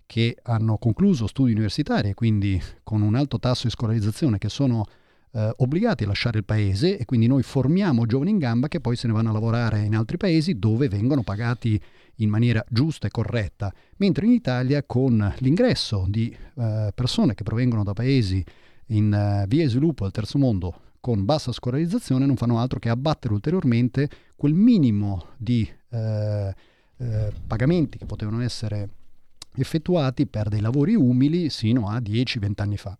[0.07, 4.85] che hanno concluso studi universitari e quindi con un alto tasso di scolarizzazione che sono
[5.33, 8.95] eh, obbligati a lasciare il paese e quindi noi formiamo giovani in gamba che poi
[8.95, 11.81] se ne vanno a lavorare in altri paesi dove vengono pagati
[12.21, 17.83] in maniera giusta e corretta, mentre in Italia con l'ingresso di eh, persone che provengono
[17.83, 18.45] da paesi
[18.89, 22.89] in uh, via di sviluppo del terzo mondo con bassa scolarizzazione non fanno altro che
[22.89, 26.55] abbattere ulteriormente quel minimo di eh,
[26.99, 28.89] eh, pagamenti che potevano essere
[29.55, 32.99] effettuati per dei lavori umili sino a 10-20 anni fa.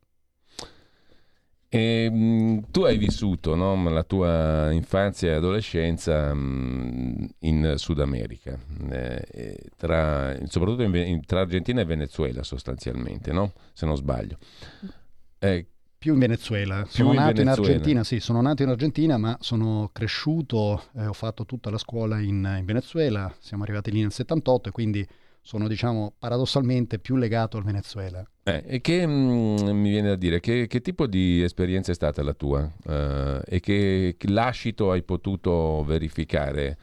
[1.69, 8.57] E, mh, tu hai vissuto no, la tua infanzia e adolescenza mh, in Sud America,
[8.89, 13.53] eh, tra, soprattutto in, tra Argentina e Venezuela sostanzialmente, no?
[13.73, 14.39] se non sbaglio.
[15.41, 15.67] Eh,
[16.07, 16.83] più in Venezuela.
[16.83, 17.53] Più sono in nato Venezuela.
[17.53, 21.79] in Argentina, sì, sono nato in Argentina, ma sono cresciuto eh, ho fatto tutta la
[21.79, 23.35] scuola in, in, Venezuela.
[23.41, 25.05] Siamo arrivati lì nel 78 e quindi
[25.43, 28.25] sono, diciamo, paradossalmente più legato al Venezuela.
[28.45, 31.95] Eh, e che mh, mm, mi viene da dire, che, che, tipo di esperienza è
[31.95, 32.61] stata la tua?
[32.85, 36.79] Uh, e che, che lascito hai potuto verificare?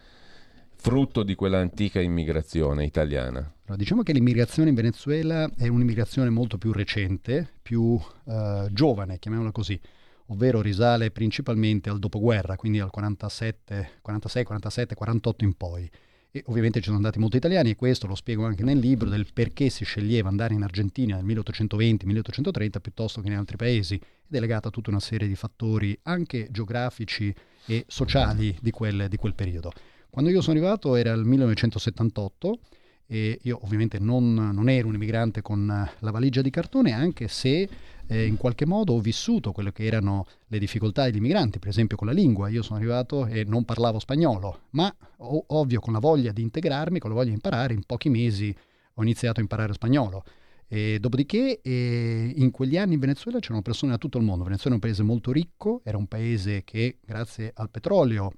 [0.83, 3.52] frutto di quell'antica immigrazione italiana?
[3.65, 9.53] Allora, diciamo che l'immigrazione in Venezuela è un'immigrazione molto più recente, più eh, giovane, chiamiamola
[9.53, 9.79] così,
[10.27, 15.89] ovvero risale principalmente al dopoguerra, quindi al 47, 46, 47, 48 in poi.
[16.29, 19.31] E ovviamente ci sono andati molti italiani e questo lo spiego anche nel libro del
[19.31, 24.39] perché si sceglieva andare in Argentina nel 1820-1830 piuttosto che in altri paesi ed è
[24.41, 27.33] legata a tutta una serie di fattori anche geografici
[27.65, 29.71] e sociali di quel, di quel periodo.
[30.09, 32.59] Quando io sono arrivato era il 1978
[33.05, 35.65] e io ovviamente non, non ero un immigrante con
[35.99, 37.69] la valigia di cartone, anche se
[38.07, 41.97] eh, in qualche modo ho vissuto quelle che erano le difficoltà degli immigranti, per esempio
[41.97, 42.49] con la lingua.
[42.49, 47.09] Io sono arrivato e non parlavo spagnolo, ma ovvio con la voglia di integrarmi, con
[47.09, 48.55] la voglia di imparare, in pochi mesi
[48.95, 50.23] ho iniziato a imparare spagnolo.
[50.67, 54.43] E dopodiché eh, in quegli anni in Venezuela c'erano persone da tutto il mondo.
[54.43, 58.31] Venezuela è un paese molto ricco, era un paese che grazie al petrolio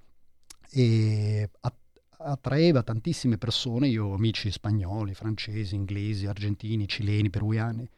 [0.69, 1.49] e
[2.17, 7.89] attraeva tantissime persone, io ho amici spagnoli, francesi, inglesi, argentini, cileni, peruviani,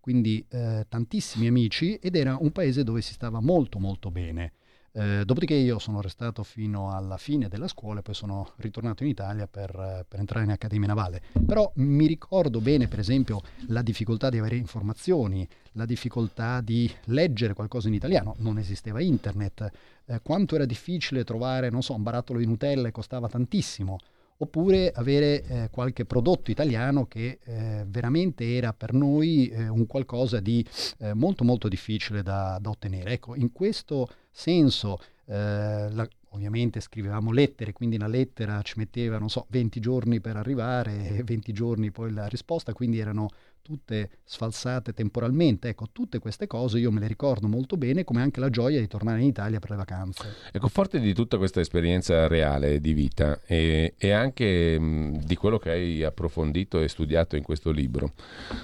[0.00, 4.52] quindi eh, tantissimi amici ed era un paese dove si stava molto molto bene.
[4.92, 9.10] Eh, dopodiché io sono restato fino alla fine della scuola e poi sono ritornato in
[9.10, 11.22] Italia per, per, entrare in Accademia Navale.
[11.46, 17.54] Però mi ricordo bene, per esempio, la difficoltà di avere informazioni, la difficoltà di leggere
[17.54, 18.34] qualcosa in italiano.
[18.38, 19.70] Non esisteva internet.
[20.06, 23.98] Eh, quanto era difficile trovare, non so, un barattolo di Nutella e costava tantissimo
[24.38, 30.40] oppure avere eh, qualche prodotto italiano che eh, veramente era per noi eh, un qualcosa
[30.40, 30.64] di
[30.98, 33.12] eh, molto molto difficile da, da, ottenere.
[33.12, 39.28] Ecco, in questo senso eh, la, ovviamente scrivevamo lettere, quindi una lettera ci metteva, non
[39.28, 43.28] so, 20 giorni per arrivare e 20 giorni poi la risposta, quindi erano
[43.68, 45.68] tutte sfalsate temporalmente.
[45.68, 48.86] Ecco, tutte queste cose io me le ricordo molto bene, come anche la gioia di
[48.86, 50.34] tornare in Italia per le vacanze.
[50.50, 55.58] Ecco, forte di tutta questa esperienza reale di vita e, e anche mh, di quello
[55.58, 58.12] che hai approfondito e studiato in questo libro,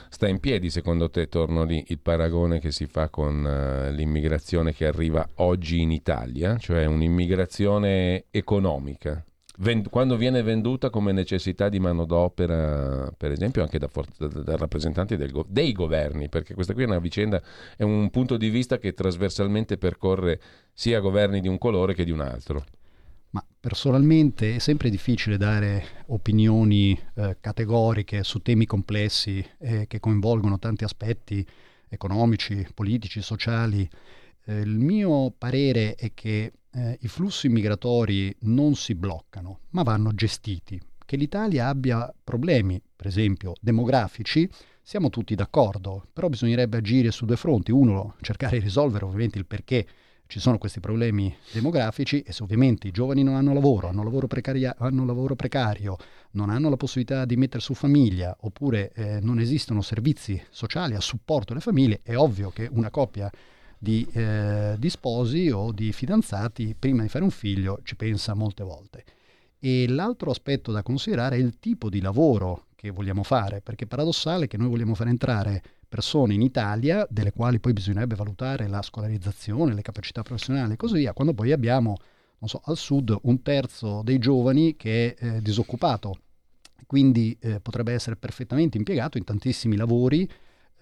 [0.09, 4.73] sta in piedi secondo te, torno lì, il paragone che si fa con uh, l'immigrazione
[4.73, 9.23] che arriva oggi in Italia, cioè un'immigrazione economica?
[9.89, 15.31] Quando viene venduta come necessità di manodopera, per esempio anche da, for- da rappresentanti del
[15.31, 17.41] go- dei governi, perché questa qui è una vicenda,
[17.77, 20.41] è un punto di vista che trasversalmente percorre
[20.73, 22.65] sia governi di un colore che di un altro.
[23.31, 30.59] Ma personalmente è sempre difficile dare opinioni eh, categoriche su temi complessi eh, che coinvolgono
[30.59, 31.47] tanti aspetti
[31.89, 33.89] economici, politici, sociali.
[34.45, 40.13] Eh, il mio parere è che eh, i flussi migratori non si bloccano, ma vanno
[40.13, 40.81] gestiti.
[41.05, 44.49] Che l'Italia abbia problemi, per esempio, demografici,
[44.83, 47.73] siamo tutti d'accordo, però bisognerebbe agire su due fronti.
[47.73, 49.87] Uno, cercare di risolvere ovviamente il perché
[50.27, 54.27] ci sono questi problemi demografici e se ovviamente i giovani non hanno lavoro, hanno lavoro,
[54.27, 55.97] precaria- hanno lavoro precario,
[56.33, 61.01] non hanno la possibilità di mettere su famiglia oppure eh, non esistono servizi sociali a
[61.01, 63.31] supporto delle famiglie, è ovvio che una coppia
[63.85, 68.65] di, eh, di sposi o di fidanzati prima di fare un figlio ci pensa molte
[68.65, 69.05] volte.
[69.61, 73.87] E l'altro aspetto da considerare è il tipo di lavoro che vogliamo fare, perché è
[73.87, 78.83] paradossale che noi vogliamo far entrare persone in Italia, delle quali poi bisognerebbe valutare la
[78.83, 81.97] scolarizzazione, le capacità professionali e così via, quando poi abbiamo,
[82.39, 86.19] non so, al sud un terzo dei giovani che è eh, disoccupato,
[86.87, 90.29] quindi eh, potrebbe essere perfettamente impiegato in tantissimi lavori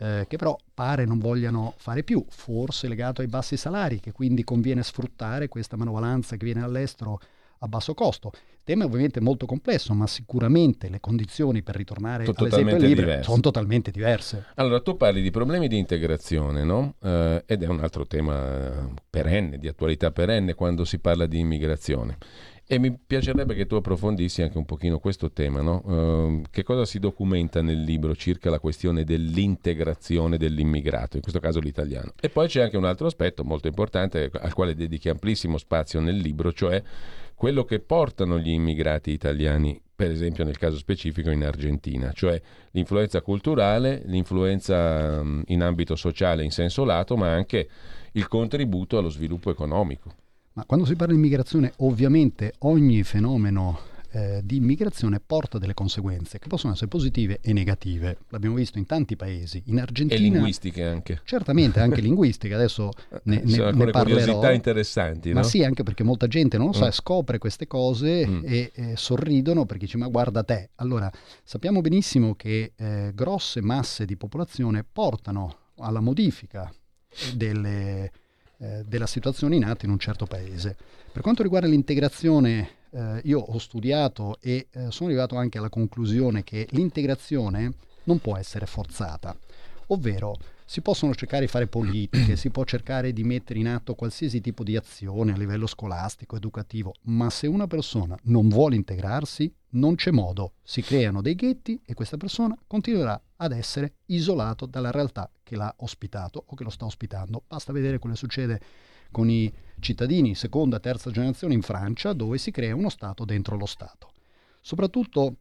[0.03, 4.43] eh, che però pare non vogliano fare più, forse legato ai bassi salari, che quindi
[4.43, 7.21] conviene sfruttare questa manovalanza che viene dall'estero
[7.59, 8.33] a basso costo.
[8.35, 12.87] Il tema è ovviamente molto complesso, ma sicuramente le condizioni per ritornare Sono all'esempio totalmente
[12.87, 13.31] libero diverse.
[13.31, 14.45] sono totalmente diverse.
[14.57, 16.95] Allora, tu parli di problemi di integrazione, no?
[17.01, 21.39] Eh, ed è un altro tema eh, perenne, di attualità perenne quando si parla di
[21.39, 22.19] immigrazione.
[22.65, 25.83] E mi piacerebbe che tu approfondissi anche un pochino questo tema, no?
[25.87, 31.61] Eh, che cosa si documenta nel libro circa la questione dell'integrazione dell'immigrato, in questo caso
[31.61, 32.13] l'italiano.
[32.21, 36.17] E poi c'è anche un altro aspetto molto importante al quale dedichi amplissimo spazio nel
[36.17, 36.83] libro, cioè
[37.35, 42.41] quello che portano gli immigrati italiani, per esempio nel caso specifico in Argentina, cioè
[42.71, 47.69] l'influenza culturale, l'influenza in ambito sociale in senso lato, ma anche
[48.13, 50.15] il contributo allo sviluppo economico.
[50.55, 53.79] Ma quando si parla di immigrazione, ovviamente ogni fenomeno
[54.15, 58.19] eh, di immigrazione porta delle conseguenze che possono essere positive e negative.
[58.29, 60.21] L'abbiamo visto in tanti paesi, in E Argentina.
[60.21, 61.21] linguistiche anche.
[61.25, 62.91] Certamente anche linguistiche, adesso
[63.23, 64.19] ne, ne, Sono ne parlerò.
[64.21, 65.47] curiosità interessanti, Ma no?
[65.47, 66.89] sì, anche perché molta gente non lo sa, Mm.
[66.89, 68.43] e scopre queste cose Mm.
[68.45, 70.69] e eh, sorridono perché dice ma guarda te.
[70.75, 71.11] Allora,
[71.43, 76.71] sappiamo benissimo che eh, grosse masse di popolazione portano alla modifica
[77.35, 78.13] delle,
[78.63, 80.77] eh, della situazione in atto in un certo paese.
[81.13, 86.45] Per quanto riguarda l'integrazione, eh, io ho studiato e eh, sono arrivato anche alla conclusione
[86.45, 87.73] che l'integrazione
[88.05, 89.37] non può essere forzata,
[89.89, 94.41] ovvero si possono cercare di fare politiche, si può cercare di mettere in atto qualsiasi
[94.41, 99.97] tipo di azione a livello scolastico, educativo, ma se una persona non vuole integrarsi, non
[99.97, 105.31] c'è modo, si creano dei ghetti e questa persona continuerà ad essere isolato dalla realtà
[105.43, 107.43] che l'ha ospitato o che lo sta ospitando.
[107.47, 108.61] Basta vedere quello che succede
[109.11, 113.67] con i cittadini seconda, terza generazione in Francia, dove si crea uno Stato dentro lo
[113.67, 114.11] Stato.
[114.61, 115.37] Soprattutto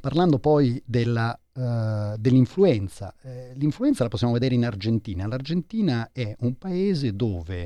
[0.00, 5.26] parlando poi della, eh, dell'influenza, eh, l'influenza la possiamo vedere in Argentina.
[5.26, 7.62] L'Argentina è un paese dove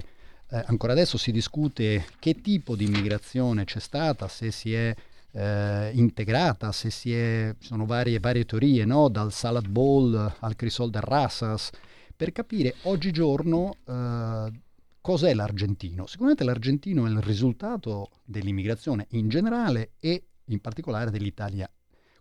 [0.50, 4.94] eh, ancora adesso si discute che tipo di immigrazione c'è stata, se si è
[5.34, 9.08] eh, integrata, se si è, sono varie, varie teorie, no?
[9.08, 11.70] dal salad bowl al crisol del Rassas,
[12.16, 14.52] per capire oggigiorno eh,
[15.00, 16.06] cos'è l'argentino.
[16.06, 21.68] Sicuramente l'argentino è il risultato dell'immigrazione in generale e in particolare dell'Italia.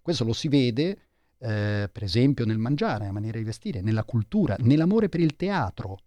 [0.02, 0.98] Questo lo si vede
[1.38, 6.00] eh, per esempio nel mangiare, nella maniera di vestire, nella cultura, nell'amore per il teatro.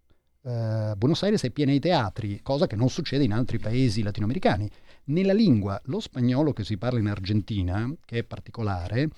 [0.46, 4.70] Eh, Buenos Aires è piena di teatri, cosa che non succede in altri paesi latinoamericani.
[5.06, 9.08] Nella lingua, lo spagnolo che si parla in Argentina, che è particolare,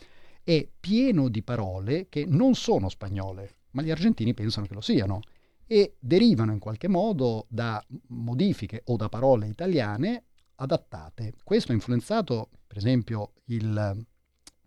[0.42, 5.20] è pieno di parole che non sono spagnole, ma gli argentini pensano che lo siano
[5.66, 10.24] e derivano in qualche modo da modifiche o da parole italiane
[10.54, 11.34] adattate.
[11.44, 14.06] Questo ha influenzato, per esempio, il,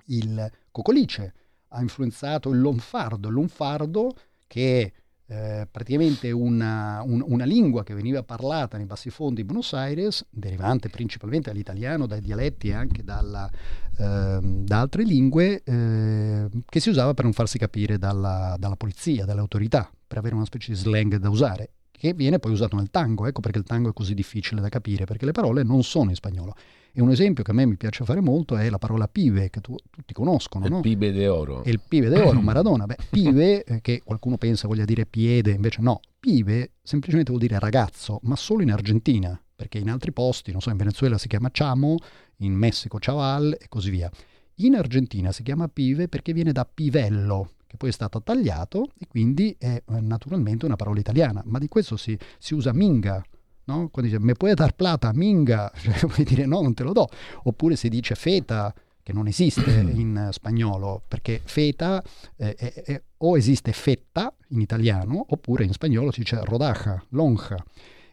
[0.05, 1.33] il cocolice,
[1.69, 4.13] ha influenzato il lonfardo, il lunfardo
[4.45, 5.00] che è
[5.31, 10.89] eh, praticamente una, un- una lingua che veniva parlata nei bassifondi di Buenos Aires, derivante
[10.89, 13.49] principalmente dall'italiano, dai dialetti e anche dalla,
[13.97, 19.23] ehm, da altre lingue, eh, che si usava per non farsi capire dalla, dalla polizia,
[19.23, 21.69] dalle autorità, per avere una specie di slang da usare,
[22.01, 23.27] che viene poi usato nel tango.
[23.27, 26.15] Ecco perché il tango è così difficile da capire, perché le parole non sono in
[26.15, 26.55] spagnolo.
[26.91, 29.61] E un esempio che a me mi piace fare molto è la parola pive, che
[29.61, 30.79] tu- tutti conoscono, Il no?
[30.79, 31.61] pibe de oro.
[31.63, 32.87] Il pive d'oro, Maradona.
[32.87, 35.99] Beh, pive, eh, che qualcuno pensa voglia dire piede, invece no.
[36.19, 40.71] Pive semplicemente vuol dire ragazzo, ma solo in Argentina, perché in altri posti, non so,
[40.71, 41.97] in Venezuela si chiama chamo,
[42.37, 44.09] in Messico chaval e così via.
[44.55, 49.07] In Argentina si chiama pive perché viene da pivello, che poi è stato tagliato e
[49.07, 53.23] quindi è eh, naturalmente una parola italiana, ma di questo si, si usa minga,
[53.65, 53.87] no?
[53.87, 57.07] quando dice me puoi dar plata, minga, cioè, vuoi dire no, non te lo do,
[57.43, 62.03] oppure si dice feta, che non esiste in spagnolo, perché feta
[62.35, 67.55] eh, è, o esiste fetta in italiano, oppure in spagnolo si dice rodaja, lonja.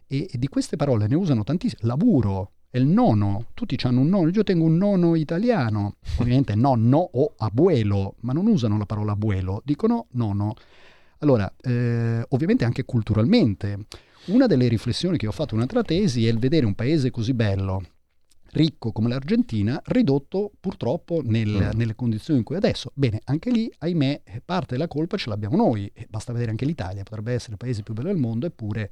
[0.07, 1.81] E, e di queste parole ne usano tantissime.
[1.83, 6.97] Lavoro, è il nono, tutti hanno un nono, io tengo un nono italiano, ovviamente nonno
[6.97, 10.53] o abuelo, ma non usano la parola abuelo, dicono nono.
[11.19, 13.85] Allora, eh, ovviamente anche culturalmente,
[14.25, 17.33] una delle riflessioni che ho fatto in un'altra tesi è il vedere un paese così
[17.33, 17.81] bello,
[18.51, 21.77] ricco come l'Argentina, ridotto purtroppo nel, mm.
[21.77, 22.91] nelle condizioni in cui è adesso.
[22.93, 27.33] Bene, anche lì, ahimè, parte della colpa ce l'abbiamo noi, basta vedere anche l'Italia, potrebbe
[27.33, 28.89] essere il paese più bello del mondo, eppure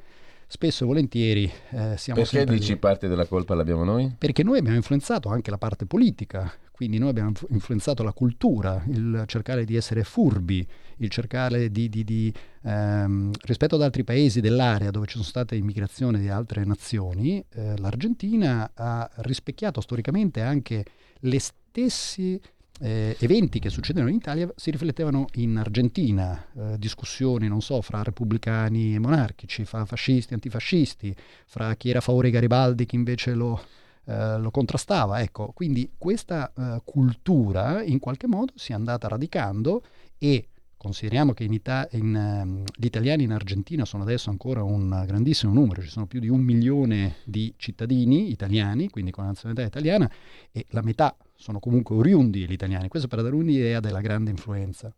[0.48, 2.78] spesso e volentieri eh, siamo Perché dici lì.
[2.78, 4.16] parte della colpa l'abbiamo noi?
[4.18, 9.24] Perché noi abbiamo influenzato anche la parte politica, quindi noi abbiamo influenzato la cultura, il
[9.28, 10.66] cercare di essere furbi,
[10.98, 12.34] il cercare di, di, di
[12.64, 17.78] ehm, rispetto ad altri paesi dell'area dove ci sono state immigrazioni di altre nazioni, eh,
[17.78, 20.86] l'Argentina ha rispecchiato storicamente anche
[21.22, 22.40] le stesse
[22.80, 28.04] eh, eventi che succedevano in Italia si riflettevano in Argentina, eh, discussioni, non so, fra
[28.04, 32.86] repubblicani e monarchici, fra fascisti e antifascisti, fra chi era a favore di Garibaldi e
[32.86, 33.62] chi invece lo,
[34.06, 35.22] eh, lo contrastava.
[35.22, 39.84] Ecco, quindi questa eh, cultura in qualche modo si è andata radicando
[40.18, 40.48] e
[40.78, 45.52] consideriamo che in Ita- in, um, gli italiani in Argentina sono adesso ancora un grandissimo
[45.52, 50.10] numero, ci sono più di un milione di cittadini italiani, quindi con la nazionalità italiana,
[50.52, 52.88] e la metà sono comunque oriundi gli italiani.
[52.88, 54.94] Questo per dare un'idea della grande influenza.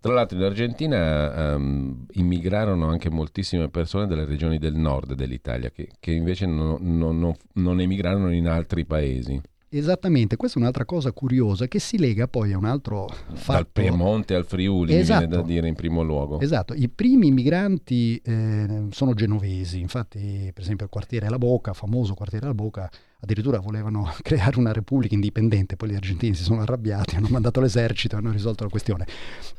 [0.00, 5.90] Tra l'altro in Argentina um, immigrarono anche moltissime persone dalle regioni del nord dell'Italia che,
[6.00, 9.40] che invece non, non, non emigrarono in altri paesi.
[9.72, 13.52] Esattamente, questa è un'altra cosa curiosa che si lega poi a un altro fatto.
[13.52, 15.20] Dal Piemonte al Friuli, esatto.
[15.20, 16.40] viene da dire in primo luogo.
[16.40, 22.14] Esatto, i primi migranti eh, sono genovesi, infatti per esempio il quartiere La Boca, famoso
[22.14, 22.90] quartiere La Boca,
[23.20, 28.16] addirittura volevano creare una repubblica indipendente, poi gli argentini si sono arrabbiati, hanno mandato l'esercito
[28.16, 29.06] e hanno risolto la questione.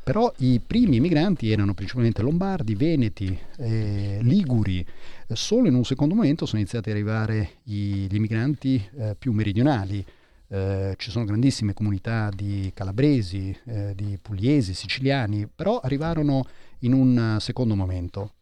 [0.04, 4.84] Però i primi migranti erano principalmente lombardi, veneti, eh, liguri,
[5.28, 10.04] solo in un secondo momento sono iniziati ad arrivare gli, gli immigranti eh, più meridionali.
[10.48, 16.46] Eh, ci sono grandissime comunità di calabresi, eh, di pugliesi, siciliani, però arrivarono
[16.80, 18.32] in un secondo momento.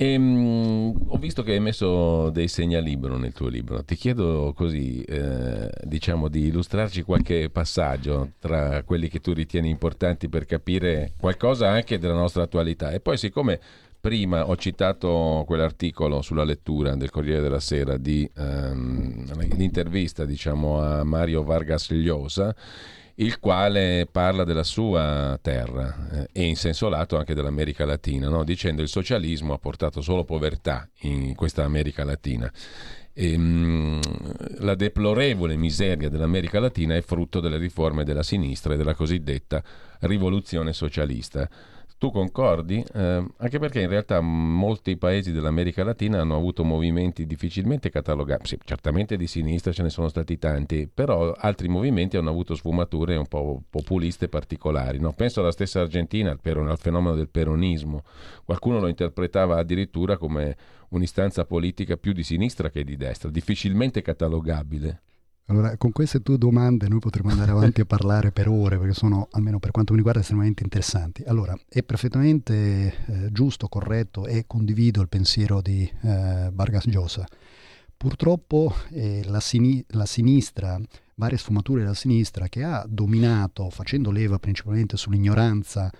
[0.00, 3.84] E, um, ho visto che hai messo dei segnalibro nel tuo libro.
[3.84, 10.30] Ti chiedo così, eh, diciamo, di illustrarci qualche passaggio tra quelli che tu ritieni importanti
[10.30, 12.92] per capire qualcosa anche della nostra attualità.
[12.92, 13.60] E poi, siccome
[14.00, 19.24] prima ho citato quell'articolo sulla lettura del Corriere della Sera di um,
[19.56, 22.54] l'intervista, diciamo, a Mario Vargas Llosa
[23.20, 28.44] il quale parla della sua terra eh, e in senso lato anche dell'America Latina, no?
[28.44, 32.50] dicendo il socialismo ha portato solo povertà in questa America Latina.
[33.12, 34.00] E, mh, mm,
[34.60, 39.62] la deplorevole miseria dell'America Latina è frutto delle riforme della sinistra e della cosiddetta
[40.00, 41.48] rivoluzione socialista.
[42.00, 42.82] Tu concordi?
[42.94, 48.58] Eh, anche perché in realtà molti paesi dell'America Latina hanno avuto movimenti difficilmente catalogabili, sì,
[48.64, 53.26] certamente di sinistra ce ne sono stati tanti, però altri movimenti hanno avuto sfumature un
[53.26, 54.98] po' populiste particolari.
[54.98, 55.12] No?
[55.12, 58.02] Penso alla stessa Argentina, al, al fenomeno del peronismo.
[58.46, 60.56] Qualcuno lo interpretava addirittura come
[60.88, 65.02] un'istanza politica più di sinistra che di destra, difficilmente catalogabile.
[65.50, 69.26] Allora, con queste tue domande noi potremmo andare avanti a parlare per ore, perché sono,
[69.32, 71.24] almeno per quanto mi riguarda, estremamente interessanti.
[71.26, 77.26] Allora, è perfettamente eh, giusto, corretto e condivido il pensiero di eh, Vargas Llosa.
[77.96, 80.80] Purtroppo eh, la, sini- la sinistra,
[81.16, 85.90] varie sfumature della sinistra, che ha dominato, facendo leva principalmente sull'ignoranza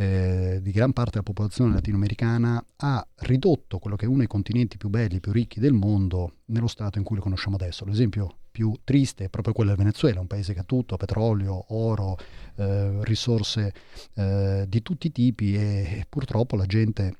[0.00, 4.78] eh, di gran parte della popolazione latinoamericana ha ridotto quello che è uno dei continenti
[4.78, 7.84] più belli, più ricchi del mondo nello stato in cui lo conosciamo adesso.
[7.84, 12.16] L'esempio più triste è proprio quello del Venezuela, un paese che ha tutto, petrolio, oro,
[12.56, 13.74] eh, risorse
[14.14, 17.16] eh, di tutti i tipi e, e, purtroppo la gente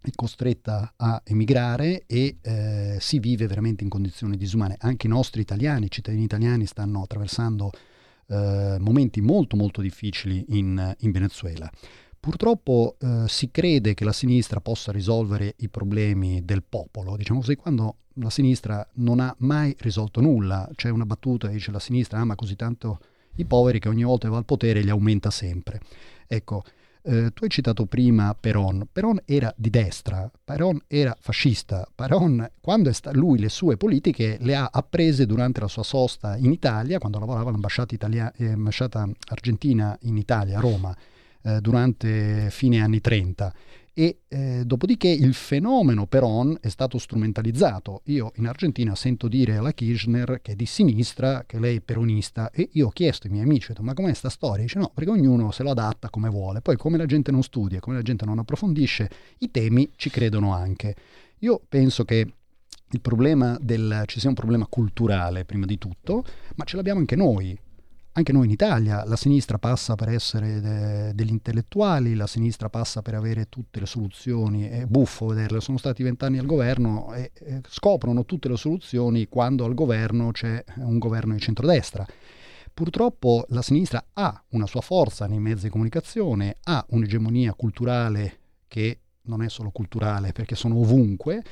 [0.00, 4.76] è costretta a emigrare e eh, si vive veramente in condizioni disumane.
[4.78, 7.70] Anche i nostri italiani, i cittadini italiani stanno attraversando
[8.28, 11.70] eh, momenti molto molto difficili in, in Venezuela.
[12.24, 17.56] Purtroppo eh, si crede che la sinistra possa risolvere i problemi del popolo, diciamo così,
[17.56, 20.70] quando la sinistra non ha mai risolto nulla.
[20.76, 23.00] C'è una battuta che dice la sinistra ama così tanto
[23.38, 25.80] i poveri che ogni volta che va al potere li aumenta sempre.
[26.28, 26.62] Ecco,
[27.04, 28.86] Eh, tu hai citato prima Peron.
[28.92, 31.84] Peron era di destra, Peron era fascista.
[31.92, 36.52] Peron, quando sta- lui le sue politiche le ha apprese durante la sua sosta in
[36.52, 38.54] Italia, quando lavorava all'ambasciata italia- eh,
[39.30, 40.96] argentina in Italia, a Roma,
[41.42, 43.52] eh, durante fine anni 30
[43.94, 48.02] e eh, dopodiché il fenomeno Peron è stato strumentalizzato.
[48.06, 52.50] Io in Argentina sento dire alla Kirchner che è di sinistra, che lei è peronista
[52.50, 54.62] e io ho chiesto ai miei amici, detto, ma com'è sta storia?
[54.62, 57.80] Dice no, perché ognuno se lo adatta come vuole, poi come la gente non studia,
[57.80, 60.94] come la gente non approfondisce i temi, ci credono anche.
[61.40, 62.32] Io penso che
[62.92, 66.24] il problema del, ci sia un problema culturale prima di tutto,
[66.56, 67.58] ma ce l'abbiamo anche noi
[68.14, 73.00] anche noi in Italia la sinistra passa per essere de- degli intellettuali, la sinistra passa
[73.00, 77.60] per avere tutte le soluzioni, è buffo vederle, sono stati vent'anni al governo e, e
[77.66, 82.06] scoprono tutte le soluzioni quando al governo c'è un governo di centrodestra.
[82.74, 89.00] Purtroppo la sinistra ha una sua forza nei mezzi di comunicazione, ha un'egemonia culturale che
[89.22, 91.42] non è solo culturale perché sono ovunque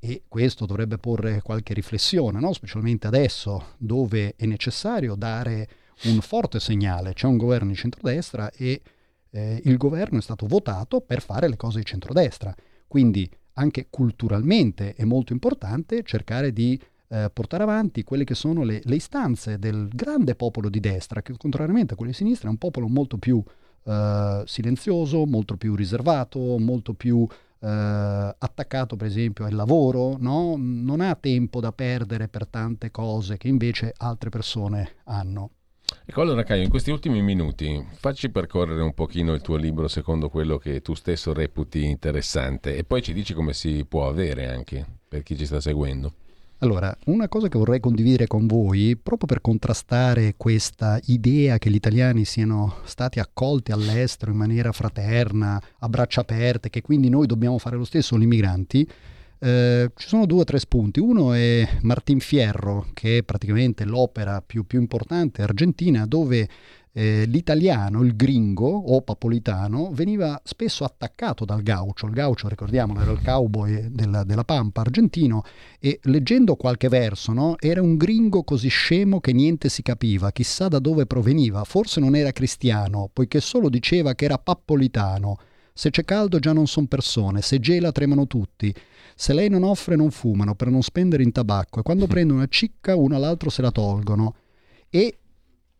[0.00, 2.52] e questo dovrebbe porre qualche riflessione, no?
[2.52, 5.68] specialmente adesso dove è necessario dare
[6.04, 8.82] un forte segnale, c'è un governo di centrodestra e
[9.30, 12.54] eh, il governo è stato votato per fare le cose di centrodestra,
[12.86, 18.80] quindi anche culturalmente è molto importante cercare di eh, portare avanti quelle che sono le,
[18.84, 22.58] le, istanze del grande popolo di destra, che contrariamente a quello di sinistra è un
[22.58, 23.42] popolo molto più
[23.84, 27.26] eh, silenzioso, molto più riservato, molto più
[27.60, 30.54] eh, attaccato per esempio al lavoro, no?
[30.56, 35.50] non ha tempo da perdere per tante cose che invece altre persone hanno.
[36.04, 40.28] Ecco allora Caio, in questi ultimi minuti facci percorrere un pochino il tuo libro secondo
[40.28, 44.84] quello che tu stesso reputi interessante e poi ci dici come si può avere anche
[45.08, 46.14] per chi ci sta seguendo.
[46.62, 51.74] Allora, una cosa che vorrei condividere con voi, proprio per contrastare questa idea che gli
[51.74, 57.58] italiani siano stati accolti all'estero in maniera fraterna, a braccia aperte, che quindi noi dobbiamo
[57.58, 58.88] fare lo stesso con gli immigranti,
[59.42, 61.00] eh, ci sono due o tre spunti.
[61.00, 66.48] Uno è Martin Fierro, che è praticamente l'opera più, più importante argentina, dove
[66.92, 72.06] eh, l'italiano, il gringo o papolitano, veniva spesso attaccato dal gaucho.
[72.06, 75.42] Il gaucho, ricordiamolo, era il cowboy della, della Pampa argentino
[75.80, 80.68] e leggendo qualche verso, no, era un gringo così scemo che niente si capiva, chissà
[80.68, 85.36] da dove proveniva, forse non era cristiano, poiché solo diceva che era papolitano.
[85.74, 88.72] Se c'è caldo già non son persone, se gela tremano tutti.
[89.14, 92.48] Se lei non offre non fumano per non spendere in tabacco e quando prendono una
[92.48, 94.34] cicca uno all'altro se la tolgono.
[94.88, 95.18] E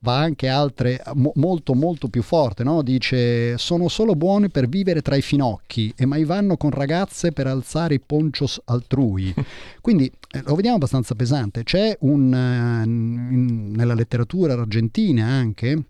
[0.03, 2.83] va anche altre, mo, molto molto più forte, no?
[2.83, 7.47] dice sono solo buone per vivere tra i finocchi e mai vanno con ragazze per
[7.47, 9.35] alzare i ponchos altrui.
[9.81, 11.63] Quindi eh, lo vediamo abbastanza pesante.
[11.63, 15.85] C'è un, uh, in, nella letteratura argentina anche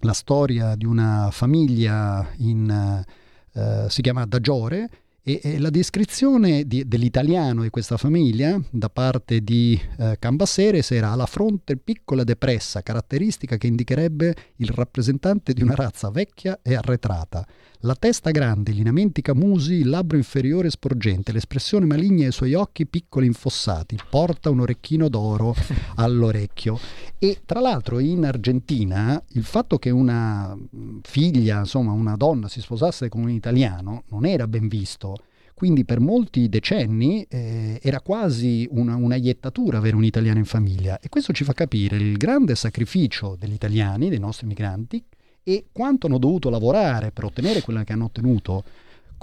[0.00, 3.04] la storia di una famiglia in,
[3.52, 4.90] uh, si chiama Dagiore,
[5.26, 11.14] e, e la descrizione di, dell'italiano di questa famiglia da parte di eh, Cambaceres era
[11.14, 17.46] la fronte piccola depressa, caratteristica che indicherebbe il rappresentante di una razza vecchia e arretrata.
[17.84, 22.86] La testa grande, i lineamenti camusi, il labbro inferiore sporgente, l'espressione maligna dei suoi occhi
[22.86, 25.54] piccoli infossati, porta un orecchino d'oro
[25.96, 26.78] all'orecchio.
[27.18, 30.56] E tra l'altro in Argentina il fatto che una
[31.02, 35.16] figlia, insomma una donna si sposasse con un italiano non era ben visto.
[35.52, 40.98] Quindi per molti decenni eh, era quasi una, una iettatura avere un italiano in famiglia
[41.00, 45.04] e questo ci fa capire il grande sacrificio degli italiani, dei nostri migranti,
[45.44, 48.64] e quanto hanno dovuto lavorare per ottenere quello che hanno ottenuto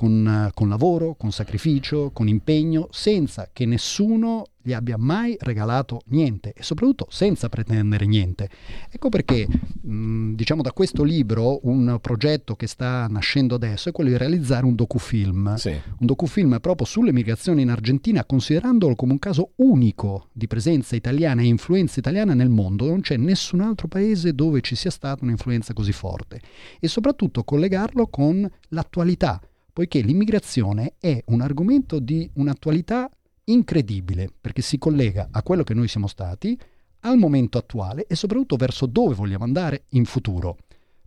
[0.02, 6.54] con, con, lavoro, con sacrificio, con impegno, senza che nessuno gli abbia mai regalato niente
[6.54, 8.50] e soprattutto senza pretendere niente.
[8.90, 14.10] Ecco perché, mh, diciamo, da questo libro un progetto che sta nascendo adesso è quello
[14.10, 15.54] di realizzare un docufilm.
[15.54, 15.70] Sì.
[15.70, 21.44] Un docufilm proprio sulle migrazioni in Argentina, considerandolo come un caso unico di presenza italiana
[21.44, 22.88] e influenza italiana nel mondo.
[22.88, 26.42] Non c'è nessun altro paese dove ci sia stata un'influenza così forte.
[26.80, 29.40] E soprattutto collegarlo con l'attualità
[29.72, 33.10] poiché l'immigrazione è un argomento di un'attualità
[33.46, 36.58] incredibile, perché si collega a quello che noi siamo stati,
[37.02, 40.58] al momento attuale e soprattutto verso dove vogliamo andare in futuro.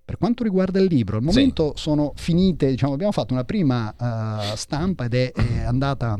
[0.04, 1.82] Per quanto riguarda il libro, al momento sì.
[1.82, 6.18] sono finite, diciamo, abbiamo fatto una prima uh, stampa ed è, è andata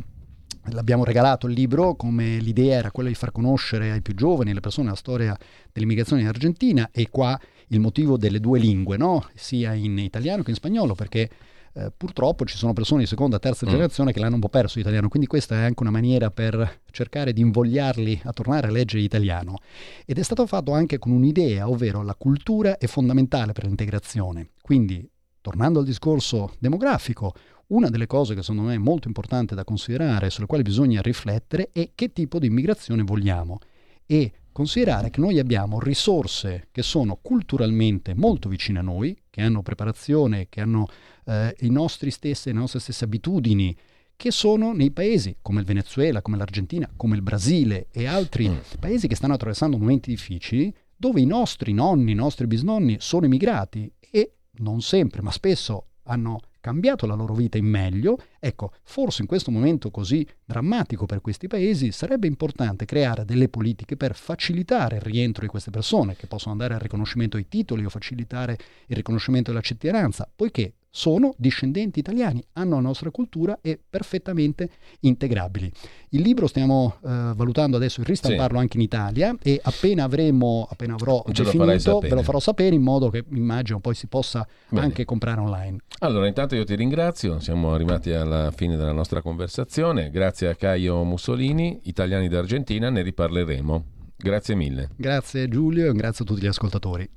[0.69, 4.61] L'abbiamo regalato il libro come l'idea era quella di far conoscere ai più giovani, alle
[4.61, 5.37] persone, la storia
[5.71, 7.39] dell'immigrazione in Argentina e qua
[7.69, 9.29] il motivo delle due lingue, no?
[9.35, 11.29] sia in italiano che in spagnolo, perché
[11.77, 13.69] eh, purtroppo ci sono persone di seconda e terza mm.
[13.69, 17.33] generazione che l'hanno un po' perso l'italiano, quindi questa è anche una maniera per cercare
[17.33, 19.59] di invogliarli a tornare a leggere l'italiano.
[20.07, 24.51] Ed è stato fatto anche con un'idea, ovvero la cultura è fondamentale per l'integrazione.
[24.61, 25.09] Quindi
[25.41, 27.35] tornando al discorso demografico,
[27.67, 31.71] una delle cose che secondo me è molto importante da considerare, sulle quali bisogna riflettere,
[31.73, 33.59] è che tipo di immigrazione vogliamo
[34.07, 39.63] e considerare che noi abbiamo risorse che sono culturalmente molto vicine a noi, che hanno
[39.63, 40.87] preparazione, che hanno
[41.27, 43.77] eh, i nostri stessi, le nostre stesse abitudini,
[44.15, 48.79] che sono nei paesi come il Venezuela, come l'Argentina, come il Brasile e altri mm.
[48.79, 53.93] paesi che stanno attraversando momenti difficili, dove i nostri nonni, i nostri bisnonni sono immigrati
[54.09, 59.29] e non sempre, ma spesso hanno cambiato la loro vita in meglio, ecco, forse in
[59.29, 65.03] questo momento così drammatico per questi paesi sarebbe importante creare delle politiche per facilitare il
[65.03, 69.51] rientro di queste persone, che possono andare al riconoscimento dei titoli o facilitare il riconoscimento
[69.51, 75.71] della cittadinanza, poiché sono discendenti italiani, hanno la nostra cultura e perfettamente integrabili.
[76.11, 78.63] Il libro stiamo eh, valutando adesso il ristamparlo sì.
[78.63, 82.83] anche in Italia e appena avremo, appena avrò Ce definito, ve lo farò sapere in
[82.83, 84.85] modo che immagino poi si possa Bene.
[84.85, 85.79] anche comprare online.
[85.99, 90.11] Allora, intanto io ti ringrazio, siamo arrivati alla fine della nostra conversazione.
[90.11, 93.85] Grazie a Caio Mussolini, italiani d'Argentina, ne riparleremo.
[94.17, 94.91] Grazie mille.
[94.95, 97.11] Grazie Giulio e grazie a tutti gli ascoltatori.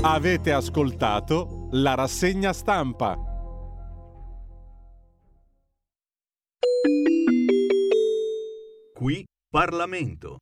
[0.00, 3.18] Avete ascoltato la rassegna stampa.
[8.94, 10.36] Qui Parlamento.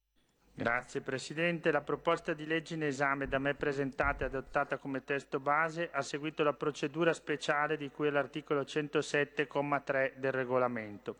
[0.53, 1.71] Grazie Presidente.
[1.71, 6.03] La proposta di legge in esame da me presentata e adottata come testo base ha
[6.03, 11.17] seguito la procedura speciale di cui è l'articolo 107,3 del regolamento.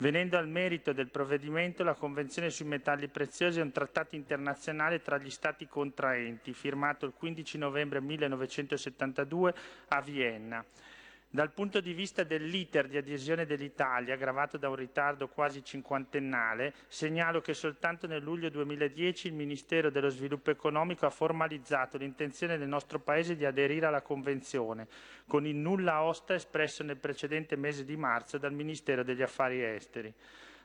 [0.00, 5.18] Venendo al merito del provvedimento, la Convenzione sui metalli preziosi è un trattato internazionale tra
[5.18, 9.54] gli Stati contraenti, firmato il 15 novembre 1972
[9.88, 10.64] a Vienna.
[11.30, 17.42] Dal punto di vista dell'iter di adesione dell'Italia, aggravato da un ritardo quasi cinquantennale, segnalo
[17.42, 22.98] che soltanto nel luglio 2010 il Ministero dello Sviluppo Economico ha formalizzato l'intenzione del nostro
[22.98, 24.88] Paese di aderire alla Convenzione,
[25.26, 30.14] con il nulla osta espresso nel precedente mese di marzo dal Ministero degli Affari Esteri.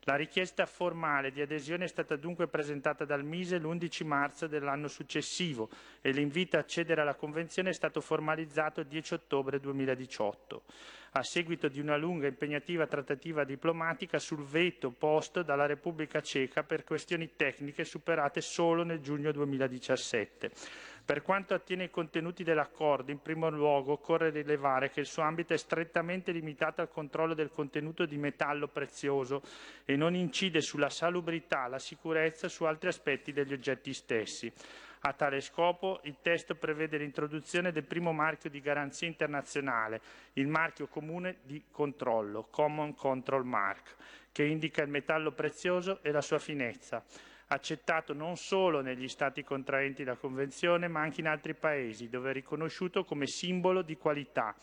[0.06, 5.70] La richiesta formale di adesione è stata dunque presentata dal Mise l'11 marzo dell'anno successivo
[6.02, 10.64] e l'invito a accedere alla Convenzione è stato formalizzato il 10 ottobre 2018,
[11.12, 16.64] a seguito di una lunga e impegnativa trattativa diplomatica sul veto posto dalla Repubblica Ceca
[16.64, 20.52] per questioni tecniche superate solo nel giugno 2017.
[21.06, 25.54] Per quanto attiene ai contenuti dell'accordo, in primo luogo occorre rilevare che il suo ambito
[25.54, 29.44] è strettamente limitato al controllo del contenuto di metallo prezioso
[29.84, 34.50] e non incide sulla salubrità, la sicurezza e su altri aspetti degli oggetti stessi.
[35.02, 40.00] A tale scopo il testo prevede l'introduzione del primo marchio di garanzia internazionale,
[40.34, 43.96] il marchio comune di controllo, Common Control Mark,
[44.32, 47.04] che indica il metallo prezioso e la sua finezza
[47.54, 52.34] accettato non solo negli Stati contraenti la Convenzione, ma anche in altri Paesi, dove è
[52.34, 54.56] riconosciuto come simbolo di qualità.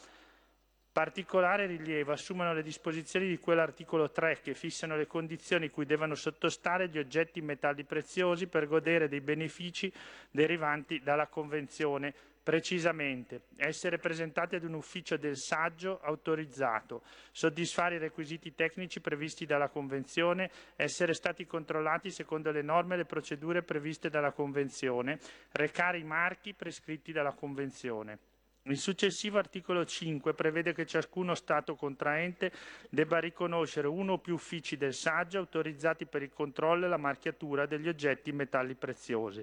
[0.92, 6.88] Particolare rilievo assumono le disposizioni di quell'articolo 3 che fissano le condizioni cui devono sottostare
[6.88, 9.92] gli oggetti in metalli preziosi per godere dei benefici
[10.32, 12.12] derivanti dalla Convenzione,
[12.42, 17.02] Precisamente, essere presentati ad un ufficio del saggio autorizzato,
[17.32, 23.04] soddisfare i requisiti tecnici previsti dalla Convenzione, essere stati controllati secondo le norme e le
[23.04, 25.18] procedure previste dalla Convenzione,
[25.52, 28.18] recare i marchi prescritti dalla Convenzione.
[28.64, 32.52] Il successivo articolo 5 prevede che ciascuno Stato contraente
[32.90, 37.64] debba riconoscere uno o più uffici del saggio autorizzati per il controllo e la marchiatura
[37.64, 39.42] degli oggetti in metalli preziosi.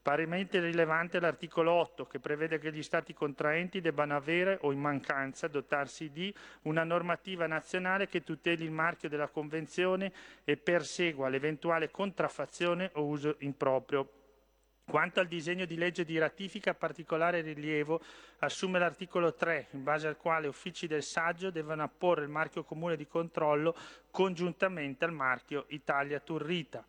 [0.00, 5.48] Parimenti rilevante l'articolo 8 che prevede che gli Stati contraenti debbano avere o in mancanza
[5.48, 10.12] dotarsi di una normativa nazionale che tuteli il marchio della Convenzione
[10.44, 14.10] e persegua l'eventuale contraffazione o uso improprio
[14.88, 18.00] quanto al disegno di legge di ratifica, particolare rilievo
[18.38, 22.96] assume l'articolo 3, in base al quale uffici del saggio devono apporre il marchio comune
[22.96, 23.76] di controllo
[24.10, 26.82] congiuntamente al marchio Italia Turrita.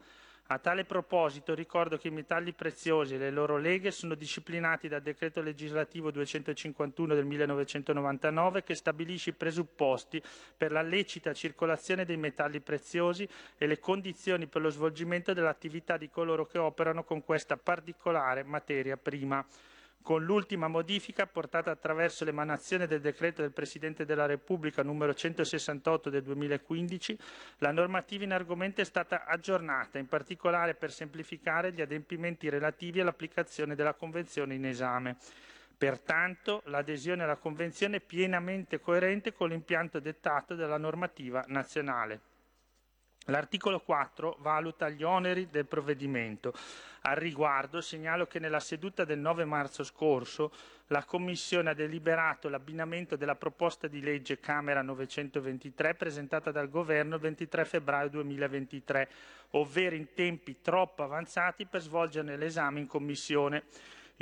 [0.51, 5.03] A tale proposito ricordo che i metalli preziosi e le loro leghe sono disciplinati dal
[5.03, 10.19] decreto legislativo 251 del 1999 che stabilisce i presupposti
[10.57, 16.09] per la lecita circolazione dei metalli preziosi e le condizioni per lo svolgimento dell'attività di
[16.09, 19.45] coloro che operano con questa particolare materia prima
[20.01, 26.23] con l'ultima modifica portata attraverso l'emanazione del decreto del Presidente della Repubblica numero 168 del
[26.23, 27.17] 2015,
[27.59, 33.75] la normativa in argomento è stata aggiornata, in particolare per semplificare gli adempimenti relativi all'applicazione
[33.75, 35.17] della Convenzione in esame.
[35.77, 42.28] Pertanto, l'adesione alla Convenzione è pienamente coerente con l'impianto dettato dalla normativa nazionale.
[43.25, 46.53] L'articolo 4 valuta gli oneri del provvedimento.
[47.01, 50.51] Al riguardo segnalo che nella seduta del 9 marzo scorso
[50.87, 57.21] la Commissione ha deliberato l'abbinamento della proposta di legge Camera 923 presentata dal Governo il
[57.21, 59.09] 23 febbraio 2023,
[59.51, 63.63] ovvero in tempi troppo avanzati per svolgerne l'esame in Commissione.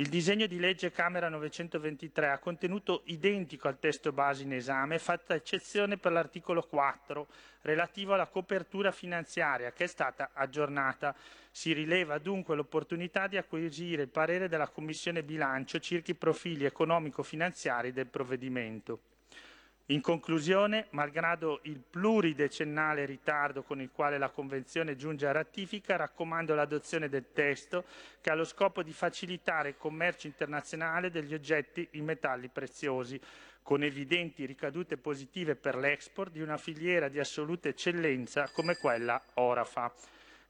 [0.00, 5.34] Il disegno di legge Camera 923 ha contenuto identico al testo base in esame, fatta
[5.34, 7.26] eccezione per l'articolo 4
[7.62, 11.16] relativo alla copertura finanziaria che è stata aggiornata.
[11.50, 17.92] Si rileva dunque l'opportunità di acquisire il parere della Commissione bilancio circa i profili economico-finanziari
[17.92, 19.00] del provvedimento.
[19.90, 26.54] In conclusione, malgrado il pluridecennale ritardo con il quale la Convenzione giunge a ratifica, raccomando
[26.54, 27.86] l'adozione del testo
[28.20, 33.18] che ha lo scopo di facilitare il commercio internazionale degli oggetti in metalli preziosi,
[33.62, 39.90] con evidenti ricadute positive per l'export di una filiera di assoluta eccellenza come quella Orafa,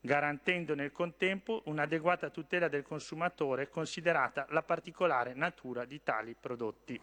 [0.00, 7.00] garantendo nel contempo un'adeguata tutela del consumatore considerata la particolare natura di tali prodotti.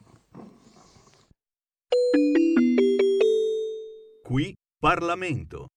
[4.28, 5.75] Qui Parlamento.